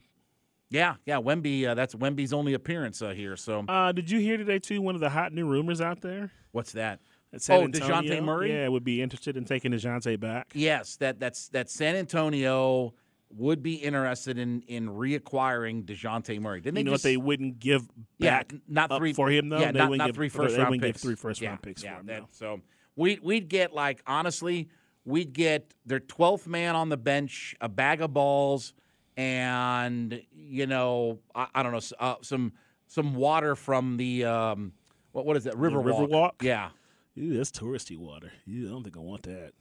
Yeah, 0.68 0.96
yeah. 1.06 1.16
Wemby. 1.16 1.66
Uh, 1.66 1.74
that's 1.74 1.94
Wemby's 1.94 2.34
only 2.34 2.52
appearance 2.52 3.00
uh, 3.00 3.10
here. 3.10 3.36
So 3.36 3.64
Uh, 3.66 3.92
did 3.92 4.10
you 4.10 4.18
hear 4.20 4.36
today 4.36 4.58
too? 4.58 4.82
One 4.82 4.94
of 4.94 5.00
the 5.00 5.10
hot 5.10 5.32
new 5.32 5.46
rumors 5.46 5.80
out 5.80 6.02
there. 6.02 6.30
what's 6.52 6.72
that? 6.72 7.00
That 7.36 7.42
San 7.42 7.60
Oh, 7.60 7.64
Antonio, 7.64 8.00
Dejounte 8.16 8.24
Murray? 8.24 8.52
Yeah, 8.52 8.68
would 8.68 8.84
be 8.84 9.02
interested 9.02 9.36
in 9.36 9.44
taking 9.44 9.72
Dejounte 9.72 10.18
back. 10.18 10.50
Yes, 10.54 10.96
that 10.96 11.20
that's 11.20 11.48
that 11.48 11.68
San 11.68 11.94
Antonio 11.94 12.94
would 13.30 13.62
be 13.62 13.74
interested 13.74 14.38
in 14.38 14.62
in 14.62 14.88
reacquiring 14.88 15.84
Dejounte 15.84 16.40
Murray. 16.40 16.60
Didn't 16.62 16.78
you 16.78 16.84
they 16.84 16.90
know 16.90 16.94
just, 16.94 17.04
what 17.04 17.08
they 17.10 17.16
wouldn't 17.18 17.58
give 17.58 17.86
yeah, 18.18 18.38
back 18.38 18.52
n- 18.54 18.62
not 18.68 18.96
three 18.96 19.12
for 19.12 19.28
him 19.30 19.50
though? 19.50 19.58
Yeah, 19.58 19.72
they 19.72 19.78
not, 19.80 19.92
not 19.92 20.06
give, 20.06 20.14
three 20.14 20.28
they 20.28 20.38
round 20.56 20.80
picks. 20.80 20.82
give 20.86 20.96
three 20.96 21.14
first 21.14 21.40
yeah, 21.42 21.48
round 21.50 21.62
picks 21.62 21.84
yeah, 21.84 21.94
for 21.94 22.00
him. 22.00 22.06
that- 22.06 22.22
So 22.30 22.60
we 22.94 23.18
we'd 23.22 23.48
get 23.48 23.74
like 23.74 24.02
honestly, 24.06 24.68
we'd 25.04 25.34
get 25.34 25.74
their 25.84 26.00
twelfth 26.00 26.46
man 26.46 26.74
on 26.74 26.88
the 26.88 26.96
bench, 26.96 27.54
a 27.60 27.68
bag 27.68 28.00
of 28.00 28.14
balls, 28.14 28.72
and 29.18 30.22
you 30.32 30.66
know 30.66 31.18
I, 31.34 31.48
I 31.56 31.62
don't 31.62 31.72
know 31.72 31.80
uh, 32.00 32.14
some 32.22 32.54
some 32.86 33.14
water 33.14 33.54
from 33.56 33.98
the 33.98 34.24
um, 34.24 34.72
what 35.12 35.26
what 35.26 35.36
is 35.36 35.44
that 35.44 35.58
river 35.58 35.80
River 35.80 36.04
Walk? 36.06 36.42
Yeah. 36.42 36.70
Ooh, 37.18 37.36
that's 37.36 37.50
touristy 37.50 37.96
water. 37.96 38.32
Ew, 38.44 38.66
I 38.66 38.70
don't 38.70 38.82
think 38.82 38.96
I 38.96 39.00
want 39.00 39.22
that. 39.24 39.52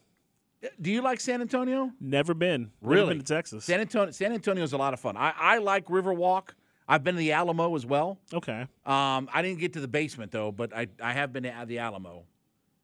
Do 0.81 0.91
you 0.91 1.01
like 1.01 1.19
San 1.19 1.41
Antonio? 1.41 1.91
Never 1.99 2.33
been. 2.33 2.71
Really? 2.81 3.01
Never 3.01 3.11
been 3.11 3.19
to 3.23 3.33
Texas. 3.33 3.65
San 3.65 3.79
Antonio 3.81 4.11
San 4.11 4.31
Antonio 4.33 4.63
is 4.63 4.73
a 4.73 4.77
lot 4.77 4.93
of 4.93 4.99
fun. 4.99 5.15
I, 5.15 5.33
I 5.37 5.57
like 5.59 5.85
Riverwalk. 5.87 6.49
I've 6.87 7.03
been 7.03 7.15
to 7.15 7.19
the 7.19 7.31
Alamo 7.33 7.75
as 7.75 7.85
well. 7.85 8.19
Okay. 8.33 8.61
Um, 8.85 9.29
I 9.33 9.41
didn't 9.41 9.59
get 9.59 9.73
to 9.73 9.79
the 9.79 9.87
basement 9.87 10.31
though, 10.31 10.51
but 10.51 10.75
I, 10.75 10.87
I 11.01 11.13
have 11.13 11.33
been 11.33 11.43
to 11.43 11.65
the 11.67 11.79
Alamo, 11.79 12.25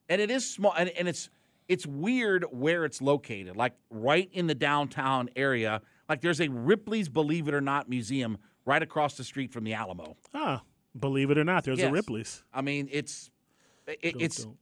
and 0.09 0.21
it 0.21 0.29
is 0.31 0.47
small, 0.49 0.73
and, 0.77 0.89
and 0.89 1.07
it's 1.07 1.29
it's 1.67 1.85
weird 1.87 2.45
where 2.51 2.83
it's 2.85 3.01
located, 3.01 3.55
like 3.55 3.73
right 3.89 4.29
in 4.33 4.47
the 4.47 4.55
downtown 4.55 5.29
area. 5.35 5.81
Like 6.09 6.21
there's 6.21 6.41
a 6.41 6.49
Ripley's 6.49 7.09
Believe 7.09 7.47
It 7.47 7.53
or 7.53 7.61
Not 7.61 7.89
museum 7.89 8.37
right 8.65 8.81
across 8.83 9.15
the 9.17 9.23
street 9.23 9.51
from 9.51 9.63
the 9.63 9.73
Alamo. 9.73 10.17
Ah, 10.33 10.61
believe 10.99 11.31
it 11.31 11.37
or 11.37 11.43
not, 11.43 11.63
there's 11.63 11.79
Yes. 11.79 11.89
a 11.89 11.91
Ripley's. 11.91 12.43
I 12.53 12.61
mean, 12.61 12.89
it's 12.91 13.31
it, 13.87 14.01
Don't- 14.13 14.21
it's 14.21 14.43
don't. 14.43 14.57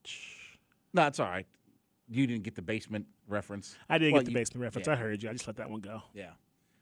no, 0.94 1.08
it's 1.08 1.20
all 1.20 1.28
right. 1.30 1.46
You 2.08 2.26
didn't 2.26 2.44
get 2.44 2.56
the 2.56 2.62
basement 2.62 3.06
reference. 3.28 3.76
I 3.90 3.98
didn't 3.98 4.14
Well, 4.14 4.22
get 4.22 4.26
the 4.26 4.32
you- 4.32 4.38
basement 4.38 4.64
reference. 4.64 4.88
yeah. 4.88 4.94
I 4.94 4.96
heard 4.98 5.22
you. 5.24 5.30
I 5.30 5.34
just 5.34 5.46
let 5.48 5.58
that 5.58 5.70
one 5.70 5.82
go. 5.82 6.02
Yeah. 6.14 6.32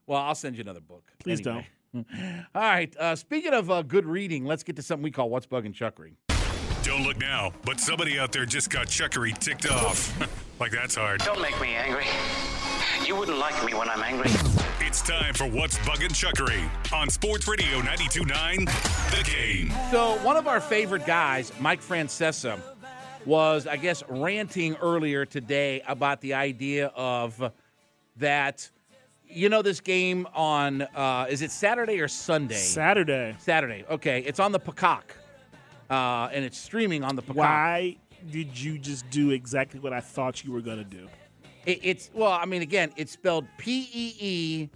Well, 0.05 0.21
I'll 0.21 0.35
send 0.35 0.55
you 0.55 0.61
another 0.61 0.79
book. 0.79 1.11
Please 1.19 1.45
Anyway. 1.45 1.67
Don't. 1.93 2.05
all 2.55 2.61
right. 2.61 2.95
Uh, 2.97 3.15
speaking 3.15 3.53
of 3.53 3.69
uh, 3.69 3.81
good 3.81 4.05
reading, 4.05 4.45
let's 4.45 4.63
get 4.63 4.75
to 4.77 4.81
something 4.81 5.03
we 5.03 5.11
call 5.11 5.29
What's 5.29 5.45
Bugging 5.47 5.73
Chuckery. 5.73 6.13
Don't 6.83 7.03
look 7.03 7.17
now, 7.19 7.51
but 7.65 7.79
somebody 7.81 8.17
out 8.17 8.31
there 8.31 8.45
just 8.45 8.69
got 8.69 8.87
Chuckery 8.87 9.37
ticked 9.37 9.69
off. 9.69 10.17
like 10.61 10.71
that's 10.71 10.95
hard. 10.95 11.19
Don't 11.21 11.41
make 11.41 11.59
me 11.59 11.75
angry. 11.75 12.05
You 13.05 13.15
wouldn't 13.17 13.37
like 13.37 13.61
me 13.65 13.73
when 13.73 13.89
I'm 13.89 14.01
angry. 14.01 14.31
It's 14.87 15.01
time 15.01 15.33
for 15.33 15.45
What's 15.45 15.77
Bugging 15.79 16.13
Chuckery 16.13 16.63
on 16.93 17.09
Sports 17.09 17.45
Radio 17.45 17.81
92.9 17.81 18.65
The 19.11 19.29
Game. 19.29 19.73
So, 19.91 20.17
one 20.23 20.37
of 20.37 20.47
our 20.47 20.61
favorite 20.61 21.05
guys, 21.05 21.51
Mike 21.59 21.81
Francesa, 21.81 22.57
was, 23.25 23.67
I 23.67 23.75
guess, 23.75 24.01
ranting 24.07 24.77
earlier 24.77 25.25
today 25.25 25.81
about 25.89 26.21
the 26.21 26.35
idea 26.35 26.87
of 26.95 27.51
that, 28.15 28.71
you 29.27 29.49
know, 29.49 29.61
this 29.61 29.81
game 29.81 30.25
on, 30.33 30.83
uh, 30.83 31.27
is 31.29 31.41
it 31.41 31.51
Saturday 31.51 31.99
or 31.99 32.07
Sunday? 32.07 32.55
Saturday. 32.55 33.35
Saturday. 33.39 33.83
Okay. 33.89 34.21
It's 34.21 34.39
on 34.39 34.53
the 34.53 34.59
Peacock, 34.59 35.13
uh, 35.89 36.29
and 36.31 36.45
it's 36.45 36.57
streaming 36.57 37.03
on 37.03 37.17
the 37.17 37.23
Peacock. 37.23 37.35
Why 37.35 37.97
did 38.31 38.57
you 38.57 38.79
just 38.79 39.09
do 39.09 39.31
exactly 39.31 39.81
what 39.81 39.91
I 39.91 39.99
thought 39.99 40.45
you 40.45 40.53
were 40.53 40.61
going 40.61 40.77
to 40.77 40.85
do? 40.85 41.09
It, 41.67 41.81
it's 41.83 42.09
well, 42.13 42.31
I 42.31 42.45
mean, 42.45 42.61
again, 42.61 42.93
it's 42.95 43.11
spelled 43.11 43.45
P 43.57 43.89
E 43.93 44.15
E 44.19 44.69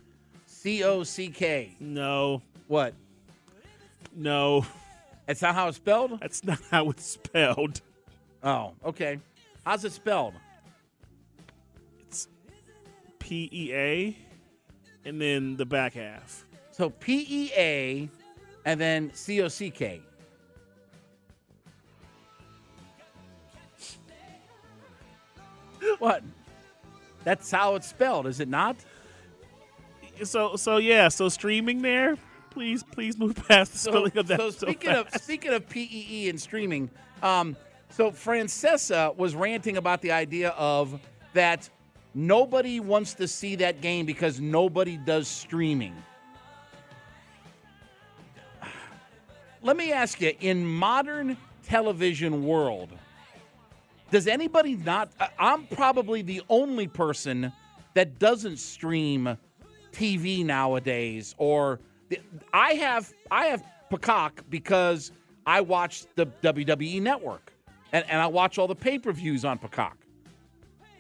C 0.45 0.83
O 0.83 1.03
C 1.03 1.29
K. 1.29 1.73
No. 1.79 2.41
What? 2.67 2.93
No. 4.13 4.65
That's 5.25 5.41
not 5.41 5.55
how 5.55 5.69
it's 5.69 5.77
spelled? 5.77 6.19
That's 6.19 6.43
not 6.43 6.59
how 6.69 6.89
it's 6.89 7.05
spelled. 7.05 7.79
Oh, 8.43 8.73
okay. 8.85 9.19
How's 9.65 9.85
it 9.85 9.93
spelled? 9.93 10.33
It's 12.01 12.27
P 13.19 13.49
E 13.53 13.73
A 13.73 14.17
and 15.05 15.21
then 15.21 15.55
the 15.55 15.65
back 15.65 15.93
half. 15.93 16.45
So 16.71 16.89
P 16.89 17.25
E 17.29 17.51
A 17.55 18.09
and 18.65 18.81
then 18.81 19.11
C 19.13 19.41
O 19.41 19.47
C 19.47 19.71
K. 19.71 20.01
What? 25.99 26.21
That's 27.23 27.51
how 27.51 27.75
it's 27.75 27.87
spelled, 27.87 28.27
is 28.27 28.39
it 28.39 28.47
not? 28.49 28.77
So 30.23 30.55
so 30.55 30.77
yeah, 30.77 31.07
so 31.07 31.29
streaming 31.29 31.81
there. 31.81 32.17
Please 32.51 32.83
please 32.83 33.17
move 33.17 33.35
past 33.47 33.73
the 33.73 33.77
So, 33.79 33.91
spelling 33.91 34.17
of 34.17 34.27
that. 34.27 34.39
so 34.39 34.49
so 34.51 34.57
speaking 34.67 34.91
of 34.91 35.09
fast. 35.09 35.23
speaking 35.23 35.53
of 35.53 35.67
PEE 35.69 36.29
and 36.29 36.39
streaming, 36.39 36.89
um, 37.23 37.55
so 37.89 38.11
Francesa 38.11 39.15
was 39.15 39.35
ranting 39.35 39.77
about 39.77 40.01
the 40.01 40.11
idea 40.11 40.49
of 40.49 40.99
that 41.33 41.69
nobody 42.13 42.79
wants 42.79 43.13
to 43.15 43.27
see 43.27 43.55
that 43.57 43.81
game 43.81 44.05
because 44.05 44.39
nobody 44.39 44.97
does 44.97 45.27
streaming. 45.27 45.95
Let 49.61 49.77
me 49.77 49.91
ask 49.91 50.19
you: 50.21 50.33
in 50.39 50.65
modern 50.65 51.37
television 51.63 52.43
world, 52.45 52.89
does 54.11 54.27
anybody 54.27 54.75
not? 54.75 55.11
I'm 55.39 55.65
probably 55.67 56.21
the 56.21 56.41
only 56.49 56.87
person 56.87 57.51
that 57.93 58.19
doesn't 58.19 58.57
stream 58.57 59.37
TV 59.91 60.45
nowadays. 60.45 61.33
Or 61.37 61.79
I 62.53 62.73
have 62.73 63.11
I 63.29 63.45
have 63.45 63.63
Peacock 63.89 64.43
because 64.49 65.11
I 65.45 65.61
watch 65.61 66.05
the 66.15 66.27
WWE 66.43 67.01
Network, 67.01 67.53
and, 67.91 68.05
and 68.09 68.21
I 68.21 68.27
watch 68.27 68.57
all 68.57 68.67
the 68.67 68.75
pay 68.75 68.99
per 68.99 69.11
views 69.11 69.45
on 69.45 69.57
Peacock. 69.57 69.97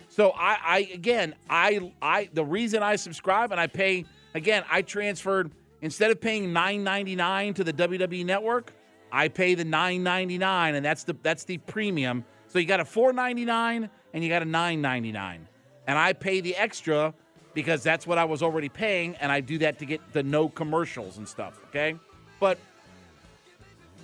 So 0.09 0.31
I, 0.31 0.57
I 0.63 0.79
again 0.93 1.35
I 1.49 1.91
I 2.01 2.29
the 2.33 2.43
reason 2.43 2.83
I 2.83 2.95
subscribe 2.95 3.51
and 3.51 3.59
I 3.59 3.67
pay 3.67 4.05
again 4.33 4.63
I 4.69 4.81
transferred 4.81 5.51
instead 5.81 6.11
of 6.11 6.19
paying 6.19 6.51
nine 6.53 6.83
ninety 6.83 7.15
nine 7.15 7.53
to 7.55 7.63
the 7.63 7.73
WWE 7.73 8.25
Network, 8.25 8.73
I 9.11 9.27
pay 9.27 9.55
the 9.55 9.65
nine 9.65 10.03
ninety 10.03 10.37
nine, 10.37 10.75
and 10.75 10.85
that's 10.85 11.03
the 11.03 11.15
that's 11.23 11.43
the 11.43 11.57
premium. 11.59 12.25
So 12.51 12.59
you 12.59 12.65
got 12.65 12.81
a 12.81 12.85
four 12.85 13.13
ninety 13.13 13.45
nine 13.45 13.89
and 14.13 14.23
you 14.23 14.29
got 14.29 14.41
a 14.41 14.45
nine 14.45 14.81
ninety 14.81 15.13
nine, 15.13 15.47
and 15.87 15.97
I 15.97 16.11
pay 16.11 16.41
the 16.41 16.53
extra 16.57 17.13
because 17.53 17.81
that's 17.81 18.05
what 18.05 18.17
I 18.17 18.25
was 18.25 18.43
already 18.43 18.67
paying, 18.67 19.15
and 19.15 19.31
I 19.31 19.39
do 19.39 19.57
that 19.59 19.79
to 19.79 19.85
get 19.85 20.01
the 20.11 20.21
no 20.21 20.49
commercials 20.49 21.17
and 21.17 21.27
stuff. 21.27 21.61
Okay, 21.69 21.95
but 22.41 22.57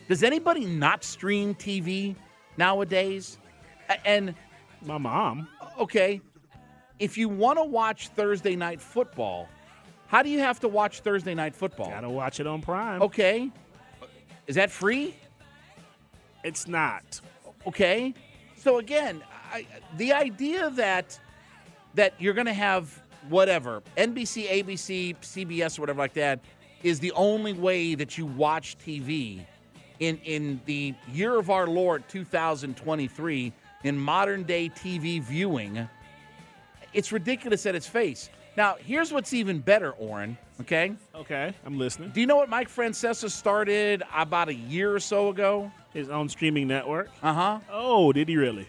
does 0.07 0.23
anybody 0.23 0.65
not 0.65 1.03
stream 1.03 1.55
TV 1.55 2.15
nowadays? 2.55 3.37
And 4.05 4.33
my 4.85 4.97
mom. 4.97 5.49
Okay, 5.77 6.21
if 6.99 7.17
you 7.17 7.27
want 7.27 7.59
to 7.59 7.65
watch 7.65 8.07
Thursday 8.09 8.55
night 8.55 8.79
football, 8.79 9.49
how 10.07 10.23
do 10.23 10.29
you 10.29 10.39
have 10.39 10.61
to 10.61 10.69
watch 10.69 11.01
Thursday 11.01 11.35
night 11.35 11.53
football? 11.53 11.89
Gotta 11.89 12.09
watch 12.09 12.39
it 12.39 12.47
on 12.47 12.61
Prime. 12.61 13.01
Okay, 13.01 13.51
is 14.47 14.55
that 14.55 14.71
free? 14.71 15.15
It's 16.45 16.65
not. 16.65 17.19
Okay, 17.65 18.13
so 18.67 18.79
again, 18.79 19.23
I, 19.53 19.65
the 19.95 20.11
idea 20.11 20.69
that 20.71 21.17
that 21.93 22.13
you're 22.19 22.33
going 22.33 22.47
to 22.47 22.53
have 22.53 23.01
whatever 23.29 23.81
NBC, 23.95 24.45
ABC, 24.49 25.15
CBS, 25.21 25.79
or 25.79 25.83
whatever 25.83 25.99
like 25.99 26.13
that 26.15 26.41
is 26.83 26.99
the 26.99 27.13
only 27.13 27.53
way 27.53 27.95
that 27.95 28.17
you 28.17 28.25
watch 28.25 28.77
TV 28.77 29.45
in 29.99 30.17
in 30.25 30.59
the 30.65 30.93
year 31.13 31.39
of 31.39 31.49
our 31.49 31.65
Lord 31.65 32.03
2023 32.09 33.53
in 33.85 33.97
modern 33.97 34.43
day 34.43 34.67
TV 34.67 35.21
viewing. 35.21 35.87
It's 36.91 37.13
ridiculous 37.13 37.65
at 37.65 37.73
its 37.73 37.87
face. 37.87 38.29
Now, 38.57 38.75
here's 38.83 39.13
what's 39.13 39.33
even 39.33 39.59
better, 39.59 39.91
Oren. 39.91 40.37
Okay. 40.59 40.91
Okay, 41.15 41.53
I'm 41.65 41.77
listening. 41.77 42.09
Do 42.09 42.19
you 42.19 42.27
know 42.27 42.35
what 42.35 42.49
Mike 42.49 42.67
Francesa 42.67 43.31
started 43.31 44.03
about 44.13 44.49
a 44.49 44.55
year 44.55 44.93
or 44.93 44.99
so 44.99 45.29
ago? 45.29 45.71
His 45.93 46.09
own 46.09 46.29
streaming 46.29 46.67
network. 46.67 47.09
Uh 47.23 47.33
huh. 47.33 47.59
Oh, 47.71 48.13
did 48.13 48.29
he 48.29 48.37
really? 48.37 48.67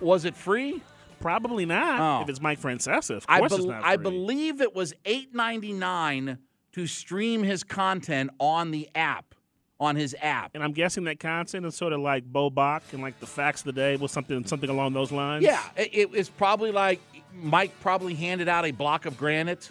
Was 0.00 0.24
it 0.24 0.36
free? 0.36 0.82
Probably 1.20 1.66
not. 1.66 2.00
Oh. 2.00 2.22
If 2.22 2.28
it's 2.28 2.40
Mike 2.40 2.60
Francesa, 2.60 3.16
of 3.16 3.26
I, 3.28 3.40
course 3.40 3.52
it's 3.52 3.64
not. 3.64 3.84
I 3.84 3.96
believe 3.96 4.60
it 4.60 4.74
was 4.74 4.94
eight 5.04 5.34
ninety 5.34 5.72
nine 5.72 6.38
to 6.72 6.86
stream 6.86 7.42
his 7.42 7.64
content 7.64 8.30
on 8.38 8.70
the 8.70 8.88
app, 8.94 9.34
on 9.78 9.96
his 9.96 10.14
app. 10.22 10.52
And 10.54 10.62
I'm 10.62 10.72
guessing 10.72 11.04
that 11.04 11.18
content 11.18 11.66
is 11.66 11.74
sort 11.74 11.92
of 11.92 12.00
like 12.00 12.24
Bo 12.24 12.48
Bach 12.48 12.82
and 12.92 13.02
like 13.02 13.18
the 13.20 13.26
facts 13.26 13.62
of 13.62 13.66
the 13.66 13.72
day 13.72 13.96
was 13.96 14.12
something 14.12 14.46
something 14.46 14.70
along 14.70 14.94
those 14.94 15.12
lines. 15.12 15.44
Yeah, 15.44 15.62
it, 15.76 15.90
it 15.92 16.10
was 16.10 16.28
probably 16.28 16.70
like 16.72 17.00
Mike 17.34 17.72
probably 17.80 18.14
handed 18.14 18.48
out 18.48 18.64
a 18.64 18.70
block 18.70 19.04
of 19.06 19.18
granite 19.18 19.70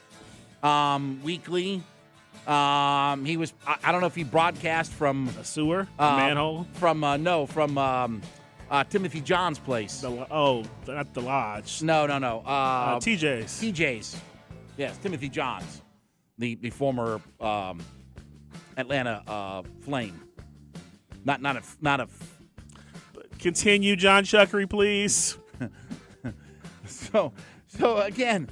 um, 0.62 1.22
weekly. 1.24 1.82
Um, 2.50 3.26
he 3.26 3.38
was 3.38 3.54
I, 3.68 3.78
I 3.84 3.91
don't 3.91 4.02
know 4.02 4.08
if 4.08 4.16
he 4.16 4.24
broadcast 4.24 4.91
from 4.91 5.28
a 5.39 5.43
sewer, 5.43 5.88
a 6.00 6.04
uh, 6.04 6.18
manhole. 6.18 6.68
from 6.74 7.04
uh, 7.04 7.16
no 7.18 7.45
from 7.45 7.78
um, 7.78 8.22
uh, 8.72 8.84
Timothy 8.86 9.22
John's 9.22 9.60
place. 9.60 10.02
The, 10.02 10.10
oh, 10.32 10.64
not 10.88 11.14
the 11.14 11.22
lodge. 11.22 11.84
No, 11.84 12.08
no, 12.08 12.18
no. 12.18 12.39
Uh, 12.45 12.50
Uh, 12.50 13.00
TJ's. 13.00 13.52
TJ's. 13.62 14.18
Yes, 14.78 14.97
Timothy 14.97 15.30
Johns, 15.30 15.84
the 16.39 16.56
the 16.56 16.72
former 16.72 17.22
um, 17.39 17.82
Atlanta 18.78 19.22
uh, 19.28 19.62
Flame. 19.82 20.20
Not 21.26 21.41
not 21.41 21.56
a 21.58 21.62
not 21.82 22.00
a. 22.00 22.08
Continue, 23.38 23.95
Jon 23.95 24.24
Chuckery, 24.24 24.68
please. 24.70 25.38
So 26.86 27.34
so 27.68 27.97
again, 27.97 28.50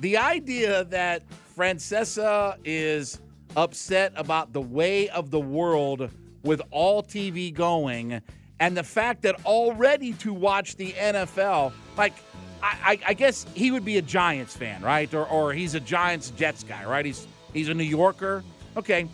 the 0.00 0.18
idea 0.18 0.84
that 0.84 1.22
Francesa 1.56 2.56
is 2.62 3.18
upset 3.56 4.12
about 4.16 4.52
the 4.52 4.60
way 4.60 5.08
of 5.08 5.30
the 5.30 5.40
world 5.40 6.10
with 6.42 6.62
all 6.70 7.02
TV 7.02 7.52
going, 7.52 8.20
and 8.60 8.76
the 8.76 8.82
fact 8.82 9.22
that 9.22 9.44
already 9.44 10.12
to 10.14 10.32
watch 10.32 10.76
the 10.76 10.92
NFL, 10.92 11.72
like 11.96 12.14
I, 12.62 12.98
I, 13.06 13.14
guess 13.14 13.46
he 13.54 13.70
would 13.70 13.84
be 13.84 13.98
a 13.98 14.02
Giants 14.02 14.56
fan, 14.56 14.82
right? 14.82 15.12
Or 15.14 15.26
or 15.26 15.52
he's 15.52 15.74
a 15.74 15.80
Giants 15.80 16.30
Jets 16.30 16.64
guy, 16.64 16.84
right? 16.84 17.04
He's 17.04 17.26
he's 17.52 17.68
a 17.68 17.74
New 17.74 17.84
Yorker. 17.84 18.42
Okay, 18.76 19.08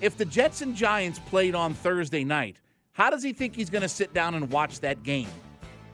if 0.00 0.16
the 0.16 0.24
Jets 0.24 0.62
and 0.62 0.74
Giants 0.74 1.18
played 1.18 1.54
on 1.54 1.74
Thursday 1.74 2.24
night, 2.24 2.56
how 2.92 3.10
does 3.10 3.22
he 3.22 3.32
think 3.32 3.54
he's 3.54 3.70
going 3.70 3.82
to 3.82 3.88
sit 3.88 4.14
down 4.14 4.34
and 4.34 4.50
watch 4.50 4.80
that 4.80 5.02
game? 5.02 5.28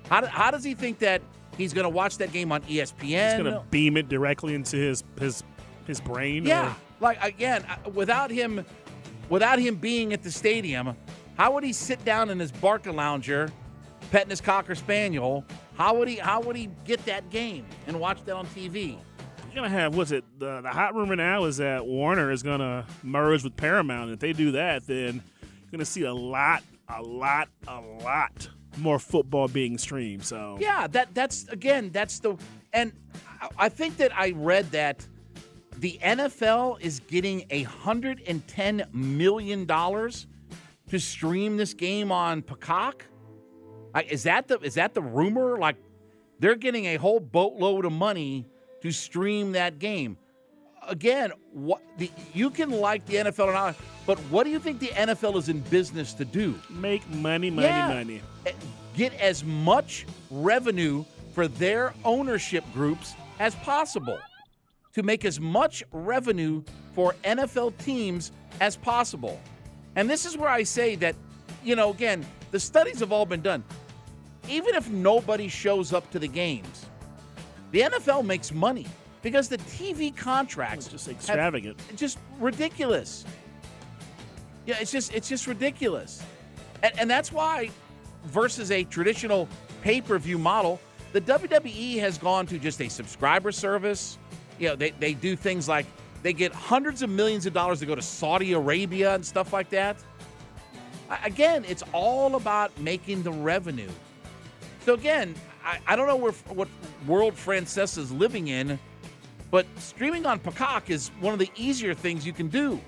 How, 0.08 0.20
do, 0.20 0.26
how 0.26 0.50
does 0.50 0.62
he 0.64 0.74
think 0.74 0.98
that 1.00 1.22
he's 1.56 1.72
going 1.72 1.84
to 1.84 1.90
watch 1.90 2.18
that 2.18 2.32
game 2.32 2.52
on 2.52 2.62
ESPN? 2.62 3.00
He's 3.00 3.42
gonna 3.42 3.64
beam 3.70 3.96
it 3.96 4.08
directly 4.08 4.54
into 4.54 4.76
his 4.76 5.02
his 5.18 5.42
his 5.86 6.00
brain. 6.00 6.44
Yeah, 6.44 6.70
or- 6.70 6.76
like 7.02 7.22
again, 7.22 7.64
uh, 7.68 7.90
without 7.90 8.30
him, 8.30 8.64
without 9.28 9.58
him 9.58 9.74
being 9.76 10.12
at 10.14 10.22
the 10.22 10.30
stadium, 10.30 10.96
how 11.36 11.52
would 11.52 11.64
he 11.64 11.72
sit 11.72 12.02
down 12.04 12.30
in 12.30 12.38
his 12.38 12.52
Barcalounger, 12.52 13.50
petting 14.10 14.30
his 14.30 14.40
cocker 14.40 14.74
spaniel? 14.74 15.44
How 15.76 15.94
would 15.94 16.08
he? 16.08 16.16
How 16.16 16.40
would 16.40 16.56
he 16.56 16.70
get 16.84 17.04
that 17.06 17.28
game 17.30 17.66
and 17.86 17.98
watch 18.00 18.24
that 18.24 18.34
on 18.36 18.46
TV? 18.46 18.96
You're 19.46 19.54
gonna 19.56 19.68
have 19.68 19.96
what's 19.96 20.12
it? 20.12 20.24
The 20.38 20.62
the 20.62 20.70
hot 20.70 20.94
rumor 20.94 21.16
now 21.16 21.44
is 21.44 21.58
that 21.58 21.84
Warner 21.84 22.30
is 22.30 22.42
gonna 22.42 22.86
merge 23.02 23.44
with 23.44 23.56
Paramount. 23.56 24.10
If 24.10 24.20
they 24.20 24.32
do 24.32 24.52
that, 24.52 24.86
then 24.86 25.14
you're 25.42 25.70
gonna 25.72 25.84
see 25.84 26.04
a 26.04 26.14
lot, 26.14 26.62
a 26.88 27.02
lot, 27.02 27.48
a 27.68 27.80
lot 27.80 28.48
more 28.78 28.98
football 28.98 29.48
being 29.48 29.76
streamed. 29.76 30.24
So 30.24 30.56
Yeah, 30.60 30.86
that 30.88 31.14
that's 31.14 31.46
again, 31.48 31.90
that's 31.92 32.20
the 32.20 32.36
and 32.72 32.92
I- 33.42 33.48
I 33.58 33.68
think 33.68 33.98
that 33.98 34.16
I 34.16 34.30
read 34.30 34.70
that 34.70 35.06
the 35.82 35.98
NFL 36.00 36.80
is 36.80 37.00
getting 37.00 37.44
a 37.50 37.64
hundred 37.64 38.22
and 38.28 38.46
ten 38.46 38.86
million 38.92 39.66
dollars 39.66 40.28
to 40.88 40.98
stream 41.00 41.56
this 41.56 41.74
game 41.74 42.12
on 42.12 42.40
Peacock. 42.40 43.04
Is 44.08 44.22
that 44.22 44.46
the 44.46 44.60
is 44.60 44.74
that 44.74 44.94
the 44.94 45.02
rumor? 45.02 45.58
Like 45.58 45.74
they're 46.38 46.54
getting 46.54 46.84
a 46.86 46.96
whole 46.96 47.18
boatload 47.18 47.84
of 47.84 47.90
money 47.92 48.46
to 48.82 48.92
stream 48.92 49.52
that 49.52 49.80
game. 49.80 50.16
Again, 50.86 51.32
what 51.52 51.82
the 51.98 52.10
you 52.32 52.48
can 52.48 52.70
like 52.70 53.04
the 53.06 53.16
NFL 53.16 53.46
or 53.46 53.52
not, 53.52 53.74
but 54.06 54.18
what 54.30 54.44
do 54.44 54.50
you 54.50 54.60
think 54.60 54.78
the 54.78 54.88
NFL 54.88 55.36
is 55.36 55.48
in 55.48 55.60
business 55.62 56.14
to 56.14 56.24
do? 56.24 56.54
make 56.70 57.08
money, 57.10 57.50
money, 57.50 57.66
Yeah. 57.66 57.88
money. 57.88 58.22
Eh, 58.46 58.52
get 58.96 59.12
as 59.14 59.42
much 59.42 60.06
revenue 60.30 61.04
for 61.34 61.48
their 61.48 61.92
ownership 62.04 62.62
groups 62.72 63.14
as 63.40 63.56
possible 63.56 64.18
to 64.94 65.02
make 65.02 65.24
as 65.24 65.40
much 65.40 65.82
revenue 65.92 66.62
for 66.94 67.14
NFL 67.24 67.76
teams 67.78 68.32
as 68.60 68.76
possible. 68.76 69.40
And 69.96 70.08
this 70.08 70.26
is 70.26 70.36
where 70.36 70.48
I 70.48 70.62
say 70.62 70.94
that, 70.96 71.14
you 71.64 71.76
know, 71.76 71.90
again, 71.90 72.24
the 72.50 72.60
studies 72.60 73.00
have 73.00 73.12
all 73.12 73.26
been 73.26 73.42
done. 73.42 73.64
Even 74.48 74.74
if 74.74 74.90
nobody 74.90 75.48
shows 75.48 75.92
up 75.92 76.10
to 76.10 76.18
the 76.18 76.28
games, 76.28 76.86
the 77.70 77.80
NFL 77.82 78.24
makes 78.26 78.52
money. 78.52 78.86
because 79.22 79.48
the 79.48 79.58
TV 79.58 80.10
contracts 80.16 80.88
just 80.88 81.06
have- 81.06 81.14
extravagant. 81.14 81.80
just 81.96 82.18
ridiculous. 82.40 83.24
Yeah, 84.66 84.74
it's 84.80 84.90
just 84.90 85.14
it's 85.14 85.28
just 85.28 85.46
ridiculous, 85.46 86.22
and 86.82 86.92
and 86.98 87.08
that's 87.08 87.30
why 87.32 87.70
versus 88.24 88.72
a 88.72 88.82
traditional 88.82 89.48
pay 89.80 90.00
per 90.00 90.18
view 90.18 90.38
model, 90.38 90.80
the 91.12 91.20
WWE 91.20 92.00
has 92.00 92.18
gone 92.18 92.46
to 92.46 92.58
just 92.58 92.80
a 92.80 92.88
subscriber 92.88 93.52
service. 93.52 94.18
You 94.58 94.68
know, 94.68 94.76
they 94.76 94.90
they 94.90 95.14
do 95.14 95.36
things 95.36 95.68
like 95.68 95.86
they 96.22 96.32
get 96.32 96.52
hundreds 96.52 97.02
of 97.02 97.10
millions 97.10 97.46
of 97.46 97.52
dollars 97.52 97.80
to 97.80 97.86
go 97.86 97.94
to 97.94 98.02
Saudi 98.02 98.52
Arabia 98.52 99.14
and 99.14 99.24
stuff 99.24 99.52
like 99.52 99.70
that. 99.70 99.96
Again, 101.24 101.64
it's 101.68 101.82
all 101.92 102.36
about 102.36 102.76
making 102.78 103.22
the 103.22 103.32
revenue. 103.32 103.90
So 104.84 104.94
again, 104.94 105.34
I, 105.64 105.78
I 105.86 105.96
don't 105.96 106.06
know 106.06 106.16
where 106.16 106.32
what 106.32 106.68
world 107.06 107.34
Francesa 107.34 107.98
is 107.98 108.10
living 108.12 108.48
in, 108.48 108.78
but 109.50 109.66
streaming 109.78 110.26
on 110.26 110.38
Peacock 110.38 110.90
is 110.90 111.10
one 111.20 111.32
of 111.32 111.38
the 111.38 111.50
easier 111.56 111.94
things 111.94 112.26
you 112.26 112.32
can 112.32 112.48
do. 112.48 112.80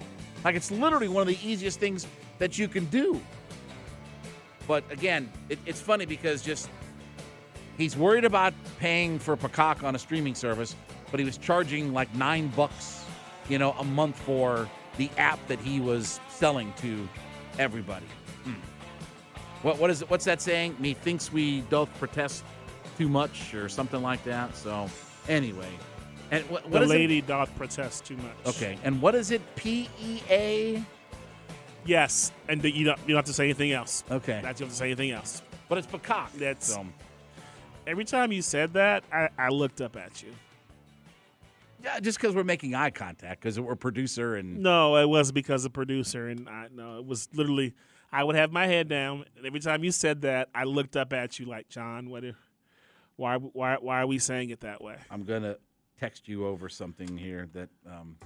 Like 0.45 0.57
it's 0.57 0.71
literally 0.71 1.09
one 1.09 1.23
of 1.23 1.29
the 1.29 1.39
easiest 1.47 1.81
things 1.81 2.07
that 2.39 2.59
you 2.59 2.69
can 2.69 2.85
do. 2.87 3.21
But 4.67 4.85
again, 4.91 5.31
it, 5.49 5.59
it's 5.67 5.81
funny 5.81 6.07
because 6.07 6.43
just 6.43 6.71
he's 7.77 7.97
worried 7.97 8.25
about 8.25 8.55
paying 8.79 9.19
for 9.19 9.37
Peacock 9.37 9.83
on 9.83 9.95
a 9.95 9.99
streaming 9.99 10.35
service, 10.35 10.75
but 11.15 11.21
he 11.21 11.25
was 11.25 11.39
charging 11.39 11.93
like 11.93 12.13
nine 12.17 12.49
bucks, 12.57 13.05
you 13.49 13.57
know, 13.57 13.71
a 13.79 13.85
month 13.85 14.19
for 14.23 14.69
the 14.97 15.09
app 15.17 15.39
that 15.47 15.61
he 15.61 15.79
was 15.79 16.19
selling 16.29 16.73
to 16.79 17.09
everybody. 17.57 18.05
Hmm. 18.43 18.55
What 19.63 19.79
what 19.79 19.91
is 19.91 20.03
it? 20.03 20.11
What's 20.11 20.25
that 20.25 20.43
saying? 20.43 20.75
Methinks 20.81 21.33
we 21.33 21.61
doth 21.71 21.89
protest 22.01 22.43
too 22.99 23.09
much, 23.09 23.55
or 23.55 23.69
something 23.69 24.03
like 24.03 24.25
that. 24.25 24.57
So 24.57 24.91
anyway, 25.29 25.69
and 26.33 26.43
what, 26.51 26.69
what 26.69 26.81
the 26.81 26.83
is 26.87 26.91
it? 26.91 26.95
lady 26.95 27.21
doth 27.21 27.57
protest 27.57 28.05
too 28.05 28.17
much. 28.17 28.35
Okay, 28.57 28.77
and 28.83 29.01
what 29.01 29.15
is 29.15 29.31
it? 29.31 29.41
P 29.55 29.89
E 30.03 30.21
A. 30.29 30.85
Yes, 31.85 32.33
and 32.49 32.61
the- 32.61 32.75
you 32.75 32.87
don't, 32.87 32.99
you 33.03 33.09
don't 33.11 33.19
have 33.19 33.25
to 33.27 33.33
say 33.33 33.45
anything 33.45 33.71
else. 33.71 34.03
Okay. 34.11 34.41
That's 34.43 34.59
you 34.59 34.65
don't 34.65 34.71
have 34.71 34.71
to 34.71 34.75
say 34.75 34.87
anything 34.87 35.13
else. 35.13 35.43
But 35.69 35.79
it's 35.79 35.87
Peacock. 35.87 36.33
That's 36.33 36.67
So, 36.75 36.85
every 37.87 38.05
time 38.05 38.33
you 38.33 38.43
said 38.43 38.73
that, 38.73 39.05
I, 39.13 39.29
I 39.39 39.51
looked 39.51 39.81
up 39.81 39.95
at 39.97 40.21
you. 40.25 40.33
Yeah, 41.85 42.01
just 42.01 42.19
because 42.19 42.35
we're 42.35 42.45
making 42.45 42.75
eye 42.75 42.89
contact, 42.89 43.43
because 43.43 43.61
we're 43.61 43.77
producer 43.77 44.37
and 44.37 44.59
No, 44.61 44.97
it 44.97 45.07
was 45.07 45.33
because 45.33 45.67
of 45.67 45.75
producer, 45.75 46.29
and 46.29 46.49
I 46.49 46.69
no, 46.75 46.99
it 46.99 47.05
was 47.05 47.29
literally. 47.35 47.75
I 48.11 48.25
would 48.25 48.37
have 48.37 48.53
my 48.53 48.67
head 48.67 48.89
down, 48.89 49.25
and 49.37 49.45
every 49.45 49.61
time 49.61 49.85
you 49.85 49.91
said 49.91 50.23
that, 50.23 50.49
I 50.55 50.65
looked 50.65 50.97
up 50.97 51.13
at 51.13 51.39
you 51.39 51.47
like, 51.47 51.69
Jon, 51.69 52.09
what? 52.09 52.25
If, 52.25 52.37
why? 53.17 53.37
Why? 53.37 53.77
Why 53.79 54.01
are 54.01 54.07
we 54.07 54.19
saying 54.19 54.49
it 54.51 54.61
that 54.61 54.81
way? 54.83 54.97
I'm 55.11 55.25
gonna 55.25 55.57
text 56.01 56.27
you 56.27 56.47
over 56.47 56.71
something 56.71 57.19
here 57.19 57.49
that. 57.53 57.69
Um, 57.87 58.17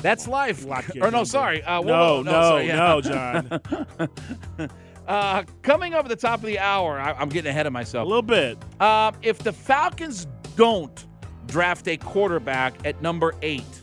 that's 0.00 0.28
life. 0.28 0.64
Lock 0.64 0.94
your 0.94 1.06
or 1.06 1.10
no, 1.10 1.24
sorry. 1.24 1.60
Uh, 1.64 1.80
No, 1.80 2.18
whoa, 2.18 2.22
no, 2.22 2.30
sorry, 2.30 2.66
yeah. 2.68 2.76
no, 2.76 3.00
Jon. 4.60 4.68
uh, 5.08 5.42
coming 5.62 5.94
up 5.94 6.04
at 6.04 6.08
the 6.10 6.16
top 6.16 6.40
of 6.40 6.46
the 6.46 6.58
hour, 6.58 7.00
I, 7.00 7.12
I'm 7.12 7.30
getting 7.30 7.50
ahead 7.50 7.66
of 7.66 7.72
myself. 7.72 8.04
A 8.04 8.08
little 8.08 8.22
bit. 8.22 8.58
Uh, 8.78 9.12
if 9.22 9.38
the 9.38 9.52
Falcons 9.52 10.26
don't 10.54 11.06
draft 11.46 11.88
a 11.88 11.96
quarterback 11.96 12.74
at 12.86 13.00
number 13.00 13.34
eight, 13.42 13.82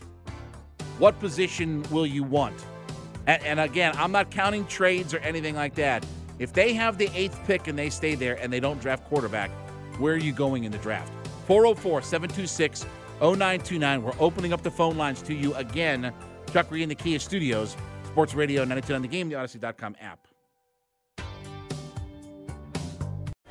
what 1.00 1.20
position 1.20 1.84
will 1.92 2.06
you 2.06 2.24
want? 2.24 2.64
And, 3.28 3.44
and 3.44 3.60
again, 3.60 3.94
I'm 3.98 4.12
not 4.12 4.30
counting 4.30 4.66
trades 4.68 5.14
or 5.14 5.18
anything 5.20 5.56
like 5.56 5.74
that. 5.76 6.06
If 6.38 6.54
they 6.54 6.74
have 6.74 6.98
the 6.98 7.10
eighth 7.16 7.40
pick 7.46 7.68
and 7.68 7.78
they 7.78 7.90
stay 7.90 8.14
there 8.16 8.36
and 8.36 8.54
they 8.54 8.60
don't 8.60 8.80
draft 8.80 9.06
quarterback, 9.06 9.50
where 10.00 10.14
are 10.14 10.18
you 10.18 10.32
going 10.32 10.66
in 10.66 10.72
the 10.72 10.78
draft? 10.78 11.12
404 11.48 12.02
726 12.02 12.86
0929. 13.20 14.04
We're 14.04 14.14
opening 14.20 14.54
up 14.54 14.62
the 14.62 14.72
phone 14.72 14.98
lines 14.98 15.22
to 15.24 15.34
you 15.34 15.54
again. 15.56 16.14
Chuckery 16.48 16.82
in 16.82 16.90
the 16.90 16.96
Kia 16.96 17.20
Studios, 17.20 17.76
Sports 18.06 18.36
Radio 18.36 18.64
92 18.64 18.94
on 18.94 19.02
the 19.02 19.08
game, 19.08 19.30
the 19.30 19.36
Audacy.com 19.36 19.96
app. 20.00 20.25